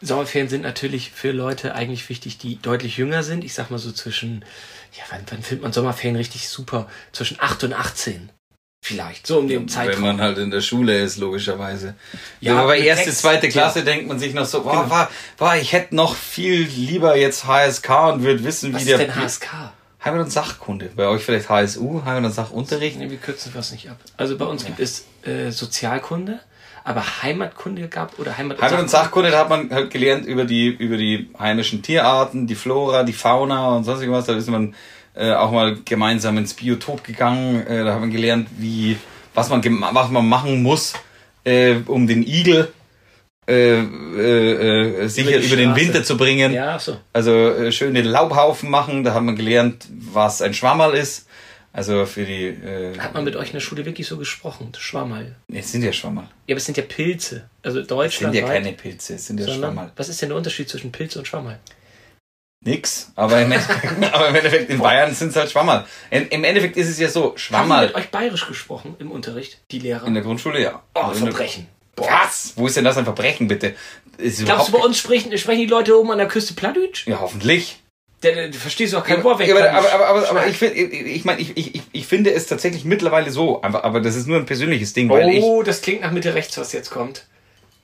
Sommerferien 0.00 0.48
sind 0.48 0.62
natürlich 0.62 1.10
für 1.10 1.32
Leute 1.32 1.74
eigentlich 1.74 2.08
wichtig, 2.08 2.38
die 2.38 2.56
deutlich 2.62 2.96
jünger 2.96 3.22
sind. 3.22 3.44
Ich 3.44 3.52
sag 3.52 3.70
mal 3.70 3.78
so 3.78 3.92
zwischen, 3.92 4.44
ja, 4.96 5.04
wann, 5.10 5.20
wann 5.28 5.42
findet 5.42 5.62
man 5.64 5.72
Sommerferien 5.72 6.16
richtig 6.16 6.48
super? 6.48 6.88
Zwischen 7.12 7.36
8 7.40 7.64
und 7.64 7.72
18. 7.74 8.30
Vielleicht, 8.80 9.26
so 9.26 9.38
um 9.40 9.48
den 9.48 9.60
Wenn 9.62 9.68
Zeitraum. 9.68 10.02
man 10.02 10.20
halt 10.20 10.38
in 10.38 10.50
der 10.50 10.60
Schule 10.60 10.96
ist, 10.98 11.18
logischerweise. 11.18 11.94
Ja, 12.40 12.54
Ja, 12.54 12.62
aber 12.62 12.76
erste, 12.76 13.06
sechs- 13.06 13.20
zweite 13.20 13.48
Klasse 13.48 13.80
ja. 13.80 13.84
denkt 13.84 14.06
man 14.08 14.18
sich 14.18 14.32
noch 14.34 14.46
so, 14.46 14.62
boah, 14.62 14.82
Genau. 14.82 14.90
war, 14.90 15.10
war, 15.36 15.56
ich 15.58 15.72
hätte 15.72 15.94
noch 15.96 16.14
viel 16.14 16.62
lieber 16.62 17.16
jetzt 17.16 17.44
HSK 17.46 17.90
und 18.14 18.22
würde 18.22 18.44
wissen, 18.44 18.72
Was 18.72 18.86
wie 18.86 18.90
ist 18.92 18.98
der 18.98 19.06
denn 19.06 19.16
HSK? 19.16 19.72
Heimat- 20.04 20.20
und 20.26 20.30
Sachkunde. 20.32 20.90
Bei 20.94 21.08
euch 21.08 21.24
vielleicht 21.24 21.48
HSU, 21.50 22.02
Heimat- 22.04 22.24
und 22.26 22.32
Sachunterricht. 22.32 22.98
Nee, 22.98 23.10
wir 23.10 23.18
kürzen 23.18 23.52
was 23.54 23.72
nicht 23.72 23.90
ab. 23.90 23.98
Also 24.16 24.38
bei 24.38 24.44
uns 24.44 24.64
gibt 24.64 24.78
es 24.78 25.04
äh, 25.24 25.50
Sozialkunde, 25.50 26.38
aber 26.84 27.02
Heimatkunde 27.22 27.88
gab 27.88 28.16
oder 28.20 28.38
Heimat, 28.38 28.62
Heimat- 28.62 28.80
und 28.80 28.88
Sachkunde, 28.90 29.32
da 29.32 29.40
hat 29.40 29.48
man 29.50 29.70
halt 29.70 29.90
gelernt 29.90 30.24
über 30.24 30.44
die, 30.44 30.68
über 30.68 30.96
die 30.96 31.28
heimischen 31.38 31.82
Tierarten, 31.82 32.46
die 32.46 32.54
Flora, 32.54 33.02
die 33.02 33.12
Fauna 33.12 33.76
und 33.76 33.84
sonst 33.84 34.08
was. 34.08 34.26
Da 34.26 34.36
ist 34.36 34.48
man 34.48 34.74
äh, 35.18 35.32
auch 35.32 35.50
mal 35.50 35.76
gemeinsam 35.84 36.38
ins 36.38 36.54
Biotop 36.54 37.04
gegangen. 37.04 37.66
Äh, 37.66 37.84
da 37.84 37.94
hat 37.94 38.00
man 38.00 38.10
gelernt, 38.10 38.48
wie, 38.58 38.96
was 39.34 39.48
man, 39.50 39.62
was 39.92 40.10
man 40.10 40.28
machen 40.28 40.62
muss, 40.62 40.94
äh, 41.44 41.76
um 41.86 42.06
den 42.06 42.26
Igel 42.26 42.72
äh, 43.48 43.80
äh, 43.80 45.04
äh, 45.04 45.08
sicher 45.08 45.38
die 45.38 45.46
über, 45.46 45.56
den. 45.56 45.74
Winter 45.74 46.04
zu 46.04 46.18
bringen. 46.18 46.52
Ja, 46.52 46.78
so. 46.78 46.98
Also 47.14 47.32
äh, 47.32 47.72
schöne 47.72 48.02
Laubhaufen 48.02 48.68
machen. 48.70 49.04
Da 49.04 49.14
hat 49.14 49.22
man 49.22 49.36
gelernt, 49.36 49.86
was 49.90 50.42
ein 50.42 50.52
Schwammerl 50.52 50.94
ist. 50.94 51.26
Also 51.72 52.04
für 52.06 52.24
die. 52.24 52.46
Äh, 52.46 52.98
Hat 52.98 53.14
man 53.14 53.24
mit 53.24 53.36
euch 53.36 53.48
in 53.48 53.52
der 53.54 53.60
Schule 53.60 53.86
wirklich 53.86 54.06
so 54.06 54.18
gesprochen? 54.18 54.72
Schwammerl. 54.76 55.34
nee, 55.48 55.60
es 55.60 55.72
sind 55.72 55.82
ja 55.82 55.92
Schwammerl. 55.92 56.26
Ja, 56.46 56.54
aber 56.54 56.58
es 56.58 56.64
sind 56.66 56.76
ja 56.76 56.82
Pilze. 56.82 57.48
Also 57.62 57.78
Es 57.80 57.88
sind 57.88 57.90
Deutschland. 57.90 58.34
ja 58.34 58.46
keine 58.46 58.72
Pilze, 58.72 59.14
es 59.14 59.26
sind 59.26 59.40
ja 59.40 59.48
Schwammerl. 59.48 59.92
Was 59.96 60.08
ist 60.08 60.20
denn 60.20 60.30
der 60.30 60.36
Unterschied 60.38 60.68
zwischen 60.68 60.92
Pilze 60.92 61.18
und 61.18 61.26
Schwammerl? 61.26 61.58
Nix, 62.64 63.12
aber 63.14 63.40
im 63.40 63.52
Endeffekt, 63.52 64.02
aber 64.14 64.28
im 64.28 64.34
Endeffekt 64.34 64.70
in 64.70 64.78
Bayern 64.78 65.14
sind 65.14 65.28
es 65.28 65.36
halt 65.36 65.50
Schwammerl. 65.50 65.84
Im 66.10 66.42
Endeffekt 66.44 66.76
ist 66.76 66.88
es 66.88 66.98
ja 66.98 67.08
so, 67.08 67.22
Haben 67.26 67.34
die 67.34 67.40
Schwammerl 67.40 67.86
mit 67.86 67.94
euch 67.94 68.08
bayerisch 68.10 68.46
gesprochen 68.48 68.96
im 68.98 69.10
Unterricht, 69.10 69.60
die 69.70 69.78
Lehrer? 69.78 70.06
in 70.06 70.14
der 70.14 70.22
Grundschule, 70.24 70.60
ja. 70.60 70.82
oh, 70.94 71.00
Also 71.00 71.26
Verbrechen. 71.26 71.68
Was? 71.96 72.52
Wo 72.56 72.66
ist 72.66 72.76
denn 72.76 72.84
das 72.84 72.96
ein 72.96 73.04
Verbrechen, 73.04 73.48
bitte? 73.48 73.74
Ist 74.18 74.44
Glaubst 74.44 74.68
du, 74.68 74.72
bei 74.72 74.78
uns 74.78 74.98
sprechen, 74.98 75.36
sprechen 75.38 75.60
die 75.60 75.66
Leute 75.66 75.98
oben 75.98 76.10
an 76.10 76.18
der 76.18 76.28
Küste 76.28 76.54
Plattdeutsch? 76.54 77.06
Ja, 77.06 77.20
hoffentlich. 77.20 77.80
Der, 78.24 78.48
du 78.48 78.58
verstehst 78.58 78.94
doch 78.94 79.04
kein 79.04 79.18
Ja, 79.18 79.24
Wort 79.24 79.38
weg. 79.38 79.50
aber, 79.52 79.70
aber, 79.70 79.92
aber, 79.92 80.06
aber, 80.08 80.30
aber 80.30 80.46
ich, 80.48 80.56
find, 80.58 80.74
ich, 80.76 81.24
meine, 81.24 81.40
ich, 81.40 81.56
ich, 81.56 81.76
ich- 81.76 81.82
ich 81.92 82.06
finde 82.08 82.32
es 82.32 82.46
tatsächlich 82.46 82.84
mittlerweile 82.84 83.30
so, 83.30 83.62
aber, 83.62 83.84
aber 83.84 84.00
das 84.00 84.16
ist 84.16 84.26
nur 84.26 84.36
ein 84.38 84.46
persönliches 84.46 84.92
Ding, 84.92 85.08
weil 85.08 85.28
ich. 85.28 85.42
Oh, 85.44 85.62
das 85.62 85.80
klingt 85.80 86.00
nach 86.00 86.10
Mitte 86.10 86.34
rechts, 86.34 86.58
was 86.58 86.72
jetzt 86.72 86.90
kommt. 86.90 87.26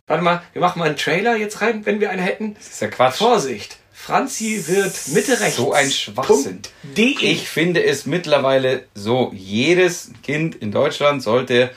Warte 0.09 0.25
mal, 0.25 0.43
wir 0.53 0.61
machen 0.61 0.81
mal 0.81 0.87
einen 0.87 0.97
Trailer 0.97 1.37
jetzt 1.37 1.61
rein, 1.61 1.87
wenn 1.87 2.01
wir 2.01 2.11
einen 2.11 2.23
hätten. 2.23 2.55
Das 2.55 2.67
ist 2.69 2.83
ja 2.83 2.89
Quatsch. 2.89 3.15
Vorsicht, 3.17 3.79
Franzi 4.05 4.63
wird 4.67 4.93
Mitte 5.15 5.41
rechts. 5.41 5.57
So 5.57 5.73
ein 5.73 5.91
Schwachsinn. 5.91 6.61
De. 6.83 7.17
Ich 7.23 7.49
finde 7.49 7.83
es 7.83 8.05
mittlerweile 8.05 8.85
so, 8.95 9.33
jedes 9.35 10.11
Kind 10.23 10.57
in 10.57 10.73
Deutschland 10.73 11.23
sollte 11.23 11.71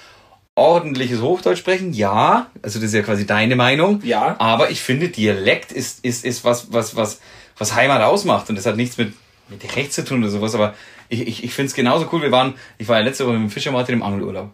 ordentliches 0.53 1.21
Hochdeutsch 1.21 1.59
sprechen. 1.59 1.93
Ja, 1.93 2.47
also 2.61 2.79
das 2.79 2.89
ist 2.89 2.95
ja 2.95 3.01
quasi 3.01 3.25
deine 3.25 3.55
Meinung. 3.55 4.01
Ja. 4.03 4.35
Aber 4.39 4.71
ich 4.71 4.81
finde, 4.81 5.07
Dialekt 5.07 5.71
ist, 5.71 6.03
ist, 6.03 6.25
ist 6.25 6.43
was, 6.43 6.73
was, 6.73 6.97
was, 6.97 7.21
was 7.57 7.75
Heimat 7.75 8.01
ausmacht. 8.01 8.49
Und 8.49 8.57
das 8.57 8.65
hat 8.65 8.75
nichts 8.75 8.97
mit, 8.97 9.13
mit 9.47 9.77
rechts 9.77 9.95
zu 9.95 10.03
tun 10.03 10.21
oder 10.21 10.31
sowas. 10.31 10.53
Aber 10.53 10.75
ich, 11.07 11.25
ich, 11.25 11.43
ich 11.45 11.53
finde 11.53 11.67
es 11.67 11.75
genauso 11.75 12.09
cool. 12.11 12.21
Wir 12.21 12.31
waren, 12.33 12.55
ich 12.77 12.89
war 12.89 12.97
ja 12.97 13.05
letzte 13.05 13.25
Woche 13.25 13.35
mit 13.35 13.43
dem 13.43 13.51
Fischer 13.51 13.71
Martin 13.71 13.95
im 13.95 14.03
Angelurlaub. 14.03 14.51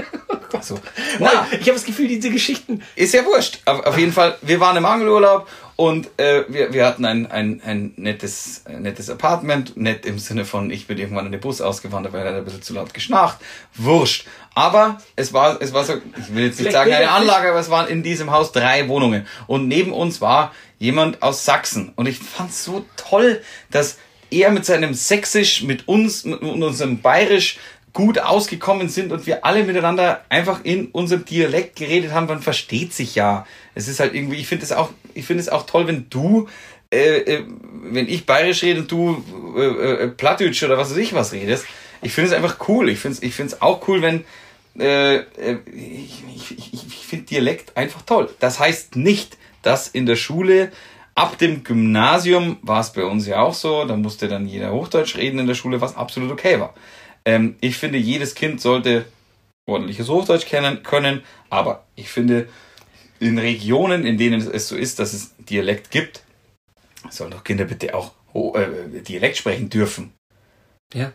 so. 0.60 0.78
Na, 1.18 1.46
ich 1.50 1.60
habe 1.60 1.72
das 1.72 1.86
Gefühl, 1.86 2.08
diese 2.08 2.28
Geschichten. 2.28 2.82
Ist 2.94 3.14
ja 3.14 3.24
wurscht. 3.24 3.60
Auf, 3.64 3.86
auf 3.86 3.96
jeden 3.96 4.12
Fall, 4.12 4.36
wir 4.42 4.60
waren 4.60 4.76
im 4.76 4.84
Angelurlaub 4.84 5.48
und 5.76 6.08
äh, 6.18 6.44
wir, 6.48 6.72
wir 6.72 6.86
hatten 6.86 7.04
ein, 7.04 7.30
ein, 7.30 7.60
ein 7.62 7.92
nettes, 7.96 8.62
ein 8.64 8.80
nettes 8.80 9.10
Apartment. 9.10 9.76
Nett 9.76 10.06
im 10.06 10.18
Sinne 10.18 10.46
von, 10.46 10.70
ich 10.70 10.86
bin 10.86 10.96
irgendwann 10.96 11.26
in 11.26 11.32
den 11.32 11.40
Bus 11.40 11.60
ausgewandert, 11.60 12.14
weil 12.14 12.22
er 12.22 12.32
hat 12.32 12.38
ein 12.38 12.44
bisschen 12.44 12.62
zu 12.62 12.72
laut 12.72 12.94
geschnarcht. 12.94 13.38
Wurscht. 13.74 14.26
Aber 14.54 14.98
es 15.16 15.34
war, 15.34 15.60
es 15.60 15.74
war 15.74 15.84
so, 15.84 15.94
ich 15.94 16.34
will 16.34 16.46
jetzt 16.46 16.58
nicht 16.58 16.70
Vielleicht 16.70 16.72
sagen 16.72 16.92
eine 16.92 17.10
Anlage, 17.10 17.50
aber 17.50 17.60
es 17.60 17.68
waren 17.68 17.88
in 17.88 18.02
diesem 18.02 18.30
Haus 18.30 18.52
drei 18.52 18.88
Wohnungen. 18.88 19.26
Und 19.46 19.68
neben 19.68 19.92
uns 19.92 20.22
war 20.22 20.54
jemand 20.78 21.20
aus 21.20 21.44
Sachsen. 21.44 21.92
Und 21.94 22.06
ich 22.06 22.18
fand's 22.18 22.64
so 22.64 22.86
toll, 22.96 23.42
dass 23.70 23.98
er 24.30 24.50
mit 24.50 24.64
seinem 24.64 24.94
Sächsisch, 24.94 25.62
mit 25.62 25.86
uns, 25.88 26.24
mit 26.24 26.40
unserem 26.40 27.02
Bayerisch 27.02 27.58
gut 27.96 28.18
ausgekommen 28.18 28.90
sind 28.90 29.10
und 29.10 29.26
wir 29.26 29.46
alle 29.46 29.64
miteinander 29.64 30.20
einfach 30.28 30.60
in 30.64 30.88
unserem 30.88 31.24
Dialekt 31.24 31.76
geredet 31.76 32.12
haben, 32.12 32.26
man 32.26 32.42
versteht 32.42 32.92
sich 32.92 33.14
ja. 33.14 33.46
Es 33.74 33.88
ist 33.88 34.00
halt 34.00 34.12
irgendwie, 34.14 34.36
ich 34.36 34.46
finde 34.46 34.66
es 34.66 34.72
auch, 34.72 34.90
ich 35.14 35.24
finde 35.24 35.40
es 35.40 35.48
auch 35.48 35.64
toll, 35.64 35.86
wenn 35.86 36.10
du, 36.10 36.46
äh, 36.92 37.20
äh, 37.20 37.44
wenn 37.84 38.06
ich 38.06 38.26
bayerisch 38.26 38.62
rede 38.62 38.80
und 38.80 38.92
du 38.92 39.24
äh, 39.56 39.62
äh, 40.04 40.08
Plattdeutsch 40.08 40.62
oder 40.62 40.76
was 40.76 40.90
weiß 40.90 40.98
ich 40.98 41.14
was 41.14 41.32
redest. 41.32 41.64
Ich 42.02 42.12
finde 42.12 42.28
es 42.28 42.36
einfach 42.36 42.68
cool. 42.68 42.90
Ich 42.90 42.98
finde 42.98 43.16
es, 43.16 43.22
ich 43.22 43.34
finde 43.34 43.54
es 43.54 43.62
auch 43.62 43.88
cool, 43.88 44.02
wenn 44.02 44.24
äh, 44.78 45.16
äh, 45.16 45.56
ich, 45.74 46.22
ich, 46.52 46.84
ich 46.84 47.06
finde 47.06 47.24
Dialekt 47.24 47.78
einfach 47.78 48.02
toll. 48.02 48.28
Das 48.40 48.60
heißt 48.60 48.96
nicht, 48.96 49.38
dass 49.62 49.88
in 49.88 50.04
der 50.04 50.16
Schule 50.16 50.70
ab 51.14 51.38
dem 51.38 51.64
Gymnasium 51.64 52.58
war 52.60 52.80
es 52.80 52.92
bei 52.92 53.04
uns 53.04 53.26
ja 53.26 53.40
auch 53.40 53.54
so, 53.54 53.86
da 53.86 53.96
musste 53.96 54.28
dann 54.28 54.46
jeder 54.46 54.72
Hochdeutsch 54.72 55.16
reden 55.16 55.38
in 55.38 55.46
der 55.46 55.54
Schule, 55.54 55.80
was 55.80 55.96
absolut 55.96 56.30
okay 56.30 56.60
war. 56.60 56.74
Ähm, 57.26 57.56
ich 57.60 57.76
finde, 57.76 57.98
jedes 57.98 58.34
Kind 58.34 58.60
sollte 58.60 59.04
ordentliches 59.68 60.08
Hochdeutsch 60.08 60.46
kennen 60.46 60.82
können, 60.82 61.22
aber 61.50 61.84
ich 61.96 62.08
finde, 62.08 62.48
in 63.18 63.38
Regionen, 63.38 64.06
in 64.06 64.16
denen 64.16 64.40
es 64.40 64.68
so 64.68 64.76
ist, 64.76 64.98
dass 65.00 65.12
es 65.12 65.34
Dialekt 65.38 65.90
gibt, 65.90 66.22
sollen 67.10 67.30
doch 67.32 67.42
Kinder 67.44 67.64
bitte 67.64 67.94
auch 67.94 68.12
Ho- 68.32 68.54
äh, 68.56 69.00
Dialekt 69.02 69.36
sprechen 69.38 69.68
dürfen. 69.68 70.12
Ja. 70.94 71.12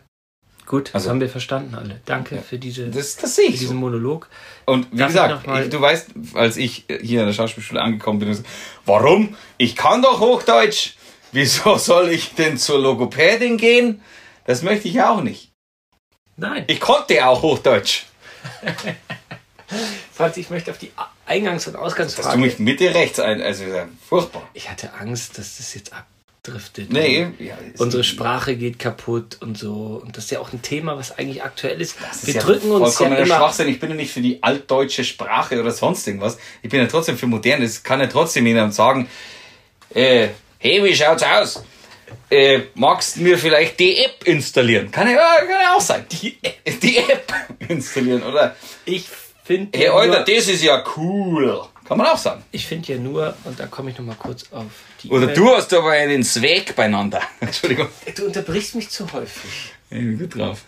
Gut, 0.66 0.88
das 0.88 0.94
Also- 0.94 1.10
haben 1.10 1.20
wir 1.20 1.28
verstanden 1.28 1.74
alle. 1.74 2.00
Danke 2.04 2.38
für, 2.40 2.58
diese, 2.58 2.88
Das, 2.88 3.16
das 3.16 3.34
für 3.34 3.42
ich 3.42 3.54
so. 3.56 3.60
diesen 3.62 3.76
Monolog. 3.78 4.28
Und 4.66 4.92
wie 4.92 4.96
Darf 4.98 5.08
ich 5.10 5.14
gesagt, 5.14 5.46
mal- 5.46 5.64
ich, 5.64 5.70
du 5.70 5.80
weißt, 5.80 6.10
als 6.34 6.56
ich 6.56 6.84
hier 7.00 7.20
an 7.20 7.26
der 7.26 7.32
Schauspielschule 7.32 7.80
angekommen 7.80 8.18
bin, 8.20 8.32
so, 8.34 8.42
warum? 8.86 9.34
Ich 9.58 9.76
kann 9.76 10.02
doch 10.02 10.20
Hochdeutsch. 10.20 10.94
Wieso 11.32 11.76
soll 11.78 12.10
ich 12.10 12.34
denn 12.34 12.58
zur 12.58 12.78
Logopädin 12.80 13.56
gehen? 13.56 14.02
Das 14.44 14.62
möchte 14.62 14.88
ich 14.88 15.00
auch 15.02 15.22
nicht. 15.22 15.51
Nein. 16.36 16.64
Ich 16.66 16.80
konnte 16.80 17.26
auch 17.26 17.42
Hochdeutsch. 17.42 18.04
Franz, 20.12 20.36
ich 20.36 20.50
möchte 20.50 20.70
auf 20.70 20.78
die 20.78 20.90
Eingangs- 21.26 21.66
und 21.66 21.76
Ausgangsfrage. 21.76 22.26
Dass 22.28 22.34
du 22.34 22.40
mich 22.40 22.58
mit 22.58 22.80
dir 22.80 22.94
rechts 22.94 23.18
ein, 23.20 23.40
also 23.40 23.64
ja, 23.64 23.88
furchtbar. 24.06 24.42
Ich 24.52 24.68
hatte 24.68 24.92
Angst, 24.94 25.38
dass 25.38 25.56
das 25.56 25.72
jetzt 25.74 25.92
abdriftet. 25.94 26.92
Nee, 26.92 27.28
ja, 27.38 27.54
ist- 27.72 27.80
Unsere 27.80 28.04
Sprache 28.04 28.56
geht 28.56 28.78
kaputt 28.78 29.38
und 29.40 29.56
so. 29.56 30.02
Und 30.04 30.16
das 30.16 30.24
ist 30.24 30.30
ja 30.30 30.40
auch 30.40 30.52
ein 30.52 30.60
Thema, 30.60 30.96
was 30.98 31.16
eigentlich 31.16 31.42
aktuell 31.42 31.80
ist. 31.80 31.96
Das 32.06 32.16
ist 32.18 32.26
Wir 32.26 32.34
ja 32.34 32.42
drücken 32.42 32.70
uns 32.72 32.98
ja 32.98 33.06
immer. 33.06 33.24
Schwachsinn. 33.26 33.68
Ich 33.68 33.80
bin 33.80 33.90
ja 33.90 33.96
nicht 33.96 34.12
für 34.12 34.20
die 34.20 34.42
altdeutsche 34.42 35.04
Sprache 35.04 35.58
oder 35.58 35.70
sonst 35.70 36.06
irgendwas. 36.06 36.36
Ich 36.62 36.68
bin 36.68 36.80
ja 36.80 36.86
trotzdem 36.86 37.16
für 37.16 37.26
modern. 37.26 37.62
Es 37.62 37.82
kann 37.82 38.00
ja 38.00 38.08
trotzdem 38.08 38.46
jemand 38.46 38.74
sagen, 38.74 39.08
äh, 39.94 40.28
hey, 40.58 40.84
wie 40.84 40.94
schaut's 40.94 41.22
aus? 41.22 41.64
Äh, 42.30 42.60
magst 42.74 43.16
du 43.16 43.20
mir 43.22 43.38
vielleicht 43.38 43.78
die 43.80 43.96
App 44.04 44.24
installieren? 44.26 44.90
Kann 44.90 45.08
ja, 45.10 45.36
kann 45.38 45.76
auch 45.76 45.80
sein. 45.80 46.04
Die, 46.10 46.38
die 46.82 46.98
App 46.98 47.32
installieren, 47.68 48.22
oder? 48.22 48.56
Ich 48.84 49.06
finde 49.44 49.76
Hey, 49.78 49.86
ja, 49.86 49.92
Alter, 49.94 50.16
nur- 50.24 50.24
das 50.36 50.48
ist 50.48 50.62
ja 50.62 50.82
cool. 50.96 51.62
Kann 51.84 51.98
man 51.98 52.06
auch 52.06 52.16
sagen. 52.18 52.42
ich 52.52 52.64
find 52.66 52.86
ja 52.88 52.96
nur, 52.96 53.34
und 53.44 53.58
da 53.58 53.66
komme 53.66 53.90
ich 53.90 53.98
noch 53.98 54.04
mal 54.04 54.14
kurz 54.14 54.44
auf 54.52 54.64
die 55.02 55.08
Oder 55.10 55.24
E-Mail. 55.24 55.34
du 55.36 55.50
hast 55.50 55.74
aber 55.74 55.90
einen 55.90 56.22
Swag 56.24 56.74
beieinander. 56.76 57.20
Entschuldigung. 57.40 57.88
Du 58.16 58.24
unterbrichst 58.26 58.74
mich 58.76 58.88
zu 58.88 59.12
häufig. 59.12 59.50
Ich 59.90 59.98
bin 59.98 60.18
gut 60.18 60.36
drauf. 60.38 60.62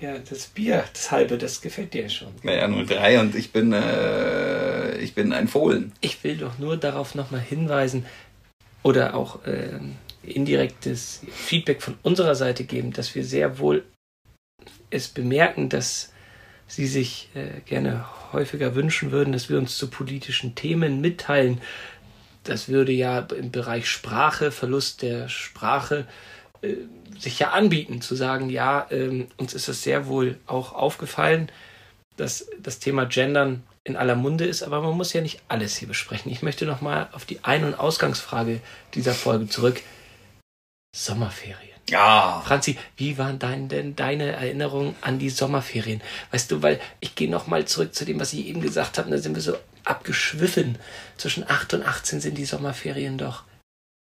Ja, 0.00 0.14
das 0.18 0.46
Bier, 0.48 0.84
das 0.92 1.12
halbe, 1.12 1.38
das 1.38 1.60
gefällt 1.60 1.94
dir 1.94 2.02
ja 2.04 2.08
schon. 2.08 2.28
Naja, 2.42 2.66
03 2.68 3.20
und 3.20 3.34
ich 3.36 3.52
bin, 3.52 3.72
äh, 3.72 4.96
ich 4.98 5.14
bin 5.14 5.32
ein 5.32 5.46
Fohlen. 5.48 5.92
Ich 6.00 6.22
will 6.24 6.36
doch 6.36 6.58
nur 6.58 6.76
darauf 6.76 7.14
nochmal 7.14 7.40
hinweisen 7.40 8.04
oder 8.82 9.14
auch 9.14 9.38
ähm, 9.46 9.94
indirektes 10.26 11.22
Feedback 11.30 11.82
von 11.82 11.96
unserer 12.02 12.34
Seite 12.34 12.64
geben, 12.64 12.92
dass 12.92 13.14
wir 13.14 13.24
sehr 13.24 13.58
wohl 13.58 13.84
es 14.90 15.08
bemerken, 15.08 15.68
dass 15.68 16.12
Sie 16.66 16.86
sich 16.86 17.28
äh, 17.34 17.60
gerne 17.66 18.06
häufiger 18.32 18.74
wünschen 18.74 19.12
würden, 19.12 19.32
dass 19.32 19.50
wir 19.50 19.58
uns 19.58 19.76
zu 19.76 19.90
politischen 19.90 20.54
Themen 20.54 21.00
mitteilen. 21.00 21.60
Das 22.42 22.68
würde 22.68 22.92
ja 22.92 23.20
im 23.20 23.50
Bereich 23.50 23.88
Sprache, 23.88 24.50
Verlust 24.50 25.02
der 25.02 25.28
Sprache, 25.28 26.06
äh, 26.62 26.76
sich 27.18 27.38
ja 27.38 27.50
anbieten, 27.50 28.00
zu 28.00 28.14
sagen, 28.14 28.48
ja, 28.48 28.86
ähm, 28.90 29.26
uns 29.36 29.52
ist 29.54 29.68
es 29.68 29.82
sehr 29.82 30.06
wohl 30.06 30.38
auch 30.46 30.72
aufgefallen, 30.72 31.50
dass 32.16 32.48
das 32.58 32.78
Thema 32.78 33.04
Gendern 33.04 33.62
in 33.84 33.96
aller 33.96 34.14
Munde 34.14 34.46
ist, 34.46 34.62
aber 34.62 34.80
man 34.80 34.96
muss 34.96 35.12
ja 35.12 35.20
nicht 35.20 35.42
alles 35.48 35.76
hier 35.76 35.88
besprechen. 35.88 36.32
Ich 36.32 36.42
möchte 36.42 36.64
nochmal 36.64 37.08
auf 37.12 37.26
die 37.26 37.44
Ein- 37.44 37.64
und 37.64 37.74
Ausgangsfrage 37.74 38.60
dieser 38.94 39.12
Folge 39.12 39.48
zurück. 39.48 39.82
Sommerferien. 40.94 41.74
Ja. 41.90 42.42
Franzi, 42.46 42.78
wie 42.96 43.18
waren 43.18 43.38
dein, 43.38 43.68
denn 43.68 43.96
deine 43.96 44.32
Erinnerungen 44.32 44.94
an 45.00 45.18
die 45.18 45.28
Sommerferien? 45.28 46.00
Weißt 46.30 46.50
du, 46.50 46.62
weil 46.62 46.80
ich 47.00 47.14
gehe 47.14 47.28
nochmal 47.28 47.66
zurück 47.66 47.94
zu 47.94 48.04
dem, 48.04 48.20
was 48.20 48.32
ich 48.32 48.46
eben 48.46 48.60
gesagt 48.60 48.96
habe, 48.96 49.10
da 49.10 49.18
sind 49.18 49.34
wir 49.34 49.42
so 49.42 49.56
abgeschwiffen. 49.84 50.78
Zwischen 51.18 51.48
8 51.48 51.74
und 51.74 51.86
18 51.86 52.20
sind 52.20 52.38
die 52.38 52.44
Sommerferien 52.44 53.18
doch 53.18 53.42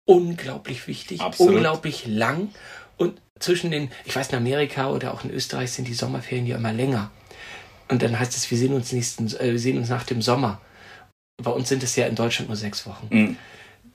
unglaublich 0.06 0.88
wichtig, 0.88 1.22
Absolut. 1.22 1.56
unglaublich 1.56 2.06
lang. 2.06 2.50
Und 2.98 3.20
zwischen 3.40 3.72
den, 3.72 3.90
ich 4.04 4.16
weiß, 4.16 4.30
in 4.30 4.38
Amerika 4.38 4.90
oder 4.90 5.14
auch 5.14 5.24
in 5.24 5.32
Österreich 5.32 5.72
sind 5.72 5.88
die 5.88 5.94
Sommerferien 5.94 6.46
ja 6.46 6.58
immer 6.58 6.74
länger. 6.74 7.10
Und 7.88 8.02
dann 8.02 8.20
heißt 8.20 8.36
es, 8.36 8.52
wir 8.52 8.58
sehen 8.58 8.74
uns 8.74 8.92
nächsten, 8.92 9.28
äh, 9.38 9.52
wir 9.52 9.60
sehen 9.60 9.78
uns 9.78 9.90
nach 9.90 10.04
dem 10.04 10.22
Sommer. 10.22 10.62
Bei 11.42 11.52
uns 11.52 11.70
sind 11.70 11.84
es 11.84 11.96
ja 11.96 12.06
in 12.06 12.16
Deutschland 12.16 12.50
nur 12.50 12.58
sechs 12.58 12.86
Wochen. 12.86 13.08
Mhm. 13.10 13.38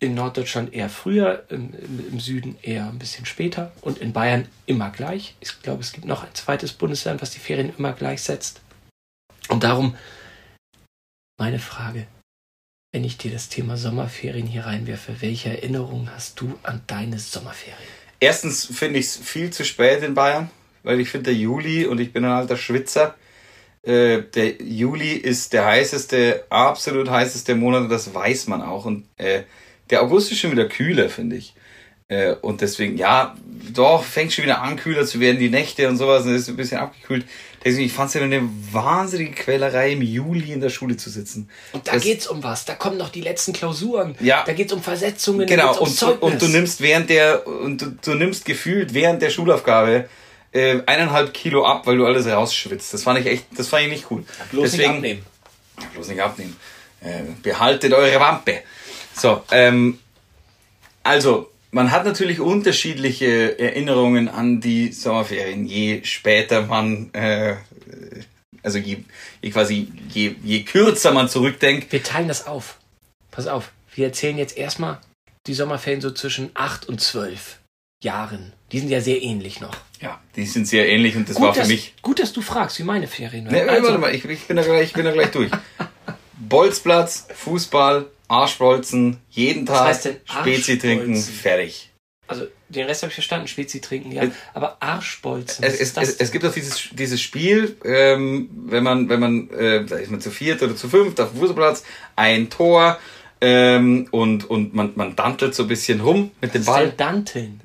In 0.01 0.15
Norddeutschland 0.15 0.73
eher 0.73 0.89
früher, 0.89 1.45
im, 1.51 1.75
im, 2.11 2.21
Süden 2.21 2.57
eher 2.63 2.89
ein 2.89 2.99
bisschen 2.99 3.27
später 3.27 3.71
und 3.83 3.99
in 3.99 4.15
Bayern 4.15 4.49
immer 4.65 4.91
gleich. 4.91 5.37
Ich 5.41 5.61
glaube, 5.61 5.83
es 5.83 5.93
gibt 5.93 6.07
noch 6.07 6.25
ein 6.25 6.35
zweites 6.35 6.73
Bundesland, 6.73 7.21
was 7.21 7.31
die 7.33 7.39
Ferien 7.39 7.73
immer 7.77 7.93
gleichsetzt. 7.93 8.63
Und 9.49 9.63
darum 9.63 9.95
meine 11.39 11.59
Frage, 11.59 12.07
wenn 12.93 13.05
ich 13.05 13.19
dir 13.19 13.31
das 13.31 13.49
Thema 13.49 13.77
Sommerferien 13.77 14.47
hier 14.47 14.65
reinwerfe, 14.65 15.21
welche 15.21 15.51
Erinnerungen 15.51 16.11
hast 16.15 16.41
du 16.41 16.59
an 16.63 16.81
deine 16.87 17.19
Sommerferien? 17.19 17.79
Erstens 18.21 18.67
finde 18.67 18.99
ich 18.99 19.07
es 19.07 19.17
viel 19.17 19.51
zu 19.51 19.65
spät 19.65 20.03
in 20.03 20.15
Bayern, 20.15 20.51
weil 20.83 21.01
ich 21.01 21.11
finde 21.11 21.31
der 21.31 21.35
Juli 21.35 21.87
und 21.87 22.01
ich 22.01 22.13
bin 22.13 22.25
ein 22.25 22.33
alter 22.33 22.57
Schwitzer. 22.57 23.15
Äh, 23.83 24.23
der 24.35 24.61
Juli 24.63 25.13
ist 25.13 25.53
der 25.53 25.67
heißeste, 25.67 26.45
absolut 26.51 27.09
heißeste 27.09 27.55
Monat 27.55 27.83
und 27.83 27.89
das 27.89 28.13
weiß 28.13 28.47
man 28.49 28.61
auch. 28.61 28.85
Und 28.85 29.07
äh, 29.17 29.45
der 29.91 30.03
August 30.03 30.31
ist 30.33 30.39
schon 30.39 30.53
wieder 30.53 30.67
kühler, 30.69 31.09
finde 31.09 31.37
ich. 31.37 31.55
Äh, 32.09 32.33
und 32.41 32.61
deswegen, 32.61 32.97
ja, 32.97 33.37
doch, 33.73 34.03
fängt 34.03 34.33
schon 34.33 34.45
wieder 34.45 34.61
an, 34.63 34.77
kühler 34.77 35.07
zu 35.07 35.21
werden, 35.21 35.39
die 35.39 35.49
Nächte 35.51 35.89
und 35.89 35.97
sowas, 35.97 36.25
und 36.25 36.35
es 36.35 36.43
ist 36.43 36.49
ein 36.49 36.57
bisschen 36.57 36.79
abgekühlt. 36.79 37.25
Deswegen, 37.65 37.85
ich 37.87 37.93
fand 37.93 38.09
es 38.09 38.15
ja 38.15 38.23
eine 38.23 38.43
wahnsinnige 38.73 39.33
Quälerei, 39.33 39.93
im 39.93 40.03
Juli 40.03 40.53
in 40.53 40.61
der 40.61 40.71
Schule 40.71 40.97
zu 40.97 41.11
sitzen. 41.11 41.49
Und 41.73 41.87
da 41.87 41.93
Das- 41.93 42.03
geht's 42.03 42.27
um 42.27 42.43
was. 42.43 42.65
Da 42.65 42.75
kommen 42.75 42.97
noch 42.97 43.11
die 43.11 43.21
letzten 43.21 43.53
Klausuren. 43.53 44.17
Ja. 44.21 44.43
Da 44.45 44.53
geht's 44.55 44.73
um 44.73 44.83
Versetzungen. 44.83 45.47
Genau, 45.47 45.79
und, 45.79 46.01
du- 46.01 46.07
und 46.07 46.21
du 46.21 46.39
Zeugnis. 46.39 46.49
nimmst 46.49 46.81
während 46.81 47.11
der, 47.11 47.47
und 47.47 47.83
du, 47.83 47.87
du 48.03 48.15
nimmst 48.15 48.45
gefühlt 48.45 48.93
während 48.95 49.21
der 49.23 49.31
Schulaufgabe 49.31 50.09
äh, 50.53 50.81
eineinhalb 50.87 51.33
Kilo 51.33 51.65
ab, 51.65 51.87
weil 51.87 51.97
du 51.99 52.07
alles 52.07 52.27
rausschwitzt. 52.27 52.93
Das 52.95 53.05
fand 53.05 53.21
ich 53.21 53.27
echt, 53.27 53.45
das 53.57 53.69
fand 53.69 53.85
ich 53.85 53.91
nicht 53.91 54.07
cool. 54.11 54.25
bloß 54.51 54.73
nicht 54.73 54.89
abnehmen. 54.89 55.23
Bloß 55.95 56.09
nicht 56.09 56.21
abnehmen. 56.21 56.57
Äh, 57.03 57.21
behaltet 57.43 57.93
eure 57.93 58.19
Wampe. 58.19 58.63
So, 59.21 59.43
ähm, 59.51 59.99
also, 61.03 61.51
man 61.73 61.91
hat 61.91 62.07
natürlich 62.07 62.41
unterschiedliche 62.41 63.59
Erinnerungen 63.59 64.29
an 64.29 64.61
die 64.63 64.93
Sommerferien, 64.93 65.67
je 65.67 66.03
später 66.05 66.63
man, 66.63 67.13
äh, 67.13 67.57
also 68.63 68.79
je, 68.79 69.05
je 69.43 69.51
quasi, 69.51 69.93
je, 70.09 70.35
je 70.43 70.63
kürzer 70.65 71.13
man 71.13 71.29
zurückdenkt. 71.29 71.93
Wir 71.93 72.03
teilen 72.03 72.29
das 72.29 72.47
auf. 72.47 72.79
Pass 73.31 73.47
auf. 73.47 73.73
Wir 73.95 74.07
erzählen 74.07 74.39
jetzt 74.39 74.57
erstmal 74.57 74.99
die 75.47 75.55
Sommerferien 75.55 76.01
so 76.01 76.11
zwischen 76.13 76.51
8 76.55 76.89
und 76.89 77.01
12 77.01 77.59
Jahren. 78.03 78.55
Die 78.73 78.79
sind 78.79 78.89
ja 78.89 79.03
sehr 79.03 79.21
ähnlich 79.21 79.61
noch. 79.61 79.77
Ja, 80.01 80.19
die 80.35 80.47
sind 80.47 80.67
sehr 80.67 80.89
ähnlich 80.89 81.17
und 81.17 81.29
das 81.29 81.39
war 81.39 81.53
für 81.53 81.61
dass, 81.61 81.69
mich. 81.69 81.95
gut, 82.01 82.21
dass 82.21 82.33
du 82.33 82.41
fragst, 82.41 82.79
wie 82.79 82.85
meine 82.85 83.07
Ferien 83.07 83.45
waren. 83.47 83.55
Ne, 83.55 83.71
Also, 83.71 83.89
warte 83.89 83.99
mal, 83.99 84.15
ich, 84.15 84.25
ich, 84.25 84.47
bin 84.47 84.57
da 84.57 84.63
gleich, 84.63 84.89
ich 84.89 84.93
bin 84.95 85.05
da 85.05 85.13
gleich 85.13 85.31
durch. 85.31 85.51
Bolzplatz, 86.39 87.27
Fußball, 87.35 88.07
Arschbolzen, 88.31 89.19
jeden 89.29 89.67
Tag, 89.67 89.87
heißt 89.89 90.05
denn 90.05 90.17
Spezi 90.25 90.79
trinken, 90.79 91.17
fertig. 91.17 91.91
also 92.27 92.47
den 92.69 92.87
Rest 92.87 93.03
habe 93.03 93.11
ich 93.11 93.15
verstanden, 93.15 93.49
Spezi 93.49 93.81
trinken, 93.81 94.13
ja. 94.13 94.23
Aber 94.55 94.77
Arschbolzen, 94.81 95.65
Es, 95.65 95.73
was 95.75 95.81
es, 95.81 95.93
das 95.95 96.09
es, 96.11 96.17
es 96.17 96.31
gibt 96.31 96.45
auch 96.45 96.53
dieses, 96.53 96.91
dieses 96.93 97.21
Spiel, 97.21 97.77
ähm, 97.85 98.49
wenn 98.67 98.85
man, 98.85 99.09
wenn 99.09 99.19
man, 99.19 99.51
äh, 99.51 99.85
da 99.85 99.97
ist 99.97 100.11
man 100.11 100.21
zu 100.21 100.31
viert 100.31 100.63
oder 100.63 100.77
zu 100.77 100.89
fünft 100.89 101.21
auf 101.21 101.33
dem 101.33 101.41
Fußballplatz, 101.41 101.83
ein 102.15 102.49
Tor 102.49 102.99
ähm, 103.41 104.07
und, 104.13 104.49
und 104.49 104.75
man, 104.75 104.93
man 104.95 105.17
dantelt 105.17 105.55
so 105.55 105.65
ein 105.65 105.69
bisschen 105.69 106.01
rum 106.01 106.31
mit 106.41 106.55
dem 106.55 106.67
Was 106.67 106.75
ist 106.75 106.81
denn 106.81 106.89
Ball. 106.89 106.95
Danteln? 106.97 107.61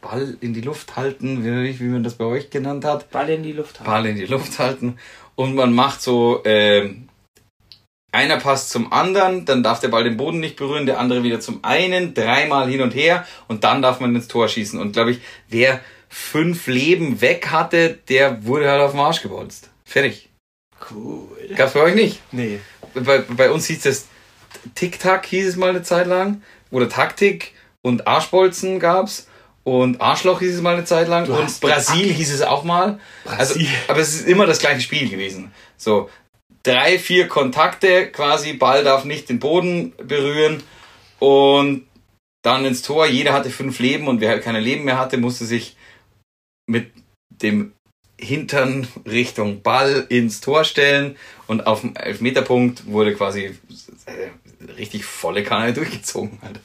Ball 0.00 0.36
in 0.40 0.54
die 0.54 0.60
Luft 0.62 0.96
halten, 0.96 1.44
wie, 1.44 1.78
wie 1.78 1.84
man 1.84 2.02
das 2.02 2.14
bei 2.14 2.24
euch 2.24 2.50
genannt 2.50 2.84
hat. 2.84 3.10
Ball 3.10 3.28
in 3.28 3.42
die 3.42 3.52
Luft 3.52 3.80
haben. 3.80 3.86
Ball 3.86 4.06
in 4.06 4.16
die 4.16 4.24
Luft 4.24 4.58
halten 4.58 4.96
und 5.34 5.54
man 5.54 5.72
macht 5.74 6.00
so, 6.00 6.40
ähm, 6.44 7.09
einer 8.12 8.38
passt 8.38 8.70
zum 8.70 8.92
anderen, 8.92 9.44
dann 9.44 9.62
darf 9.62 9.80
der 9.80 9.88
Ball 9.88 10.04
den 10.04 10.16
Boden 10.16 10.40
nicht 10.40 10.56
berühren, 10.56 10.86
der 10.86 10.98
andere 10.98 11.22
wieder 11.22 11.40
zum 11.40 11.60
einen, 11.62 12.14
dreimal 12.14 12.68
hin 12.68 12.80
und 12.80 12.94
her 12.94 13.26
und 13.48 13.64
dann 13.64 13.82
darf 13.82 14.00
man 14.00 14.14
ins 14.14 14.28
Tor 14.28 14.48
schießen. 14.48 14.80
Und 14.80 14.92
glaube 14.92 15.12
ich, 15.12 15.20
wer 15.48 15.80
fünf 16.08 16.66
Leben 16.66 17.20
weg 17.20 17.48
hatte, 17.50 17.98
der 18.08 18.44
wurde 18.44 18.70
halt 18.70 18.82
auf 18.82 18.92
den 18.92 19.00
Arsch 19.00 19.22
gebolzt. 19.22 19.70
Fertig. 19.84 20.28
Cool. 20.90 21.28
Gab's 21.54 21.74
bei 21.74 21.80
euch 21.80 21.94
nicht? 21.94 22.20
Nee. 22.32 22.60
Bei, 22.94 23.18
bei 23.18 23.50
uns 23.50 23.66
hieß 23.66 23.86
es 23.86 24.08
Tic-Tac 24.74 25.26
hieß 25.26 25.48
es 25.48 25.56
mal 25.56 25.70
eine 25.70 25.82
Zeit 25.82 26.06
lang. 26.06 26.42
Oder 26.70 26.88
Taktik 26.88 27.54
und 27.82 28.06
Arschbolzen 28.06 28.78
gab's. 28.78 29.26
Und 29.62 30.00
Arschloch 30.00 30.40
hieß 30.40 30.54
es 30.56 30.62
mal 30.62 30.74
eine 30.74 30.84
Zeit 30.84 31.06
lang. 31.08 31.26
Du 31.26 31.34
und 31.34 31.60
Brasil 31.60 32.12
hieß 32.12 32.32
es 32.32 32.42
auch 32.42 32.64
mal. 32.64 32.98
Also, 33.26 33.54
Brasil. 33.54 33.68
aber 33.88 34.00
es 34.00 34.14
ist 34.14 34.26
immer 34.26 34.46
das 34.46 34.58
gleiche 34.58 34.80
Spiel 34.80 35.08
gewesen. 35.08 35.52
So, 35.76 36.08
drei, 36.62 36.98
vier 36.98 37.28
Kontakte 37.28 38.10
quasi, 38.10 38.52
Ball 38.52 38.84
darf 38.84 39.04
nicht 39.04 39.28
den 39.28 39.38
Boden 39.38 39.92
berühren 39.96 40.62
und 41.18 41.86
dann 42.42 42.64
ins 42.64 42.82
Tor. 42.82 43.06
Jeder 43.06 43.32
hatte 43.32 43.50
fünf 43.50 43.78
Leben 43.78 44.08
und 44.08 44.20
wer 44.20 44.30
halt 44.30 44.42
keine 44.42 44.60
Leben 44.60 44.84
mehr 44.84 44.98
hatte, 44.98 45.18
musste 45.18 45.44
sich 45.44 45.76
mit 46.66 46.92
dem 47.28 47.72
Hintern 48.18 48.86
Richtung 49.06 49.62
Ball 49.62 50.06
ins 50.10 50.40
Tor 50.40 50.64
stellen 50.64 51.16
und 51.46 51.66
auf 51.66 51.80
dem 51.80 51.96
Elfmeterpunkt 51.96 52.86
wurde 52.86 53.14
quasi 53.14 53.58
äh, 54.06 54.72
richtig 54.76 55.04
volle 55.06 55.42
Kanne 55.42 55.72
durchgezogen. 55.72 56.38
Halt. 56.42 56.60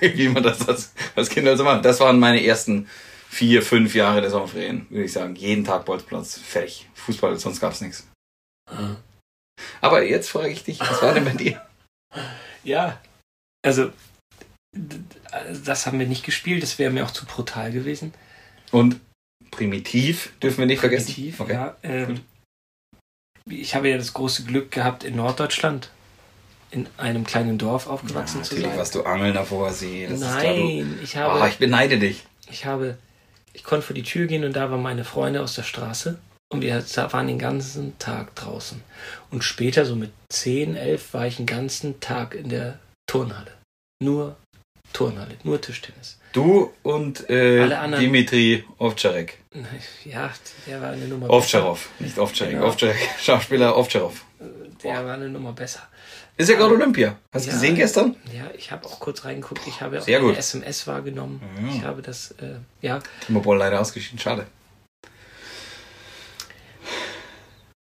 Wie 0.16 0.28
man 0.28 0.42
das 0.42 0.68
als, 0.68 0.92
als 1.14 1.30
Kind 1.30 1.48
also 1.48 1.64
macht. 1.64 1.84
Das 1.84 2.00
waren 2.00 2.18
meine 2.18 2.44
ersten 2.44 2.88
vier, 3.30 3.62
fünf 3.62 3.94
Jahre 3.94 4.20
der 4.20 4.30
Sommerferien, 4.30 4.86
würde 4.90 5.04
ich 5.04 5.12
sagen. 5.12 5.34
Jeden 5.34 5.64
Tag 5.64 5.86
Bolzplatz, 5.86 6.38
fertig. 6.38 6.86
Fußball, 6.94 7.38
sonst 7.38 7.60
gab's 7.60 7.80
nichts. 7.80 8.06
Aber 9.80 10.02
jetzt 10.02 10.30
frage 10.30 10.50
ich 10.50 10.64
dich, 10.64 10.80
was 10.80 11.02
war 11.02 11.14
denn 11.14 11.24
bei 11.24 11.32
dir? 11.32 11.60
Ja. 12.64 13.00
Also, 13.64 13.90
das 15.64 15.86
haben 15.86 15.98
wir 15.98 16.06
nicht 16.06 16.24
gespielt, 16.24 16.62
das 16.62 16.78
wäre 16.78 16.92
mir 16.92 17.04
auch 17.04 17.10
zu 17.10 17.24
brutal 17.26 17.72
gewesen. 17.72 18.12
Und 18.70 19.00
primitiv 19.50 20.32
dürfen 20.42 20.58
wir 20.58 20.66
nicht 20.66 20.80
vergessen. 20.80 21.12
Primitiv, 21.14 21.40
Okay. 21.40 21.52
ja. 21.52 21.76
Ähm, 21.82 22.20
ich 23.48 23.74
habe 23.74 23.88
ja 23.88 23.96
das 23.96 24.12
große 24.12 24.44
Glück 24.44 24.70
gehabt, 24.72 25.04
in 25.04 25.16
Norddeutschland 25.16 25.90
in 26.72 26.88
einem 26.96 27.24
kleinen 27.24 27.58
Dorf 27.58 27.86
aufgewachsen 27.86 28.38
Ja, 28.38 28.42
zu 28.42 28.54
natürlich 28.54 28.70
sein. 28.70 28.78
warst 28.78 28.94
du 28.96 29.02
angeln 29.04 29.50
hoher 29.50 29.72
See. 29.72 30.06
Das 30.08 30.18
Nein, 30.20 30.98
ich 31.02 31.16
habe, 31.16 31.40
Ah, 31.40 31.46
ich 31.48 31.58
beneide 31.58 31.98
dich. 31.98 32.24
ich 32.50 32.66
habe, 32.66 32.98
ich 33.52 33.62
konnte 33.62 33.86
vor 33.86 33.94
die 33.94 34.02
Tür 34.02 34.26
gehen 34.26 34.44
und 34.44 34.54
da 34.54 34.70
waren 34.70 34.82
meine 34.82 35.04
Freunde 35.04 35.40
aus 35.42 35.54
der 35.54 35.62
Straße 35.62 36.18
und 36.52 36.62
wir 36.62 36.82
waren 37.12 37.26
den 37.26 37.38
ganzen 37.38 37.98
Tag 37.98 38.34
draußen. 38.36 38.82
Und 39.30 39.42
später, 39.44 39.84
so 39.84 39.96
mit 39.96 40.10
10, 40.30 40.76
11, 40.76 41.14
war 41.14 41.26
ich 41.26 41.36
den 41.36 41.46
ganzen 41.46 42.00
Tag 42.00 42.34
in 42.34 42.48
der 42.48 42.78
Turnhalle. 43.08 43.52
Nur 44.02 44.36
Turnhalle, 44.92 45.36
nur 45.42 45.60
Tischtennis. 45.60 46.18
Du 46.32 46.72
und 46.82 47.28
äh, 47.30 47.62
anderen- 47.62 48.00
Dimitri 48.00 48.64
Ovtcharek. 48.78 49.38
Ja, 50.04 50.30
der 50.66 50.82
war 50.82 50.90
eine 50.90 51.06
Nummer 51.06 51.30
Ovtcharov, 51.30 51.88
nicht 51.98 52.18
Ovtcharek. 52.18 52.54
Genau. 52.54 52.66
Ovtcharek, 52.68 52.96
Schauspieler 53.20 53.76
Ovtcharov. 53.76 54.24
besser. 54.38 54.50
Der 54.84 55.04
war 55.06 55.14
eine 55.14 55.28
Nummer 55.30 55.52
besser. 55.52 55.80
Ist 56.36 56.50
ja 56.50 56.56
gerade 56.56 56.74
Olympia. 56.74 57.16
Hast 57.32 57.46
du 57.46 57.50
Ja. 57.50 57.54
gesehen 57.56 57.74
gestern? 57.76 58.14
Ja, 58.36 58.50
ich 58.56 58.70
habe 58.70 58.84
auch 58.86 59.00
kurz 59.00 59.24
reingeguckt. 59.24 59.62
Ich 59.66 59.80
habe 59.80 59.98
auch 59.98 60.02
Sehr 60.04 60.18
eine 60.18 60.26
gut. 60.28 60.36
SMS 60.36 60.86
wahrgenommen. 60.86 61.40
Ja. 61.62 61.74
Ich 61.74 61.82
habe 61.82 62.02
das, 62.02 62.32
äh, 62.32 62.56
ja. 62.82 62.98
Timo 63.24 63.40
Boll 63.40 63.56
leider 63.56 63.80
ausgeschieden, 63.80 64.18
schade. 64.18 64.46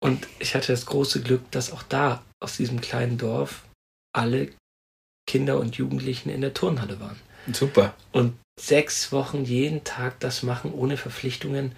Und 0.04 0.28
ich 0.40 0.54
hatte 0.54 0.74
das 0.74 0.86
große 0.86 1.22
Glück, 1.22 1.50
dass 1.52 1.72
auch 1.72 1.84
da, 1.84 2.22
aus 2.42 2.58
diesem 2.58 2.82
kleinen 2.82 3.18
Dorf, 3.18 3.64
alle 4.14 4.50
Kinder 5.26 5.62
und 5.62 5.78
Jugendlichen 5.78 6.30
in 6.30 6.42
der 6.42 6.54
Turnhalle 6.54 7.00
waren. 7.00 7.18
Super. 7.54 7.96
Und 8.12 8.38
sechs 8.60 9.14
Wochen 9.14 9.46
jeden 9.46 9.86
Tag 9.86 10.20
das 10.20 10.44
machen, 10.44 10.74
ohne 10.74 10.98
Verpflichtungen. 10.98 11.74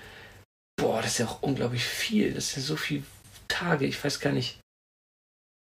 Boah, 0.76 1.04
das 1.04 1.12
ist 1.12 1.18
ja 1.20 1.28
auch 1.28 1.44
unglaublich 1.44 1.84
viel. 1.84 2.34
Das 2.34 2.54
sind 2.54 2.64
so 2.64 2.76
viele 2.76 3.04
Tage. 3.48 3.86
Ich 3.86 4.04
weiß 4.04 4.20
gar 4.20 4.34
nicht, 4.34 4.60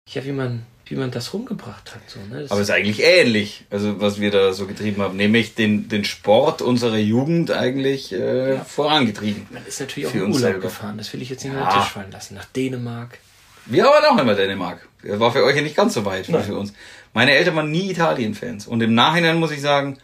ja, 0.08 0.24
wie 0.24 0.32
man, 0.32 0.64
wie 0.86 0.96
man 0.96 1.10
das 1.10 1.32
rumgebracht 1.32 1.94
hat. 1.94 2.02
So, 2.08 2.18
ne? 2.20 2.46
Aber 2.48 2.60
es 2.60 2.68
ist 2.68 2.74
eigentlich 2.74 3.02
ähnlich, 3.02 3.64
also 3.70 4.00
was 4.00 4.20
wir 4.20 4.30
da 4.30 4.52
so 4.52 4.66
getrieben 4.66 5.00
haben, 5.02 5.16
nämlich 5.16 5.54
den, 5.54 5.88
den 5.88 6.04
Sport 6.04 6.62
unserer 6.62 6.98
Jugend 6.98 7.50
eigentlich 7.50 8.12
äh, 8.12 8.54
Ja. 8.54 8.64
vorangetrieben. 8.64 9.46
man 9.50 9.64
ist 9.66 9.80
natürlich 9.80 10.08
auch 10.08 10.14
in 10.14 10.22
Urlaub 10.22 10.36
selber. 10.38 10.60
gefahren. 10.60 10.98
Das 10.98 11.12
will 11.12 11.22
ich 11.22 11.30
jetzt 11.30 11.44
nicht 11.44 11.52
Ja. 11.52 11.60
mehr 11.60 11.70
den 11.72 11.80
Tisch 11.82 11.90
fallen 11.92 12.10
lassen. 12.10 12.34
Nach 12.34 12.46
Dänemark. 12.46 13.18
Wir 13.66 13.84
waren 13.84 14.04
auch 14.06 14.20
immer 14.20 14.34
Dänemark. 14.34 14.86
Das 15.02 15.20
war 15.20 15.32
für 15.32 15.44
euch 15.44 15.54
ja 15.56 15.62
nicht 15.62 15.76
ganz 15.76 15.94
so 15.94 16.04
weit 16.04 16.26
wie 16.28 16.32
Nein. 16.32 16.44
für 16.44 16.56
uns. 16.56 16.72
Meine 17.14 17.32
Eltern 17.32 17.56
waren 17.56 17.70
nie 17.70 17.90
Italien-Fans. 17.90 18.66
Und 18.66 18.80
im 18.82 18.94
Nachhinein 18.94 19.36
muss 19.38 19.50
ich 19.52 19.60
sagen, 19.60 19.98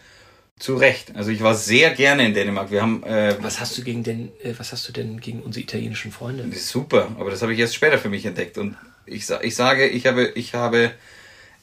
zu 0.59 0.77
Recht. 0.77 1.15
Also 1.17 1.31
ich 1.31 1.43
war 1.43 1.55
sehr 1.55 1.91
gerne 1.91 2.27
in 2.27 2.33
Dänemark. 2.33 2.71
Wir 2.71 2.81
haben 2.81 3.03
äh, 3.03 3.35
Was 3.43 3.61
hast 3.61 3.77
du 3.77 3.83
gegen 3.83 4.03
den, 4.05 4.31
äh, 4.43 4.55
was 4.57 4.73
hast 4.73 4.89
du 4.89 4.93
denn 4.93 5.21
gegen 5.21 5.43
unsere 5.43 5.63
italienischen 5.63 6.13
Freunde? 6.13 6.45
Super, 6.57 7.09
aber 7.19 7.31
das 7.31 7.43
habe 7.43 7.53
ich 7.53 7.59
erst 7.59 7.75
später 7.75 7.99
für 7.99 8.09
mich 8.09 8.25
entdeckt. 8.25 8.57
Und 8.57 8.77
ich, 9.07 9.29
ich 9.43 9.55
sage, 9.55 9.87
ich 9.87 10.07
habe, 10.07 10.27
ich 10.35 10.55
habe 10.55 10.93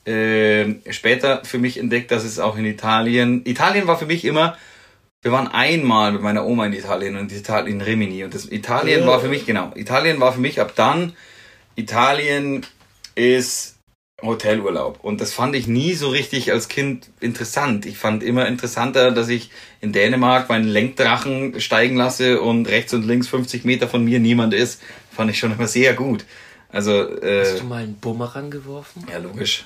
äh, 0.06 0.76
später 0.92 1.44
für 1.46 1.60
mich 1.60 1.78
entdeckt, 1.78 2.12
dass 2.12 2.24
es 2.24 2.40
auch 2.40 2.58
in 2.58 2.66
Italien. 2.66 3.42
Italien 3.46 3.88
war 3.88 3.98
für 3.98 4.06
mich 4.06 4.26
immer. 4.26 4.58
Wir 5.22 5.32
waren 5.32 5.48
einmal 5.48 6.12
mit 6.12 6.22
meiner 6.22 6.46
Oma 6.46 6.66
in 6.66 6.74
Italien 6.74 7.16
und 7.16 7.32
Italien 7.32 7.80
in 7.80 7.82
Rimini. 7.82 8.24
Und 8.24 8.34
das 8.34 8.52
Italien 8.52 9.02
Ja. 9.02 9.08
war 9.08 9.20
für 9.22 9.30
mich, 9.30 9.46
genau, 9.46 9.72
Italien 9.76 10.20
war 10.20 10.34
für 10.34 10.42
mich 10.42 10.60
ab 10.60 10.74
dann, 10.76 11.14
Italien 11.76 12.66
ist 13.16 13.78
Hotelurlaub. 14.22 15.00
Und 15.04 15.22
das 15.22 15.34
fand 15.34 15.56
ich 15.56 15.68
nie 15.68 15.94
so 15.94 16.10
richtig 16.10 16.52
als 16.52 16.68
Kind 16.68 17.10
interessant. 17.20 17.86
Ich 17.86 17.98
fand 17.98 18.24
immer 18.24 18.48
interessanter, 18.48 19.12
dass 19.12 19.30
ich 19.30 19.50
in 19.82 19.92
Dänemark 19.92 20.50
meinen 20.50 20.68
Lenkdrachen 20.68 21.60
steigen 21.60 21.96
lasse 21.96 22.42
und 22.42 22.68
rechts 22.68 22.94
und 22.94 23.06
links 23.06 23.28
50 23.28 23.66
Meter 23.66 23.88
von 23.88 24.04
mir 24.04 24.20
niemand 24.20 24.54
ist. 24.54 24.82
Fand 25.12 25.30
ich 25.32 25.40
schon 25.40 25.52
immer 25.54 25.68
sehr 25.68 25.94
gut. 25.94 26.26
Also, 26.74 27.08
Hast 27.10 27.22
äh, 27.24 27.58
du 27.60 27.64
mal 27.66 27.84
einen 27.84 27.96
Bumerang 27.96 28.50
geworfen? 28.52 29.06
ja, 29.10 29.18
logisch. 29.20 29.64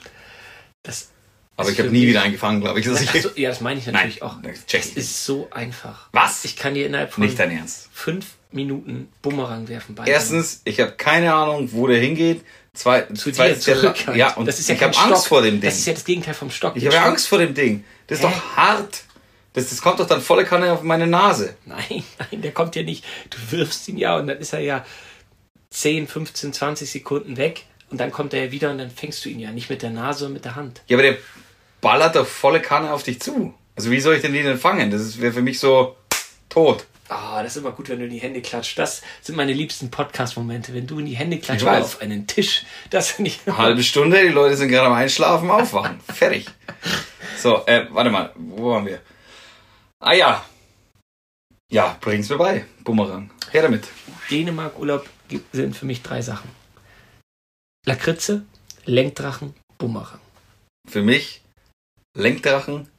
Das 0.83 1.09
Aber 1.55 1.69
ich 1.71 1.79
habe 1.79 1.89
nie 1.89 2.05
wieder 2.05 2.21
eingefangen, 2.21 2.61
glaube 2.61 2.79
ich. 2.79 2.85
Ich 2.85 3.09
Ach 3.09 3.15
so, 3.15 3.29
ja, 3.35 3.49
das 3.49 3.61
meine 3.61 3.79
ich 3.79 3.85
natürlich 3.87 4.19
Nein, 4.19 4.29
auch. 4.29 4.35
das 4.43 4.59
Es 4.73 4.91
ist 4.95 5.25
so 5.25 5.47
einfach. 5.51 6.09
Was? 6.11 6.45
Ich 6.45 6.55
kann 6.55 6.73
dir 6.75 6.85
innerhalb 6.85 7.11
von 7.13 7.23
Nicht 7.23 7.39
dein 7.39 7.51
Ernst. 7.51 7.89
fünf 7.93 8.27
Minuten 8.51 9.09
Bumerang 9.21 9.67
werfen. 9.67 9.95
beibringen. 9.95 10.13
Erstens, 10.19 10.61
ich 10.65 10.79
habe 10.79 10.91
keine 10.93 11.33
Ahnung, 11.33 11.69
wo 11.71 11.87
der 11.87 11.97
hingeht. 11.99 12.43
Zweitens, 12.73 13.21
zu 13.21 13.29
dir 13.31 13.35
zweitens, 13.37 13.65
der- 13.65 13.79
zurück. 13.79 14.15
Ja, 14.15 14.33
und 14.35 14.45
das 14.45 14.59
ist 14.59 14.69
ja 14.69 14.75
ich 14.75 14.83
habe 14.83 14.95
Angst 14.97 15.27
vor 15.27 15.41
dem 15.41 15.59
Ding. 15.59 15.61
Das 15.69 15.79
ist 15.79 15.87
ja 15.87 15.93
das 15.93 16.05
Gegenteil 16.05 16.33
vom 16.35 16.51
Stock. 16.51 16.75
Ich 16.75 16.85
habe 16.85 16.99
Angst 17.01 17.27
vor 17.27 17.39
dem 17.39 17.53
Ding. 17.53 17.83
Das 18.05 18.19
ist 18.19 18.25
Hä? 18.25 18.31
doch 18.31 18.55
hart. 18.55 19.03
Das, 19.53 19.69
das 19.69 19.81
kommt 19.81 19.99
doch 19.99 20.05
dann 20.07 20.21
volle 20.21 20.45
Kanne 20.45 20.71
auf 20.71 20.83
meine 20.83 21.07
Nase. 21.07 21.55
Nein, 21.65 21.81
nein, 22.31 22.41
der 22.43 22.51
kommt 22.51 22.75
ja 22.75 22.83
nicht. 22.83 23.03
Du 23.31 23.37
wirfst 23.57 23.87
ihn 23.87 23.97
ja 23.97 24.15
und 24.17 24.27
dann 24.27 24.37
ist 24.37 24.53
er 24.53 24.59
ja 24.59 24.85
10, 25.81 26.07
15, 26.07 26.53
20 26.53 26.89
Sekunden 26.89 27.37
weg 27.37 27.65
und 27.89 27.99
dann 27.99 28.11
kommt 28.11 28.33
er 28.33 28.45
ja 28.45 28.51
wieder 28.51 28.71
und 28.71 28.79
dann 28.79 28.89
fängst 28.89 29.23
du 29.23 29.29
ihn 29.29 29.39
ja 29.39 29.51
nicht 29.51 29.69
mit 29.69 29.81
der 29.81 29.91
Nase, 29.91 30.19
sondern 30.19 30.33
mit 30.33 30.45
der 30.45 30.55
Hand. 30.55 30.81
Ja, 30.87 30.95
aber 30.97 31.03
der 31.03 31.17
ballert 31.81 32.15
doch 32.15 32.25
volle 32.25 32.61
Kanne 32.61 32.91
auf 32.91 33.03
dich 33.03 33.19
zu. 33.19 33.53
Also 33.75 33.91
wie 33.91 33.99
soll 33.99 34.15
ich 34.15 34.21
denn 34.21 34.33
den 34.33 34.45
denn 34.45 34.57
fangen? 34.57 34.89
Das 34.89 35.21
wäre 35.21 35.31
für 35.33 35.41
mich 35.43 35.59
so 35.59 35.95
tot. 36.49 36.85
Ah, 37.09 37.41
das 37.41 37.55
ist 37.55 37.61
immer 37.61 37.71
gut, 37.71 37.87
wenn 37.87 37.99
du 37.99 38.05
in 38.05 38.11
die 38.11 38.17
Hände 38.19 38.41
klatscht. 38.41 38.77
Das 38.77 39.01
sind 39.21 39.35
meine 39.35 39.53
liebsten 39.53 39.89
Podcast-Momente, 39.89 40.73
wenn 40.73 40.87
du 40.87 40.99
in 40.99 41.05
die 41.05 41.15
Hände 41.15 41.37
klatscht 41.37 41.65
auf 41.65 42.01
einen 42.01 42.27
Tisch. 42.27 42.65
Das 42.89 43.11
finde 43.11 43.29
ich. 43.31 43.39
Halbe 43.47 43.83
Stunde, 43.83 44.21
die 44.21 44.27
Leute 44.33 44.57
sind 44.57 44.69
gerade 44.69 44.87
am 44.87 44.93
Einschlafen, 44.93 45.49
aufwachen. 45.49 45.99
Fertig. 46.13 46.47
So, 47.37 47.65
äh, 47.65 47.85
warte 47.91 48.09
mal, 48.09 48.33
wo 48.35 48.71
waren 48.71 48.85
wir? 48.85 48.99
Ah 49.99 50.13
ja. 50.13 50.43
Ja, 51.69 51.97
bring's 52.01 52.29
mir 52.29 52.37
bei. 52.37 52.65
Bumerang. 52.83 53.29
Her 53.51 53.61
damit. 53.61 53.87
Dänemark 54.29 54.77
Urlaub 54.79 55.03
gibt- 55.03 55.16
sind 55.51 55.75
für 55.75 55.85
mich 55.85 56.01
drei 56.03 56.21
Sachen. 56.21 56.49
Lakritze, 57.85 58.45
Lenkdrachen, 58.85 59.53
Bumerang. 59.77 60.19
Für 60.89 61.01
mich 61.01 61.41
Lenkdrachen, 62.15 62.89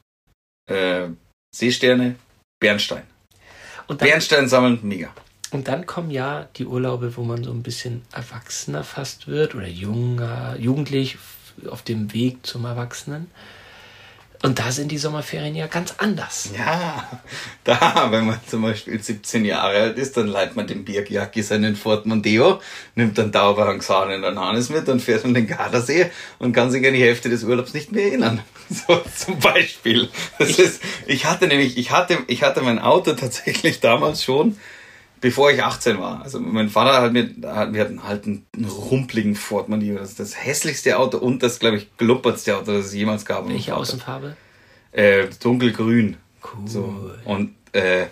äh, 0.71 1.09
Seesterne, 1.55 2.17
Bernstein. 2.61 3.05
Und 3.87 4.01
dann, 4.01 4.09
Bernstein 4.09 4.49
sammeln, 4.49 4.79
mega. 4.83 5.13
und 5.51 5.69
dann 5.69 5.87
kommen 5.87 6.11
ja 6.11 6.49
die 6.57 6.67
Urlaube, 6.67 7.17
wo 7.17 7.23
man 7.23 7.43
so 7.43 7.51
ein 7.53 7.63
bisschen 7.63 8.03
erwachsener 8.13 8.85
fast 8.85 9.27
wird 9.27 9.55
oder 9.55 9.67
junger, 9.67 10.57
jugendlich 10.59 11.19
auf 11.69 11.83
dem 11.83 12.13
Weg 12.13 12.47
zum 12.47 12.65
Erwachsenen. 12.65 13.31
Und 14.43 14.61
da 14.61 14.71
sind 14.71 14.93
die 14.93 14.99
Sommerferien 14.99 15.57
ja 15.57 15.67
ganz 15.67 15.95
anders. 15.99 16.51
Ja, 16.57 17.09
da, 17.65 18.09
wenn 18.11 18.27
man 18.27 18.39
zum 18.47 18.63
Beispiel 18.63 19.03
17 19.03 19.45
Jahre 19.45 19.79
alt 19.79 19.99
ist, 19.99 20.17
dann 20.17 20.29
leiht 20.29 20.55
man 20.55 20.69
dem 20.69 20.85
Birgjacki 20.85 21.43
seinen 21.43 21.75
Ford 21.75 22.07
Mondeo, 22.07 22.61
nimmt 22.95 23.19
dann 23.19 23.33
Dauerhangsahne 23.33 24.15
in 24.15 24.23
der 24.23 24.37
Hannes 24.37 24.71
mit 24.71 24.89
und 24.89 25.01
fährt 25.01 25.25
an 25.25 25.35
den 25.35 25.49
Gardasee 25.49 26.11
und 26.39 26.53
kann 26.53 26.71
sich 26.71 26.87
an 26.87 26.95
die 26.95 27.03
Hälfte 27.03 27.29
des 27.29 27.43
Urlaubs 27.43 27.75
nicht 27.75 27.93
mehr 27.93 28.07
erinnern. 28.07 28.43
So 28.71 29.01
zum 29.17 29.39
Beispiel. 29.39 30.11
Das 30.39 30.59
ist, 30.59 30.83
ich 31.07 31.25
hatte 31.25 31.47
nämlich, 31.47 31.79
ich 31.79 31.91
hatte, 31.91 32.19
ich 32.27 32.43
hatte 32.43 32.61
mein 32.61 32.79
Auto 32.79 33.15
tatsächlich 33.15 33.81
damals 33.81 34.23
schon, 34.23 34.59
bevor 35.21 35.51
ich 35.51 35.63
18 35.63 35.99
war. 35.99 36.23
Also 36.23 36.41
mein 36.41 36.69
Vater 36.69 37.03
hat 37.03 37.13
mir, 37.13 37.31
hat, 37.45 37.73
wir 37.73 37.81
hatten 37.81 38.03
halt 38.05 38.25
einen, 38.27 38.47
einen 38.55 38.67
rumpeligen 38.67 39.35
Ford 39.35 39.69
Mondeo. 39.69 39.97
Das 39.97 40.11
ist 40.11 40.21
das 40.21 40.45
hässlichste 40.45 40.99
Auto 40.99 41.19
und 41.19 41.43
das, 41.43 41.59
glaube 41.59 41.77
ich, 41.77 41.97
gluppertste 41.97 42.57
Auto, 42.57 42.73
das 42.73 42.87
es 42.87 42.95
jemals 42.95 43.25
gab. 43.25 43.49
Welche. 43.49 43.77
Außenfarbe? 43.77 44.37
Äh, 44.93 45.27
dunkelgrün. 45.41 46.17
Cool. 46.43 46.69
So. 46.69 47.11
Und 47.25 47.55
äh, 47.73 48.07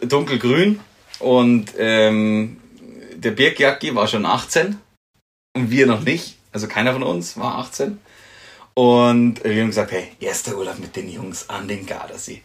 dunkelgrün. 0.00 0.80
Und 1.18 1.72
ähm, 1.78 2.58
der 3.16 3.30
Birgjacki 3.30 3.94
war 3.94 4.06
schon 4.06 4.26
18 4.26 4.78
und 5.54 5.70
wir 5.70 5.86
noch 5.86 6.02
nicht. 6.02 6.36
Also 6.52 6.68
keiner 6.68 6.92
von 6.92 7.02
uns 7.02 7.36
war 7.36 7.58
18. 7.58 7.98
Und 8.74 9.42
wir 9.44 9.60
haben 9.60 9.68
gesagt, 9.68 9.92
hey, 9.92 10.08
erster 10.20 10.56
Urlaub 10.56 10.78
mit 10.80 10.96
den 10.96 11.08
Jungs 11.08 11.48
an 11.48 11.68
den 11.68 11.86
Gardasee. 11.86 12.42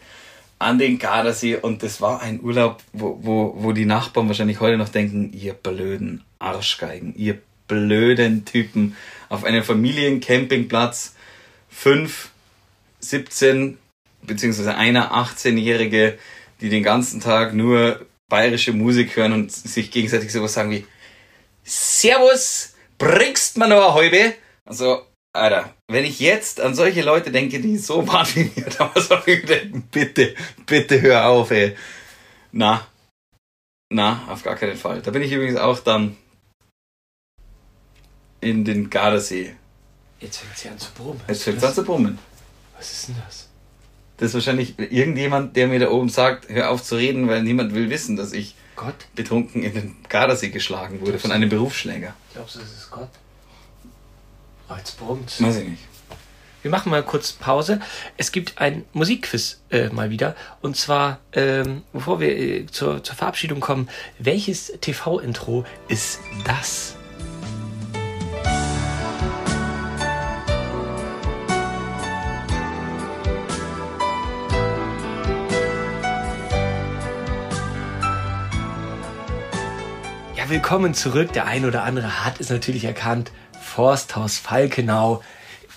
An 0.60 0.78
den 0.78 1.00
Gardasee. 1.00 1.56
Und 1.56 1.82
das 1.82 2.00
war 2.00 2.22
ein 2.22 2.40
Urlaub, 2.40 2.82
wo, 2.92 3.18
wo, 3.22 3.54
wo 3.56 3.72
die 3.72 3.86
Nachbarn 3.86 4.28
wahrscheinlich 4.28 4.60
heute 4.60 4.78
noch 4.78 4.90
denken, 4.90 5.32
ihr 5.32 5.54
blöden 5.54 6.22
Arschgeigen, 6.38 7.12
ihr 7.16 7.38
blöden 7.66 8.44
Typen. 8.44 8.96
Auf 9.28 9.42
einem 9.42 9.64
Familiencampingplatz. 9.64 11.16
Fünf 11.68 12.30
17 13.00 13.78
beziehungsweise 14.22 14.76
einer 14.76 15.12
18-Jährige, 15.12 16.18
die 16.60 16.68
den 16.68 16.82
ganzen 16.82 17.20
Tag 17.20 17.54
nur 17.54 18.04
bayerische 18.28 18.72
Musik 18.72 19.16
hören 19.16 19.32
und 19.32 19.50
sich 19.50 19.90
gegenseitig 19.90 20.32
sowas 20.32 20.54
sagen 20.54 20.70
wie 20.70 20.86
Servus, 21.64 22.74
bringst 22.98 23.58
mir 23.58 23.68
noch 23.68 23.94
eine 23.94 23.94
halbe? 23.94 24.34
Also, 24.64 25.02
Alter, 25.32 25.74
wenn 25.88 26.04
ich 26.04 26.18
jetzt 26.18 26.60
an 26.60 26.74
solche 26.74 27.02
Leute 27.02 27.30
denke, 27.30 27.60
die 27.60 27.78
so 27.78 28.06
waren 28.08 28.26
wie 28.34 28.54
wir 28.56 28.64
damals, 28.64 29.10
hab 29.10 29.26
ich 29.28 29.42
gedacht, 29.42 29.90
bitte, 29.90 30.34
bitte 30.66 31.00
hör 31.00 31.26
auf, 31.26 31.50
ey. 31.52 31.76
Na, 32.52 32.86
na, 33.92 34.22
auf 34.28 34.42
gar 34.44 34.56
keinen 34.56 34.76
Fall. 34.76 35.02
Da 35.02 35.10
bin 35.10 35.22
ich 35.22 35.32
übrigens 35.32 35.58
auch 35.58 35.80
dann 35.80 36.16
in 38.40 38.64
den 38.64 38.88
Gardasee. 38.88 39.54
Jetzt 40.20 40.38
fängt 40.38 40.56
es 40.56 40.64
ja 40.64 40.70
an 40.70 40.78
zu 40.78 40.92
brummen. 40.92 41.20
Jetzt 41.26 41.42
fängt 41.42 41.58
es 41.58 41.64
an 41.64 41.74
zu 41.74 41.84
brummen. 41.84 42.18
Was 42.76 42.92
ist 42.92 43.08
denn 43.08 43.16
das? 43.26 43.48
Das 44.16 44.28
ist 44.28 44.34
wahrscheinlich 44.34 44.78
irgendjemand, 44.78 45.56
der 45.56 45.66
mir 45.66 45.80
da 45.80 45.90
oben 45.90 46.08
sagt, 46.08 46.48
hör 46.48 46.70
auf 46.70 46.82
zu 46.82 46.96
reden, 46.96 47.26
weil 47.28 47.42
niemand 47.42 47.74
will 47.74 47.90
wissen, 47.90 48.16
dass 48.16 48.32
ich 48.32 48.54
Gott? 48.76 48.94
betrunken 49.14 49.62
in 49.62 49.74
den 49.74 49.96
Gardasee 50.08 50.50
geschlagen 50.50 51.00
wurde 51.00 51.18
von 51.18 51.32
einem 51.32 51.48
Berufsschläger. 51.48 52.14
Glaubst 52.32 52.56
du, 52.56 52.60
das 52.60 52.72
ist 52.72 52.90
Gott? 52.90 53.08
Jetzt 54.76 54.98
brummt's. 54.98 55.42
Weiß 55.42 55.56
ich 55.56 55.68
nicht. 55.68 55.82
Wir 56.62 56.70
machen 56.70 56.90
mal 56.90 57.02
kurz 57.02 57.32
Pause. 57.32 57.80
Es 58.18 58.32
gibt 58.32 58.58
ein 58.60 58.84
Musikquiz 58.92 59.60
äh, 59.70 59.88
mal 59.88 60.10
wieder. 60.10 60.36
Und 60.60 60.76
zwar, 60.76 61.20
ähm, 61.32 61.82
bevor 61.92 62.20
wir 62.20 62.36
äh, 62.36 62.66
zur, 62.66 63.02
zur 63.02 63.16
Verabschiedung 63.16 63.60
kommen, 63.60 63.88
welches 64.18 64.72
TV-Intro 64.80 65.64
ist 65.88 66.20
das? 66.44 66.96
Ja, 80.36 80.48
willkommen 80.50 80.92
zurück. 80.92 81.32
Der 81.32 81.46
ein 81.46 81.64
oder 81.64 81.84
andere 81.84 82.24
hat 82.24 82.38
es 82.38 82.50
natürlich 82.50 82.84
erkannt. 82.84 83.32
Forsthaus 83.80 84.36
Falkenau. 84.36 85.22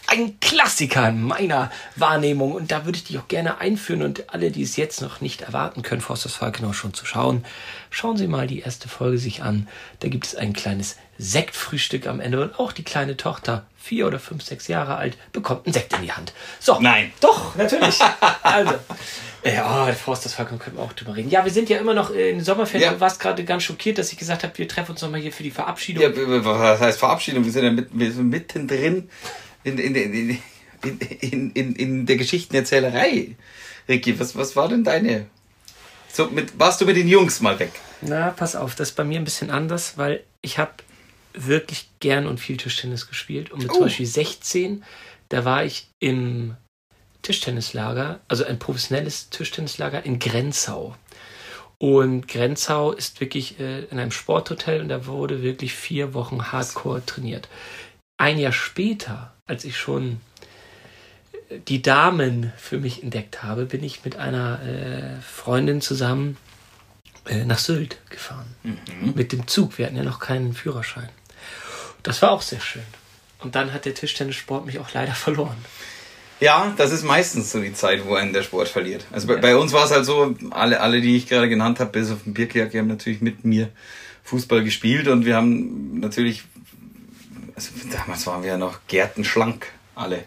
Ein 0.08 0.38
Klassiker 0.42 1.08
in 1.08 1.24
meiner 1.24 1.72
Wahrnehmung. 1.96 2.52
Und 2.52 2.70
da 2.70 2.84
würde 2.84 2.98
ich 2.98 3.06
dich 3.06 3.18
auch 3.18 3.30
gerne 3.30 3.60
einführen. 3.60 4.02
Und 4.02 4.30
alle, 4.34 4.52
die 4.52 4.62
es 4.62 4.76
jetzt 4.76 5.02
noch 5.02 5.22
nicht 5.22 5.44
erwarten 5.44 5.84
können, 5.84 6.02
Forsthaus 6.02 6.36
Falkenau 6.36 6.74
schon 6.74 6.94
zu 6.94 7.06
schauen, 7.06 7.46
schauen 7.92 8.18
Sie 8.18 8.28
mal 8.28 8.46
die 8.46 8.60
erste 8.60 8.89
Folge 8.89 9.18
sich 9.18 9.42
an. 9.42 9.70
Da 10.02 10.10
gibt 10.10 10.26
es 10.26 10.36
ein 10.36 10.52
kleines 10.52 10.98
Sektfrühstück 11.18 12.06
am 12.06 12.20
Ende. 12.20 12.42
Und 12.42 12.60
auch 12.60 12.74
die 12.74 12.84
kleine 12.84 13.16
Tochter, 13.16 13.66
vier 13.78 14.06
oder 14.06 14.20
fünf, 14.20 14.44
sechs 14.44 14.68
Jahre 14.68 14.98
alt, 14.98 15.18
bekommt 15.32 15.66
einen 15.66 15.74
Sekt 15.74 15.94
in 15.94 16.02
die 16.02 16.12
Hand. 16.12 16.34
So. 16.60 16.82
Nein. 16.82 17.13
Doch, 17.22 17.56
natürlich. 17.56 18.02
also. 18.44 18.74
Ja, 19.46 19.86
der 19.86 19.96
Forsthaus 19.96 20.34
Falkenau 20.34 20.58
können 20.58 20.78
wir 20.78 20.84
auch 20.84 20.94
drüber 20.94 21.16
reden. 21.16 21.30
Ja, 21.30 21.44
wir 21.44 21.52
sind 21.52 21.70
ja 21.70 21.78
immer 21.78 21.94
noch 21.94 22.12
in 22.12 22.42
Sommerferien. 22.42 22.90
Ja. 22.90 22.94
Du 22.94 23.00
warst 23.02 23.20
gerade 23.20 23.44
ganz 23.44 23.64
schockiert, 23.64 23.98
dass 23.98 24.12
ich 24.12 24.18
gesagt 24.18 24.44
habe, 24.44 24.58
wir 24.58 24.68
treffen 24.68 24.92
uns 24.92 25.02
nochmal 25.02 25.20
hier 25.20 25.34
für 25.34 25.44
die 25.44 25.52
Verabschiedung. 25.52 26.02
Ja, 26.04 26.12
was 26.46 26.80
heißt 26.80 27.00
Verabschiedung? 27.00 27.44
Wir 27.44 27.52
sind 27.52 27.64
ja 27.66 27.72
mit, 27.72 27.90
wir 27.92 28.12
sind 28.12 28.30
mittendrin 28.30 29.10
in, 29.64 29.78
in, 29.78 29.96
in, 29.96 30.14
in, 30.84 31.00
in, 31.20 31.52
in, 31.52 31.76
in 31.76 32.06
der 32.06 32.16
Geschichtenerzählerei. 32.18 33.36
Ricky, 33.90 34.18
was, 34.20 34.36
was 34.36 34.56
war 34.56 34.70
denn 34.70 34.84
deine? 34.84 35.26
So, 36.12 36.28
mit, 36.28 36.58
warst 36.60 36.80
du 36.80 36.86
mit 36.86 36.96
den 36.96 37.08
Jungs 37.08 37.42
mal 37.42 37.60
weg? 37.60 37.72
Na, 38.02 38.30
pass 38.32 38.56
auf, 38.56 38.76
das 38.76 38.90
ist 38.90 38.96
bei 38.96 39.04
mir 39.04 39.20
ein 39.20 39.26
bisschen 39.26 39.50
anders, 39.50 39.98
weil 39.98 40.24
ich 40.42 40.58
habe 40.58 40.72
wirklich 41.34 41.90
gern 42.00 42.28
und 42.28 42.40
viel 42.40 42.58
Tischtennis 42.58 43.08
gespielt. 43.08 43.52
Und 43.52 43.60
mit 43.64 43.72
Oh. 43.72 43.76
zum 43.76 43.84
Beispiel 43.84 44.06
16, 44.06 44.84
da 45.30 45.44
war 45.44 45.66
ich 45.66 45.88
im 46.00 46.56
Tischtennislager, 47.24 48.20
also 48.28 48.46
ein 48.46 48.60
professionelles 48.60 49.30
Tischtennislager 49.30 50.06
in 50.06 50.20
Grenzau. 50.20 50.96
Und 51.80 52.28
Grenzau 52.28 52.92
ist 52.92 53.20
wirklich 53.20 53.60
äh, 53.60 53.86
in 53.86 54.00
einem 54.00 54.12
Sporthotel 54.12 54.82
und 54.82 54.90
da 54.90 55.06
wurde 55.06 55.42
wirklich 55.42 55.74
vier 55.74 56.14
Wochen 56.14 56.52
Hardcore 56.52 57.06
trainiert. 57.06 57.50
Ein 58.18 58.38
Jahr 58.38 58.54
später, 58.54 59.34
als 59.48 59.66
ich 59.66 59.78
schon 59.78 60.22
äh, 61.50 61.60
die 61.68 61.82
Damen 61.82 62.54
für 62.58 62.78
mich 62.78 63.04
entdeckt 63.04 63.44
habe, 63.44 63.66
bin 63.66 63.84
ich 63.84 64.06
mit 64.06 64.16
einer 64.16 64.62
äh, 64.62 65.22
Freundin 65.22 65.82
zusammen 65.82 66.38
äh, 67.26 67.46
nach 67.46 67.60
Sylt 67.60 67.98
gefahren. 68.10 68.56
Mit 69.16 69.32
dem 69.32 69.48
Zug. 69.48 69.78
Wir 69.78 69.86
hatten 69.86 69.98
ja 69.98 70.04
noch 70.04 70.20
keinen 70.20 70.54
Führerschein. 70.54 71.10
Das 72.04 72.22
war 72.22 72.32
auch 72.32 72.42
sehr 72.42 72.60
schön. 72.60 72.84
Und 73.40 73.56
dann 73.56 73.74
hat 73.74 73.86
der 73.86 73.94
Tischtennissport 73.94 74.66
mich 74.66 74.80
auch 74.80 74.94
leider 74.94 75.14
verloren. 75.14 75.58
Ja, 76.39 76.74
das 76.78 76.91
ist 76.91 77.04
meistens 77.04 77.52
so 77.52 77.62
die 77.62 77.74
Zeit, 77.74 78.06
wo 78.06 78.15
einen 78.15 78.34
der 78.34 78.43
Sport 78.43 78.67
verliert. 78.67 79.06
Also 79.12 79.28
bei, 79.28 79.38
bei 79.38 79.56
uns 79.56 79.72
war 79.72 79.86
es 79.86 79.91
halt 79.91 80.06
so, 80.06 80.36
alle, 80.52 80.82
alle, 80.82 81.02
die 81.02 81.15
ich 81.15 81.28
gerade 81.28 81.48
genannt 81.48 81.80
habe, 81.80 81.91
bis 81.91 82.12
auf 82.12 82.24
den 82.24 82.34
Birkjag, 82.34 82.72
die 82.72 82.80
haben 82.80 82.88
natürlich 82.88 83.22
mit 83.22 83.46
mir 83.46 83.69
Fußball 84.24 84.63
gespielt 84.63 85.08
und 85.08 85.26
wir 85.26 85.36
haben 85.36 86.00
natürlich, 86.00 86.43
also 87.56 87.69
damals 87.91 88.26
waren 88.28 88.43
wir 88.43 88.52
ja 88.52 88.58
noch 88.58 88.80
gärtenschlank, 88.88 89.67
alle. 89.96 90.24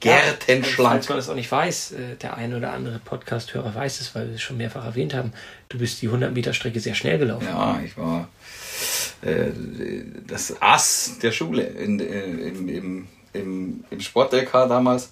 Gärtenschlank. 0.00 0.90
Falls 0.90 1.08
man 1.08 1.18
das 1.18 1.28
auch 1.28 1.34
nicht 1.34 1.50
weiß, 1.50 1.92
äh, 1.92 2.16
der 2.16 2.36
ein 2.36 2.54
oder 2.54 2.72
andere 2.72 3.00
Podcast-Hörer 3.00 3.74
weiß 3.74 4.00
es, 4.00 4.14
weil 4.14 4.28
wir 4.28 4.36
es 4.36 4.42
schon 4.42 4.56
mehrfach 4.56 4.84
erwähnt 4.84 5.12
haben. 5.12 5.32
Du 5.68 5.78
bist 5.78 6.00
die 6.02 6.06
100 6.06 6.32
Meter 6.32 6.52
Strecke 6.52 6.78
sehr 6.78 6.94
schnell 6.94 7.18
gelaufen. 7.18 7.46
Ja, 7.46 7.80
ich 7.84 7.96
war 7.96 8.28
äh, 9.22 9.50
das 10.26 10.62
Ass 10.62 11.18
der 11.20 11.32
Schule 11.32 11.62
in, 11.64 11.98
äh, 11.98 12.24
im, 12.24 12.68
im, 12.68 13.08
im, 13.32 13.84
im 13.90 14.00
Sport-LK 14.00 14.52
damals. 14.68 15.10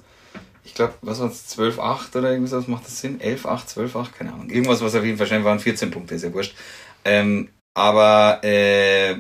Ich 0.67 0.75
glaube, 0.75 0.95
was 1.01 1.21
war 1.21 1.29
es, 1.29 1.57
12,8 1.57 2.19
oder 2.19 2.33
irgendwie 2.33 2.51
sowas, 2.51 2.67
macht 2.67 2.87
das 2.87 2.99
Sinn? 2.99 3.21
11,8, 3.21 3.77
12,8, 3.77 4.13
keine 4.19 4.33
Ahnung. 4.33 4.51
Irgendwas, 4.51 4.83
was 4.83 4.97
auf 4.97 5.05
jeden 5.05 5.17
Fall 5.17 5.27
wahrscheinlich 5.27 5.47
waren 5.47 5.61
14 5.61 5.93
Punkte, 5.93 6.17
ist 6.17 6.25
ja 6.25 6.33
wurscht. 6.33 6.57
Ähm, 7.05 7.51
aber 7.73 8.41
äh, 8.43 9.15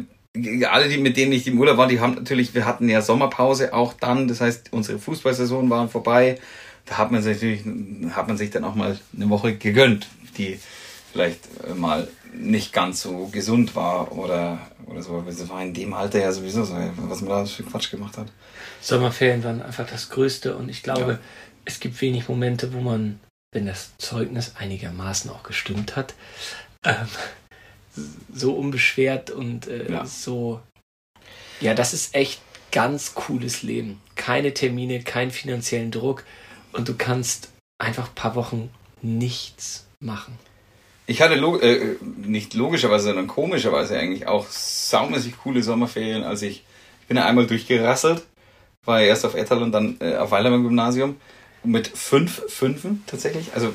alle, 0.69 0.89
die, 0.89 0.99
mit 0.99 1.17
denen 1.17 1.33
ich 1.33 1.47
im 1.47 1.59
Urlaub 1.59 1.77
war, 1.77 1.87
die 1.87 2.01
haben 2.01 2.15
natürlich, 2.15 2.53
wir 2.53 2.67
hatten 2.67 2.89
ja 2.89 3.01
Sommerpause 3.01 3.73
auch 3.73 3.93
dann, 3.93 4.27
das 4.27 4.41
heißt, 4.41 4.73
unsere 4.73 4.99
Fußballsaison 4.99 5.71
waren 5.71 5.89
vorbei. 5.89 6.41
Da 6.85 6.99
hat 6.99 7.13
man 7.13 7.23
sich 7.23 7.35
natürlich, 7.37 8.15
hat 8.17 8.27
man 8.27 8.37
sich 8.37 8.51
dann 8.51 8.65
auch 8.65 8.75
mal 8.75 8.99
eine 9.15 9.31
Woche 9.31 9.55
gegönnt, 9.55 10.09
die 10.37 10.59
vielleicht 11.13 11.41
äh, 11.65 11.75
mal 11.75 12.09
nicht 12.39 12.73
ganz 12.73 13.03
so 13.03 13.27
gesund 13.29 13.75
war 13.75 14.13
oder, 14.13 14.59
oder 14.87 15.03
so. 15.03 15.23
Das 15.23 15.49
war 15.49 15.63
in 15.63 15.75
dem 15.75 15.95
Alter 15.95 16.21
ja 16.21 16.33
sowieso 16.33 16.65
so, 16.65 16.75
was 16.97 17.21
man 17.23 17.31
da 17.31 17.45
für 17.47 17.63
Quatsch 17.65 17.91
gemacht 17.91 18.17
hat. 18.19 18.29
Sommerferien 18.81 19.43
waren 19.43 19.63
einfach 19.63 19.87
das 19.89 20.11
Größte 20.11 20.57
und 20.57 20.69
ich 20.69 20.83
glaube, 20.83 21.13
Ja. 21.13 21.19
es 21.65 21.81
gibt 21.81 22.01
wenig 22.01 22.29
Momente, 22.29 22.73
wo 22.73 22.81
man, 22.81 23.21
wenn 23.53 23.67
das 23.67 23.97
Zeugnis 23.99 24.55
einigermaßen 24.57 25.31
auch 25.31 25.43
gestimmt 25.43 25.97
hat, 25.97 26.15
ähm, 26.85 27.09
so 28.33 28.55
unbeschwert 28.55 29.31
und 29.31 29.67
äh, 29.67 29.91
Ja. 29.91 30.05
so. 30.07 30.61
Ja, 31.61 31.73
das 31.75 31.95
ist 31.95 32.15
echt 32.15 32.41
ganz 32.71 33.15
cooles 33.15 33.63
Leben. 33.63 34.01
Keine 34.15 34.53
Termine, 34.53 35.01
keinen 35.03 35.31
finanziellen 35.31 35.91
Druck 35.91 36.25
und 36.73 36.89
du 36.89 36.95
kannst 36.95 37.49
einfach 37.79 38.09
ein 38.09 38.15
paar 38.15 38.35
Wochen 38.35 38.71
nichts 39.01 39.87
machen. 40.01 40.39
Ich 41.07 41.23
hatte 41.23 41.37
log 41.37 41.63
äh, 41.63 41.97
nicht 42.03 42.55
logischerweise, 42.55 43.05
sondern 43.05 43.27
komischerweise 43.29 43.99
eigentlich 43.99 44.27
auch 44.27 44.47
saumäßig 44.49 45.39
coole 45.39 45.63
Sommerferien, 45.63 46.25
als 46.25 46.43
ich, 46.43 46.65
ich 47.03 47.07
bin 47.07 47.17
ja 47.17 47.27
einmal 47.27 47.47
durchgerasselt, 47.47 48.25
war 48.85 49.01
ja 49.01 49.09
erst 49.09 49.25
auf 49.25 49.35
Ettal 49.35 49.63
und 49.63 49.73
dann 49.73 49.97
äh, 50.01 50.17
auf 50.17 50.31
Weiler 50.33 50.51
Gymnasium 50.51 51.21
mit 51.63 51.89
fünf 51.89 52.43
Fünfen 52.49 53.05
tatsächlich. 53.07 53.53
Also 53.55 53.73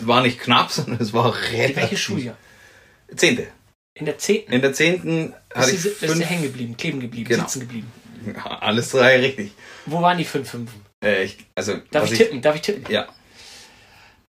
war 0.00 0.22
nicht 0.22 0.40
knapp, 0.40 0.70
sondern 0.72 1.00
es 1.00 1.12
war 1.12 1.34
relativ. 1.52 1.76
Welches 1.76 2.00
Schuljahr? 2.00 2.36
Zehnte. 3.14 3.46
In 3.94 4.06
der 4.06 4.18
zehnten. 4.18 4.52
In 4.52 4.62
der 4.62 4.72
zehnten 4.72 5.34
hatte 5.54 5.70
Ist, 5.70 5.84
ich 5.84 6.02
ist 6.02 6.12
fünf, 6.12 6.28
hängen 6.30 6.42
geblieben, 6.42 6.76
kleben 6.76 7.00
geblieben, 7.00 7.28
Genau. 7.28 7.42
sitzen 7.42 7.60
geblieben. 7.60 7.92
Ja, 8.34 8.58
alles 8.60 8.90
drei 8.90 9.18
richtig. 9.20 9.52
Wo 9.86 10.00
waren 10.00 10.16
die 10.16 10.24
fünf 10.24 10.48
Fünfen? 10.48 10.80
Äh, 11.04 11.24
ich, 11.24 11.38
also 11.54 11.76
Darf 11.90 12.10
ich 12.10 12.16
tippen? 12.16 12.40
Darf 12.40 12.54
ich 12.56 12.62
tippen? 12.62 12.90
Ja, 12.90 13.08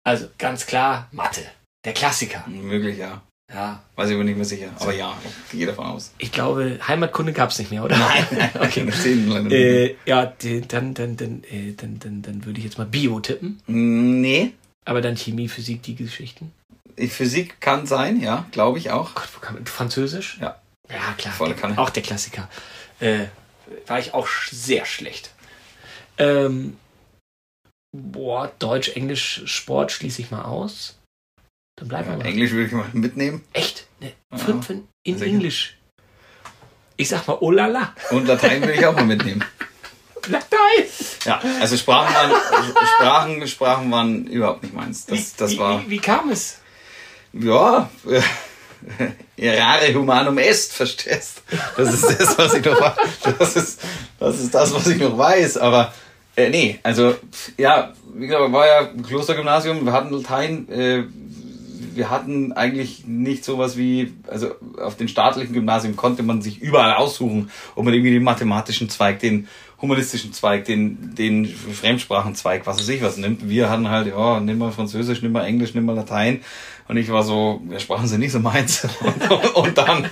Also 0.04 0.30
ganz 0.38 0.66
klar 0.66 1.10
Mathe. 1.12 1.42
Der 1.86 1.94
Klassiker. 1.94 2.46
möglich, 2.48 2.98
ja. 2.98 3.22
Ja. 3.54 3.82
Weiß 3.96 4.10
ich 4.10 4.16
aber 4.16 4.24
nicht 4.24 4.36
mehr 4.36 4.46
sicher. 4.46 4.70
Aber 4.80 4.94
ja, 4.94 5.18
ich 5.48 5.58
gehe 5.58 5.66
davon 5.66 5.88
aus. 5.88 6.12
Ich 6.20 6.32
glaube, 6.32 6.80
Heimatkunde 6.88 7.34
gab 7.34 7.50
es 7.50 7.58
nicht 7.58 7.72
mehr, 7.72 7.84
oder? 7.84 7.96
okay. 8.60 8.82
In 8.82 8.86
der 8.88 8.96
zehnten 8.96 9.28
leider 9.30 9.44
nicht. 9.46 9.54
Äh, 9.54 9.96
ja, 10.06 10.34
dann, 10.68 10.94
dann, 10.94 11.18
dann, 11.18 11.44
äh, 11.50 11.74
dann, 11.76 11.98
dann, 12.00 12.22
dann 12.22 12.46
würde 12.46 12.60
ich 12.60 12.66
jetzt 12.66 12.78
mal 12.78 12.86
Bio 12.86 13.20
tippen. 13.20 13.60
nee. 13.68 14.54
Aber 14.86 15.02
dann 15.02 15.16
Chemie, 15.16 15.48
Physik, 15.48 15.84
die 15.84 15.96
Geschichten. 15.96 16.52
Physik 16.98 17.62
kann 17.62 17.86
sein, 17.86 18.20
ja, 18.20 18.46
glaube 18.52 18.80
ich 18.80 18.92
auch. 18.92 19.14
Gott, 19.14 19.30
wo 19.36 19.40
kam 19.40 19.66
Französisch? 19.66 20.38
Ja. 20.42 20.60
Ja, 20.90 21.14
klar. 21.18 21.34
Volle 21.34 21.54
Kanne. 21.54 21.78
Auch 21.78 21.90
der 21.90 22.02
Klassiker. 22.04 22.50
Äh, 23.00 23.26
war 23.88 24.00
ich 24.00 24.14
auch 24.14 24.28
sehr 24.28 24.86
schlecht. 24.86 25.32
Ähm, 26.18 26.78
boah, 27.92 28.52
Deutsch, 28.60 28.90
Englisch, 28.90 29.44
Sport 29.46 29.92
schließe 29.92 30.22
ich 30.22 30.32
mal 30.32 30.44
aus. 30.44 30.99
Dann 31.80 31.88
bleiben 31.88 32.10
wir 32.10 32.18
mal. 32.18 32.26
Englisch 32.26 32.52
würde 32.52 32.66
ich 32.68 32.72
mal 32.74 32.86
mitnehmen. 32.94 33.44
Echt? 33.54 33.88
Ne, 34.00 34.12
Ja. 34.32 34.38
fünf 34.38 34.70
in. 34.70 34.88
Englisch. 35.22 35.78
Ich 36.98 37.08
sag 37.10 37.26
mal, 37.28 37.38
oh 37.40 37.52
la 37.52 37.68
la. 37.68 37.94
Und 38.12 38.28
Latein 38.28 38.62
würde 38.62 38.74
ich 38.74 38.86
auch 38.86 38.94
mal 38.94 39.06
mitnehmen. 39.06 39.44
Latein. 40.28 40.86
Ja, 41.26 41.42
also 41.62 41.78
Sprachen 41.78 42.14
waren, 42.14 42.32
Sprachen, 42.98 43.48
Sprachen 43.48 43.92
waren 43.92 44.28
überhaupt 44.28 44.64
nicht 44.64 44.76
meins. 44.76 45.06
Das, 45.06 45.18
wie, 45.18 45.26
das 45.38 45.52
wie, 45.52 45.58
war, 45.60 45.82
Wie, 45.86 45.90
wie 45.92 46.00
kam 46.00 46.30
es? 46.30 46.58
ja, 47.34 47.90
errare 49.38 49.94
humanum 49.94 50.38
est, 50.38 50.74
verstehst? 50.74 51.42
Das 51.78 51.94
ist 51.94 52.20
das, 52.20 52.38
was 52.38 52.54
ich 52.54 52.66
noch 52.66 52.80
weiß. 52.80 53.36
Das 53.38 53.56
ist, 53.56 53.82
das 54.20 54.40
ist 54.40 54.54
das, 54.54 54.74
was 54.74 54.88
ich 54.88 55.00
noch 55.00 55.18
weiß. 55.18 55.58
Aber 55.58 55.94
äh, 56.36 56.50
nee, 56.50 56.80
also 56.84 57.16
ja, 57.58 57.94
wie 58.14 58.28
gesagt, 58.28 58.52
war 58.52 58.68
ja 58.68 58.80
ein 58.90 59.04
Klostergymnasium, 59.04 59.86
wir 59.86 59.94
hatten 59.94 60.12
Latein, 60.14 60.70
äh, 60.70 61.04
wir 62.00 62.10
hatten 62.10 62.54
eigentlich 62.54 63.06
nicht 63.08 63.44
sowas 63.44 63.76
wie, 63.76 64.14
also 64.30 64.56
auf 64.82 64.96
den 64.96 65.10
staatlichen 65.10 65.52
Gymnasien 65.52 65.98
konnte 65.98 66.24
man 66.24 66.42
sich 66.42 66.62
überall 66.62 66.94
aussuchen, 66.94 67.52
ob 67.76 67.84
man 67.84 67.94
irgendwie 67.94 68.14
den 68.14 68.24
mathematischen 68.24 68.90
Zweig, 68.90 69.20
den 69.20 69.50
humanistischen 69.82 70.32
Zweig, 70.32 70.64
den, 70.64 71.14
den 71.14 71.46
Fremdsprachenzweig, 71.46 72.66
was 72.66 72.80
weiß 72.80 72.88
ich 72.88 73.02
was 73.02 73.18
nimmt. 73.18 73.50
Wir 73.50 73.70
hatten 73.70 73.90
halt, 73.90 74.08
ja, 74.08 74.40
nimm 74.40 74.60
mal 74.60 74.72
Französisch, 74.72 75.22
nimm 75.22 75.34
mal 75.34 75.44
Englisch, 75.44 75.74
nimm 75.74 75.84
mal 75.84 75.96
Latein. 75.96 76.40
Und 76.88 76.96
ich 76.96 77.12
war 77.12 77.24
so, 77.24 77.62
ja, 77.70 77.78
Sprachen 77.82 78.08
sind 78.08 78.22
nicht 78.22 78.32
so 78.32 78.40
meins. 78.40 78.88
Und, 79.02 79.32
und 79.56 79.78
dann 79.78 80.10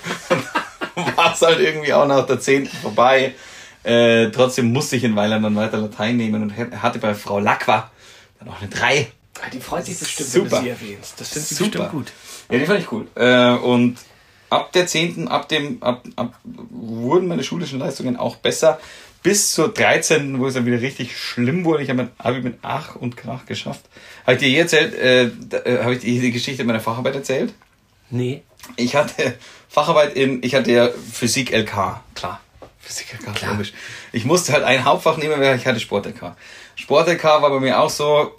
war 1.15 1.33
es 1.33 1.41
halt 1.41 1.61
irgendwie 1.61 1.93
auch 1.93 2.05
nach 2.05 2.25
der 2.25 2.41
zehnten 2.41 2.75
vorbei. 2.75 3.33
Äh, 3.83 4.29
trotzdem 4.31 4.73
musste 4.73 4.97
ich 4.97 5.05
in 5.05 5.15
Weiland 5.15 5.45
dann 5.45 5.55
weiter 5.55 5.77
Latein 5.77 6.17
nehmen 6.17 6.43
und 6.43 6.81
hatte 6.83 6.99
bei 6.99 7.13
Frau 7.13 7.39
Lacqua 7.39 7.89
dann 8.39 8.49
auch 8.49 8.59
eine 8.59 8.69
3. 8.69 9.07
Ah, 9.43 9.49
Die 9.51 9.59
freut 9.59 9.85
sich 9.85 9.97
bestimmt, 9.99 10.29
Super. 10.29 10.51
wenn 10.51 10.57
du 10.57 10.63
sie 10.63 10.69
erwähnst. 10.69 11.19
Das 11.19 11.31
sie 11.31 11.39
Super. 11.39 11.69
bestimmt 11.69 11.91
gut. 11.91 12.07
Ja, 12.49 12.59
die 12.59 12.65
fand 12.65 12.79
ich 12.81 12.91
cool. 12.91 13.07
Äh, 13.15 13.51
und 13.51 13.97
ab 14.49 14.71
der 14.73 14.87
10., 14.87 15.27
ab 15.27 15.47
dem, 15.49 15.81
ab, 15.83 16.03
ab, 16.15 16.33
wurden 16.43 17.27
meine 17.27 17.43
schulischen 17.43 17.79
Leistungen 17.79 18.15
auch 18.17 18.37
besser. 18.37 18.79
Bis 19.23 19.51
zur 19.51 19.73
13., 19.73 20.39
wo 20.39 20.47
es 20.47 20.53
dann 20.53 20.65
wieder 20.65 20.81
richtig 20.81 21.17
schlimm 21.17 21.65
wurde. 21.65 21.83
Ich 21.83 21.89
habe 21.89 22.03
mein 22.03 22.11
Abi 22.17 22.41
mit 22.41 22.59
Ach 22.61 22.95
und 22.95 23.17
Krach 23.17 23.45
geschafft. 23.45 23.81
Habe 24.25 24.33
ich 24.35 24.39
dir 24.39 24.49
je 24.49 24.59
erzählt, 24.59 24.93
äh, 24.93 25.23
äh, 25.25 25.83
habe 25.83 25.95
ich 25.95 25.99
dir 25.99 26.21
die 26.21 26.31
Geschichte 26.31 26.63
meiner 26.63 26.79
Facharbeit 26.79 27.15
erzählt? 27.15 27.53
Nee. 28.09 28.43
Ich 28.77 28.95
hatte 28.95 29.35
Facharbeit 29.69 30.15
in, 30.15 30.41
ich 30.43 30.55
hatte 30.55 30.71
ja 30.71 30.89
Physik 31.11 31.51
LK, 31.51 31.99
klar. 32.15 32.41
Physik 32.79 33.07
LK, 33.19 33.35
Klar. 33.35 33.51
logisch. 33.51 33.73
Ich 34.13 34.23
musste 34.23 34.53
halt 34.53 34.63
ein 34.63 34.85
Hauptfach 34.85 35.17
nehmen, 35.17 35.41
weil 35.41 35.57
ich 35.57 35.65
hatte 35.67 35.79
Sport 35.81 36.05
LK. 36.05 36.37
Sport 36.77 37.07
LK 37.07 37.23
war 37.23 37.49
bei 37.49 37.59
mir 37.59 37.79
auch 37.79 37.89
so 37.89 38.31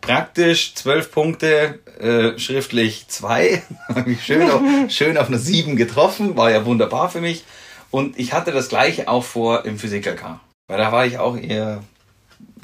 praktisch 0.00 0.74
zwölf 0.76 1.10
Punkte, 1.10 1.80
äh, 1.98 2.38
schriftlich 2.38 3.08
zwei. 3.08 3.62
Habe 3.88 4.12
ich 4.12 4.24
schön 4.24 4.48
auf, 4.48 4.62
schön 4.88 5.18
auf 5.18 5.26
eine 5.26 5.38
sieben 5.38 5.74
getroffen, 5.76 6.36
war 6.36 6.50
ja 6.50 6.64
wunderbar 6.64 7.10
für 7.10 7.20
mich. 7.20 7.44
Und 7.90 8.18
ich 8.18 8.32
hatte 8.32 8.52
das 8.52 8.68
gleiche 8.68 9.08
auch 9.08 9.24
vor 9.24 9.64
im 9.64 9.78
Physik 9.78 10.06
LK. 10.06 10.40
Weil 10.68 10.78
da 10.78 10.92
war 10.92 11.06
ich 11.06 11.18
auch 11.18 11.36
eher 11.36 11.82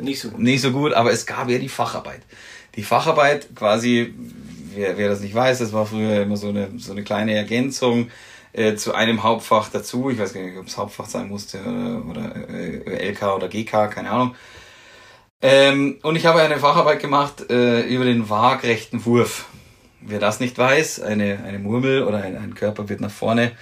Nicht 0.01 0.21
so 0.21 0.31
gut. 0.31 0.41
nicht 0.41 0.61
so 0.61 0.71
gut, 0.71 0.93
aber 0.93 1.11
es 1.11 1.27
gab 1.27 1.49
ja 1.49 1.59
die 1.59 1.69
Facharbeit. 1.69 2.21
Die 2.77 2.83
Facharbeit 2.85 3.55
quasi, 3.57 4.15
wer, 4.75 4.97
wer 4.99 5.09
das 5.09 5.21
nicht 5.21 5.35
weiß, 5.35 5.59
das 5.59 5.73
war 5.73 5.87
früher 5.87 6.23
immer 6.23 6.37
so 6.37 6.49
eine, 6.49 6.71
so 6.79 6.93
eine 6.93 7.03
kleine 7.03 7.35
Ergänzung 7.35 8.11
äh, 8.53 8.77
zu 8.77 8.95
einem 8.95 9.23
Hauptfach 9.25 9.69
dazu. 9.69 10.11
Ich 10.11 10.19
weiß 10.19 10.33
gar 10.33 10.43
nicht, 10.43 10.59
ob 10.59 10.67
es 10.67 10.77
Hauptfach 10.77 11.07
sein 11.07 11.29
musste 11.29 11.59
oder, 11.61 12.05
oder 12.09 12.49
äh, 12.51 13.11
LK 13.11 13.23
oder 13.35 13.49
GK, 13.49 13.89
keine 13.89 14.11
Ahnung. 14.11 14.37
Ähm, 15.43 15.99
und 16.03 16.15
ich 16.15 16.25
habe 16.25 16.41
eine 16.41 16.59
Facharbeit 16.59 17.01
gemacht 17.01 17.51
äh, 17.51 17.81
über 17.83 18.05
den 18.05 18.31
waagrechten 18.31 19.05
Wurf. 19.05 19.47
Wer 20.01 20.21
das 20.21 20.39
nicht 20.39 20.57
weiß, 20.57 21.01
eine, 21.01 21.43
eine 21.45 21.59
Murmel 21.59 22.05
oder 22.05 22.23
ein, 22.23 22.37
ein 22.37 22.55
Körper 22.55 22.89
wird 22.89 23.01
nach 23.01 23.11
vorne 23.11 23.53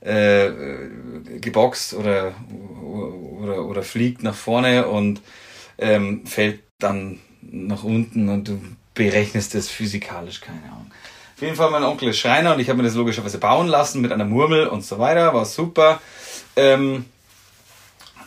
äh, 0.00 0.50
geboxt 1.40 1.94
oder, 1.94 2.32
oder, 3.40 3.64
oder 3.64 3.82
fliegt 3.82 4.22
nach 4.22 4.34
vorne 4.34 4.88
und 4.88 5.20
ähm, 5.78 6.26
fällt 6.26 6.60
dann 6.78 7.20
nach 7.40 7.84
unten 7.84 8.28
und 8.28 8.48
du 8.48 8.60
berechnest 8.94 9.54
es 9.54 9.68
physikalisch, 9.68 10.40
keine 10.40 10.62
Ahnung. 10.64 10.90
Auf 11.36 11.42
jeden 11.42 11.54
Fall, 11.54 11.70
mein 11.70 11.84
Onkel 11.84 12.08
ist 12.08 12.18
Schreiner 12.18 12.54
und 12.54 12.60
ich 12.60 12.68
habe 12.68 12.78
mir 12.78 12.82
das 12.82 12.96
logischerweise 12.96 13.38
bauen 13.38 13.68
lassen 13.68 14.00
mit 14.00 14.10
einer 14.10 14.24
Murmel 14.24 14.66
und 14.66 14.84
so 14.84 14.98
weiter, 14.98 15.34
war 15.34 15.44
super. 15.44 16.00
Ähm, 16.56 17.04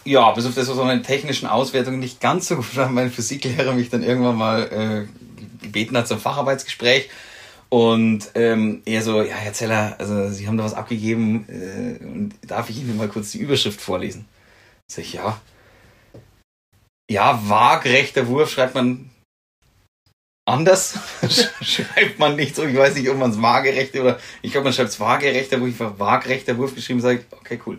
ja, 0.03 0.31
bis 0.31 0.45
auf 0.45 0.55
das, 0.55 0.67
was 0.67 0.79
an 0.79 0.87
den 0.87 1.03
technischen 1.03 1.47
Auswertungen 1.47 1.99
nicht 1.99 2.19
ganz 2.19 2.47
so 2.47 2.55
gut 2.55 2.75
war, 2.75 2.89
mein 2.89 3.11
Physiklehrer 3.11 3.73
mich 3.73 3.89
dann 3.89 4.03
irgendwann 4.03 4.37
mal 4.37 5.07
äh, 5.11 5.63
gebeten 5.63 5.97
hat 5.97 6.07
zum 6.07 6.19
Facharbeitsgespräch. 6.19 7.09
Und 7.69 8.31
ähm, 8.35 8.81
er 8.85 9.01
so, 9.01 9.21
ja, 9.21 9.35
Herr 9.35 9.53
Zeller, 9.53 9.95
also 9.97 10.29
Sie 10.29 10.47
haben 10.47 10.57
da 10.57 10.65
was 10.65 10.73
abgegeben, 10.73 11.45
äh, 11.47 12.03
und 12.03 12.33
darf 12.45 12.69
ich 12.69 12.77
Ihnen 12.77 12.97
mal 12.97 13.07
kurz 13.07 13.31
die 13.31 13.39
Überschrift 13.39 13.79
vorlesen? 13.79 14.25
Sag 14.91 15.05
ich, 15.05 15.13
ja. 15.13 15.39
Ja, 17.09 17.41
waagrechter 17.47 18.27
Wurf 18.27 18.51
schreibt 18.51 18.75
man 18.75 19.09
anders. 20.45 20.99
schreibt 21.61 22.19
man 22.19 22.35
nicht 22.35 22.55
so. 22.55 22.65
Ich 22.65 22.75
weiß 22.75 22.95
nicht, 22.95 23.09
ob 23.09 23.17
man 23.17 23.31
es 23.31 23.41
waagerechter 23.41 24.01
oder 24.01 24.19
ich 24.41 24.51
glaube, 24.51 24.65
man 24.65 24.73
schreibt 24.73 24.89
es 24.89 24.99
waagerechter, 24.99 25.61
wo 25.61 25.65
ich 25.65 25.79
einfach 25.79 25.97
waagrechter 25.97 26.57
Wurf 26.57 26.75
geschrieben 26.75 26.99
sage, 26.99 27.23
okay, 27.31 27.59
cool. 27.65 27.77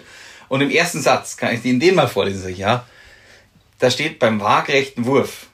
Und 0.53 0.61
im 0.61 0.69
ersten 0.69 1.01
Satz 1.01 1.39
kann 1.39 1.55
ich 1.55 1.65
Ihnen 1.65 1.81
den 1.81 1.95
mal 1.95 2.09
vorlesen, 2.09 2.43
sag 2.43 2.51
ich, 2.51 2.59
ja. 2.59 2.85
Da 3.79 3.91
steht 3.91 4.19
beim 4.19 4.39
waagrechten 4.39 5.07
Wurf 5.07 5.47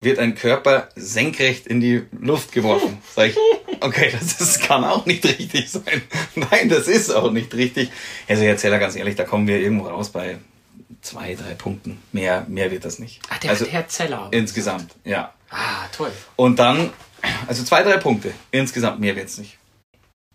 wird 0.00 0.20
ein 0.20 0.36
Körper 0.36 0.88
senkrecht 0.94 1.66
in 1.66 1.80
die 1.80 2.04
Luft 2.12 2.52
geworfen. 2.52 2.98
Sag 3.12 3.30
ich, 3.30 3.36
okay, 3.80 4.12
das 4.12 4.40
ist, 4.40 4.62
kann 4.62 4.84
auch 4.84 5.04
nicht 5.04 5.24
richtig 5.24 5.68
sein. 5.68 6.00
Nein, 6.36 6.68
das 6.68 6.86
ist 6.86 7.10
auch 7.10 7.32
nicht 7.32 7.52
richtig. 7.54 7.90
Also 8.28 8.44
Herr 8.44 8.56
Zeller, 8.56 8.78
ganz 8.78 8.94
ehrlich, 8.94 9.16
da 9.16 9.24
kommen 9.24 9.48
wir 9.48 9.58
irgendwo 9.58 9.88
raus 9.88 10.10
bei 10.10 10.38
zwei, 11.00 11.34
drei 11.34 11.54
Punkten. 11.54 12.00
Mehr, 12.12 12.46
mehr 12.48 12.70
wird 12.70 12.84
das 12.84 13.00
nicht. 13.00 13.18
Ach, 13.28 13.38
der 13.38 13.50
also 13.50 13.66
Herr 13.66 13.88
Zeller. 13.88 14.28
insgesamt, 14.30 14.94
ja. 15.02 15.34
Ah, 15.50 15.88
toll. 15.90 16.12
Und 16.36 16.60
dann, 16.60 16.90
also 17.48 17.64
zwei, 17.64 17.82
drei 17.82 17.96
Punkte. 17.96 18.32
Insgesamt 18.52 19.00
mehr 19.00 19.16
wird's 19.16 19.38
nicht. 19.38 19.58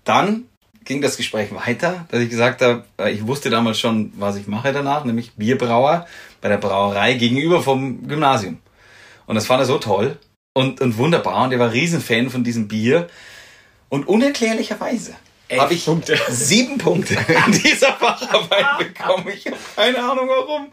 Dann 0.03 0.49
ging 0.84 1.01
das 1.01 1.17
Gespräch 1.17 1.53
weiter, 1.53 2.05
dass 2.09 2.21
ich 2.21 2.29
gesagt 2.29 2.61
habe, 2.61 2.84
äh, 2.99 3.11
ich 3.11 3.25
wusste 3.27 3.49
damals 3.49 3.79
schon, 3.79 4.11
was 4.15 4.36
ich 4.36 4.47
mache 4.47 4.73
danach, 4.73 5.03
nämlich 5.05 5.32
Bierbrauer 5.36 6.07
bei 6.41 6.49
der 6.49 6.57
Brauerei 6.57 7.13
gegenüber 7.13 7.61
vom 7.61 8.07
Gymnasium. 8.07 8.59
Und 9.25 9.36
das 9.36 9.45
fand 9.45 9.61
er 9.61 9.65
so 9.65 9.77
toll 9.77 10.17
und, 10.53 10.82
und 10.82 10.97
wunderbar. 10.97 11.43
Und 11.43 11.51
er 11.53 11.59
war 11.59 11.71
Riesenfan 11.71 12.29
von 12.29 12.43
diesem 12.43 12.67
Bier. 12.67 13.07
Und 13.89 14.07
unerklärlicherweise 14.07 15.15
habe 15.57 15.73
ich 15.73 15.86
Punkte. 15.86 16.17
sieben 16.29 16.77
Punkte 16.77 17.13
in 17.45 17.51
dieser 17.51 17.93
Facharbeit 17.93 18.77
bekommen. 18.79 19.27
Ich 19.34 19.45
habe 19.45 19.57
keine 19.75 19.97
Ahnung 19.99 20.27
warum. 20.29 20.67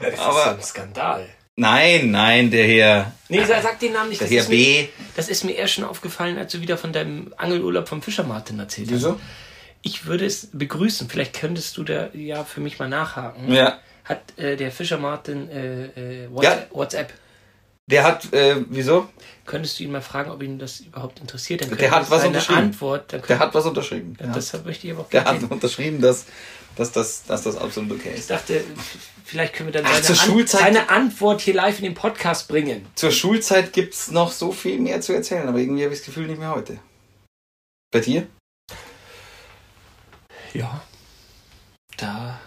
Das 0.00 0.18
Aber- 0.18 0.38
ist 0.38 0.44
so 0.44 0.50
ein 0.50 0.62
Skandal. 0.62 1.28
Nein, 1.54 2.10
nein, 2.10 2.50
der 2.50 2.66
Herr, 2.66 3.12
Nee, 3.28 3.44
sag, 3.44 3.62
sag 3.62 3.78
den 3.78 3.92
Namen 3.92 4.08
nicht. 4.08 4.22
der 4.22 4.26
Das 4.28 4.34
Herr 4.34 4.42
ist, 4.44 4.48
mir, 4.48 4.56
B. 4.56 4.88
das 5.14 5.28
ist 5.28 5.44
mir 5.44 5.52
erst 5.52 5.74
schon 5.74 5.84
aufgefallen, 5.84 6.38
als 6.38 6.50
du 6.52 6.62
wieder 6.62 6.78
von 6.78 6.94
deinem 6.94 7.32
Angelurlaub 7.36 7.86
vom 7.90 8.00
Fischer 8.00 8.24
Martin 8.24 8.58
erzählt 8.58 8.88
hast. 8.88 8.94
Wieso? 8.94 9.20
Ich 9.82 10.06
würde 10.06 10.24
es 10.26 10.48
begrüßen. 10.52 11.08
Vielleicht 11.08 11.34
könntest 11.40 11.76
du 11.76 11.82
da 11.84 12.08
ja 12.14 12.44
für 12.44 12.60
mich 12.60 12.78
mal 12.78 12.88
nachhaken. 12.88 13.52
Ja. 13.52 13.78
Hat 14.04 14.36
äh, 14.38 14.56
der 14.56 14.70
Fischer 14.72 14.98
Martin 14.98 15.48
äh, 15.50 16.24
äh, 16.24 16.28
WhatsApp, 16.32 16.74
WhatsApp? 16.74 17.12
Der 17.90 18.04
hat, 18.04 18.32
äh, 18.32 18.56
wieso? 18.68 19.08
Könntest 19.44 19.78
du 19.78 19.84
ihn 19.84 19.90
mal 19.90 20.00
fragen, 20.00 20.30
ob 20.30 20.40
ihn 20.42 20.58
das 20.58 20.80
überhaupt 20.80 21.18
interessiert? 21.20 21.62
Dann 21.62 21.76
Der 21.76 21.90
hat 21.90 22.02
das 22.02 22.10
was 22.10 22.24
unterschrieben. 22.24 22.58
Antwort. 22.60 23.12
Der 23.28 23.38
hat 23.40 23.54
was 23.54 23.66
unterschrieben. 23.66 24.16
ja, 24.20 24.26
Deshalb 24.32 24.64
möchte 24.66 24.86
ich 24.86 24.92
aber 24.92 25.02
auch 25.02 25.08
Der 25.10 25.24
hat 25.24 25.40
sehen. 25.40 25.48
unterschrieben, 25.48 26.00
dass, 26.00 26.26
dass, 26.76 26.92
das, 26.92 27.24
dass 27.24 27.42
das 27.42 27.56
absolut 27.56 27.92
okay 27.92 28.10
Ich 28.12 28.20
ist. 28.20 28.30
dachte, 28.30 28.58
f- 28.58 28.96
vielleicht 29.24 29.54
können 29.54 29.72
wir 29.72 29.72
dann 29.82 29.84
Ach, 29.86 29.94
seine, 30.00 30.04
zur 30.04 30.20
An 30.20 30.30
Schulzeit- 30.30 30.60
seine 30.60 30.88
Antwort 30.90 31.40
hier 31.40 31.54
live 31.54 31.78
in 31.78 31.84
den 31.84 31.94
Podcast 31.94 32.46
bringen. 32.46 32.86
Zur 32.94 33.10
Schulzeit 33.10 33.72
gibt's 33.72 34.12
noch 34.12 34.30
so 34.30 34.52
viel 34.52 34.78
mehr 34.78 35.00
zu 35.00 35.12
erzählen, 35.12 35.48
aber 35.48 35.58
irgendwie 35.58 35.82
habe 35.82 35.92
ich 35.92 35.98
das 36.00 36.06
Gefühl 36.06 36.28
nicht 36.28 36.38
mehr 36.38 36.54
heute. 36.54 36.78
Bei 37.90 37.98
dir? 38.00 38.26
Ja. 40.54 40.82
Da 41.96 42.40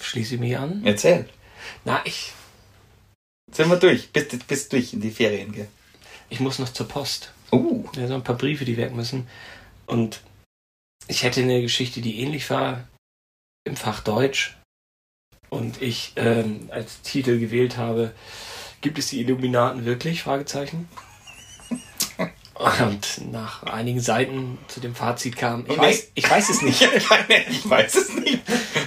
schließe 0.00 0.34
ich 0.34 0.40
mich 0.40 0.56
an. 0.56 0.82
Erzähl. 0.84 1.28
Na, 1.84 2.00
ich, 2.04 2.32
Sind 3.50 3.70
wir 3.70 3.76
durch. 3.76 4.10
Bist, 4.12 4.46
bist 4.46 4.72
durch 4.72 4.92
in 4.92 5.00
die 5.00 5.10
Ferien, 5.10 5.52
gell? 5.52 5.68
ich 6.30 6.40
muss 6.40 6.58
noch 6.58 6.72
zur 6.72 6.88
Post. 6.88 7.32
Oh. 7.50 7.84
Ja, 7.94 8.08
so 8.08 8.14
ein 8.14 8.24
paar 8.24 8.36
Briefe, 8.36 8.64
die 8.64 8.76
weg 8.76 8.92
müssen. 8.92 9.28
Und 9.86 10.20
ich 11.06 11.22
hätte 11.22 11.42
eine 11.42 11.60
Geschichte, 11.60 12.00
die 12.00 12.20
ähnlich 12.20 12.48
war 12.50 12.88
im 13.64 13.76
Fach 13.76 14.00
Deutsch. 14.00 14.56
Und 15.50 15.80
ich 15.80 16.12
ähm, 16.16 16.68
als 16.70 17.02
Titel 17.02 17.38
gewählt 17.38 17.76
habe, 17.76 18.12
gibt 18.80 18.98
es 18.98 19.08
die 19.08 19.20
Illuminaten 19.20 19.84
wirklich? 19.84 20.22
Fragezeichen. 20.22 20.88
Und 22.64 23.30
nach 23.32 23.62
einigen 23.64 24.00
Seiten 24.00 24.58
zu 24.68 24.80
dem 24.80 24.94
Fazit 24.94 25.36
kam, 25.36 25.64
ich 25.68 25.76
weiß, 25.78 26.08
ich 26.14 26.30
weiß 26.30 26.48
es 26.50 26.62
nicht. 26.62 26.80
ich 27.50 27.68
weiß 27.70 27.94
es 27.94 28.14
nicht. 28.14 28.40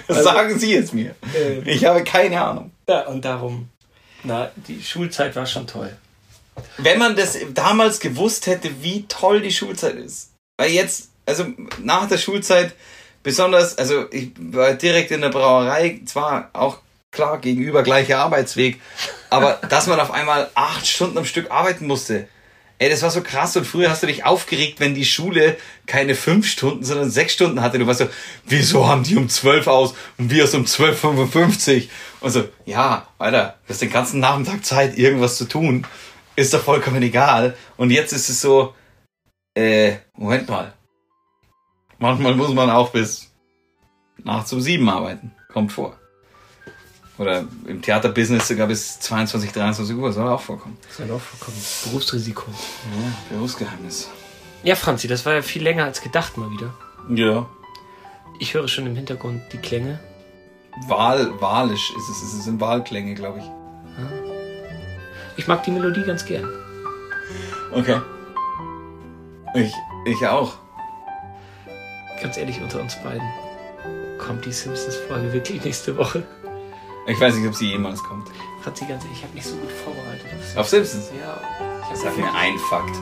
Also- 0.07 0.23
sagen 0.23 0.57
Sie 0.57 0.73
es 0.75 0.93
mir. 0.93 1.15
Äh, 1.35 1.59
Ich 1.69 1.85
habe 1.85 2.03
keine 2.03 2.41
Ahnung. 2.41 2.71
ja, 2.89 3.05
und 3.07 3.23
darum, 3.25 3.69
na, 4.23 4.51
die 4.67 4.81
Schulzeit 4.83 5.35
war 5.35 5.45
schon 5.45 5.67
toll. 5.67 5.95
Wenn 6.77 6.97
man 6.97 7.15
das 7.15 7.37
damals 7.53 7.99
gewusst 7.99 8.47
hätte, 8.47 8.81
wie 8.81 9.05
toll 9.07 9.41
die 9.41 9.51
Schulzeit 9.51 9.95
ist. 9.95 10.31
Weil 10.57 10.71
jetzt, 10.71 11.09
also 11.25 11.45
nach 11.83 12.07
der 12.07 12.17
Schulzeit, 12.17 12.73
besonders, 13.21 13.77
also 13.77 14.05
ich 14.11 14.31
war 14.39 14.73
direkt 14.73 15.11
in 15.11 15.21
der 15.21 15.29
Brauerei, 15.29 16.01
zwar 16.05 16.49
auch 16.53 16.79
klar 17.11 17.37
gegenüber 17.39 17.83
gleicher 17.83 18.19
Arbeitsweg, 18.19 18.81
aber 19.29 19.53
dass 19.69 19.85
man 19.87 19.99
auf 19.99 20.11
einmal 20.11 20.49
acht 20.55 20.87
Stunden 20.87 21.17
am 21.19 21.25
Stück 21.25 21.51
arbeiten 21.51 21.85
musste. 21.85 22.27
Ey, 22.79 22.89
das 22.91 23.01
war 23.01 23.09
so 23.09 23.21
krass 23.21 23.57
und 23.57 23.65
früher 23.65 23.89
hast 23.89 24.03
du 24.03 24.07
dich 24.07 24.23
aufgeregt, 24.23 24.79
wenn 24.79 24.93
die 24.93 25.05
Schule 25.05 25.57
keine 25.87 26.13
fünf 26.13 26.47
Stunden, 26.47 26.83
sondern 26.83 27.09
sechs 27.09 27.33
Stunden 27.33 27.61
hatte. 27.61 27.79
Du 27.79 27.87
warst 27.87 27.99
so, 27.99 28.09
wieso 28.45 28.87
haben 28.87 29.01
die 29.01 29.15
um 29.15 29.29
zwölf 29.29 29.65
aus 29.65 29.95
und 30.19 30.29
wir 30.29 30.41
erst 30.41 30.53
um 30.53 30.65
12.55 30.65 31.89
Und 32.21 32.29
so, 32.29 32.47
ja, 32.65 33.07
Alter, 33.17 33.57
du 33.65 33.73
hast 33.73 33.81
den 33.81 33.89
ganzen 33.89 34.19
Nachmittag 34.19 34.63
Zeit, 34.63 34.97
irgendwas 34.97 35.37
zu 35.37 35.45
tun. 35.45 35.87
Ist 36.35 36.53
doch 36.53 36.61
vollkommen 36.61 37.01
egal. 37.01 37.57
Und 37.77 37.89
jetzt 37.89 38.13
ist 38.13 38.29
es 38.29 38.41
so, 38.41 38.75
äh, 39.55 39.95
Moment 40.15 40.47
mal. 40.47 40.73
Manchmal 41.97 42.35
muss 42.35 42.53
man 42.53 42.69
auch 42.69 42.91
bis 42.91 43.31
nachts 44.23 44.53
um 44.53 44.61
sieben 44.61 44.87
arbeiten. 44.87 45.31
Kommt 45.51 45.71
vor. 45.71 45.97
Oder 47.17 47.45
im 47.65 47.81
Theaterbusiness 47.81 48.47
sogar 48.47 48.67
bis 48.67 48.99
22, 48.99 49.51
23 49.51 49.95
Uhr. 49.95 50.11
Soll 50.13 50.27
auch 50.27 50.41
vorkommen. 50.41 50.77
Soll 50.95 51.09
auch 51.11 51.19
vorkommen. 51.19 51.57
Berufsrisiko. 51.85 52.45
Ja, 52.51 53.35
Berufsgeheimnis. 53.35 54.09
Ja, 54.63 54.75
Franzi, 54.75 55.07
das 55.07 55.25
war 55.25 55.33
ja 55.33 55.41
viel 55.41 55.63
länger 55.63 55.85
als 55.85 56.01
gedacht 56.01 56.37
mal 56.37 56.51
wieder. 56.51 56.73
Ja. 57.09 57.47
Ich 58.39 58.53
höre 58.53 58.67
schon 58.67 58.85
im 58.85 58.95
Hintergrund 58.95 59.41
die 59.51 59.57
Klänge. 59.57 59.99
Wahl, 60.87 61.31
walisch 61.39 61.91
ist 61.97 62.09
es. 62.09 62.21
Es 62.21 62.43
sind 62.43 62.59
Wahlklänge, 62.61 63.15
glaube 63.15 63.39
ich. 63.39 63.45
Ich 65.37 65.47
mag 65.47 65.63
die 65.63 65.71
Melodie 65.71 66.03
ganz 66.03 66.25
gern. 66.25 66.47
Okay. 67.71 68.01
Ich, 69.55 69.73
ich 70.05 70.27
auch. 70.27 70.53
Ganz 72.21 72.37
ehrlich, 72.37 72.59
unter 72.61 72.81
uns 72.81 72.95
beiden. 73.03 73.27
Kommt 74.17 74.45
die 74.45 74.51
Simpsons-Folge 74.51 75.31
wirklich 75.33 75.63
nächste 75.63 75.95
Woche? 75.95 76.23
Ich 77.07 77.21
weiß 77.21 77.35
nicht, 77.35 77.47
ob 77.47 77.55
sie 77.55 77.71
jemals 77.71 78.03
kommt. 78.03 78.27
Franzi, 78.61 78.85
ganz 78.85 79.01
ehrlich, 79.05 79.19
ich 79.19 79.23
habe 79.23 79.33
mich 79.33 79.45
so 79.45 79.55
gut 79.55 79.71
vorbereitet. 79.71 80.25
auf 80.51 80.57
Auf 80.59 80.67
Simpsons? 80.67 81.09
Ja. 81.17 81.39
Ich 81.93 81.99
Sag 82.01 82.17
mir 82.17 82.33
einen 82.35 82.59
Fakt. 82.59 82.95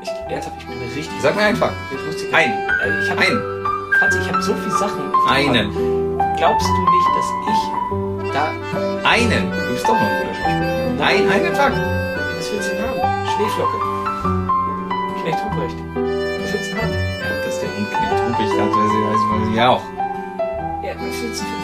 Ich, 0.00 0.08
ernsthaft, 0.30 0.56
ich 0.60 0.66
bin 0.66 0.78
eine 0.78 0.86
richtig. 0.94 1.20
Sag 1.20 1.34
mir 1.34 1.42
einen 1.42 1.56
Fakt. 1.56 1.74
Ich 1.92 2.06
wusste 2.06 2.32
Ein. 2.32 2.52
Äh, 2.52 3.02
ich 3.02 3.10
hab, 3.10 3.18
Einen. 3.18 3.66
Franzi, 3.98 4.18
ich 4.20 4.28
habe 4.28 4.40
so 4.40 4.54
viele 4.54 4.78
Sachen. 4.78 5.12
Einen. 5.28 5.72
Glaubst 6.36 6.68
du 6.68 6.80
nicht, 6.86 7.08
dass 7.16 7.26
ich 7.50 8.32
da. 8.32 8.54
Einen. 9.02 9.50
Du 9.50 9.72
bist 9.72 9.84
doch 9.88 9.94
noch 9.94 10.02
ein 10.02 10.20
guter 10.22 10.34
Schauspieler. 10.34 10.94
Nein, 10.96 11.28
einen 11.28 11.54
Fakt. 11.56 11.76
Was 11.76 12.52
willst 12.52 12.70
du 12.70 12.74
denn 12.76 12.86
haben? 12.86 13.26
Schneeflocke. 13.26 13.78
Knecht 15.22 15.38
Ruprecht. 15.42 15.78
Was 16.46 16.52
willst 16.52 16.70
du 16.70 16.74
denn 16.76 16.82
haben? 16.84 16.94
Ja, 16.94 17.44
dass 17.44 17.58
der 17.58 17.70
Hund 17.74 17.90
knickt. 17.90 18.12
Rupig 18.22 18.50
hat, 18.54 18.70
ich, 18.70 18.86
ich, 18.86 19.26
weiß 19.34 19.48
ich 19.52 19.60
auch. 19.60 19.82
Ja, 20.84 20.94
was 20.94 21.22
willst 21.22 21.42
du 21.42 21.44
für 21.44 21.55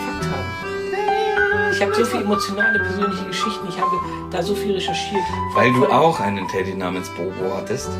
habe 1.83 1.95
so 1.95 2.05
viele 2.05 2.25
emotionale, 2.25 2.79
persönliche 2.79 3.25
Geschichten. 3.27 3.69
Ich 3.69 3.81
habe 3.81 3.97
da 4.31 4.43
so 4.43 4.55
viel 4.55 4.73
recherchiert. 4.75 5.23
Weil 5.55 5.73
du 5.73 5.87
auch 5.87 6.21
einen 6.21 6.47
Teddy 6.49 6.75
namens 6.75 7.09
Bobo 7.11 7.55
hattest. 7.57 7.91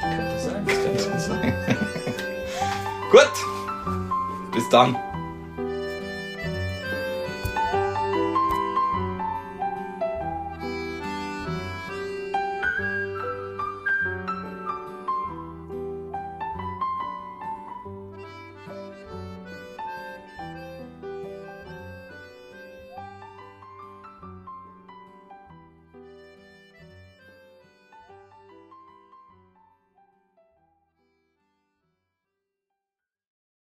Könnte 0.00 0.38
sein. 0.40 0.64
Das 0.66 0.76
könnte 0.82 1.18
sein. 1.20 1.54
Gut. 3.10 3.32
Bis 4.52 4.68
dann. 4.70 4.96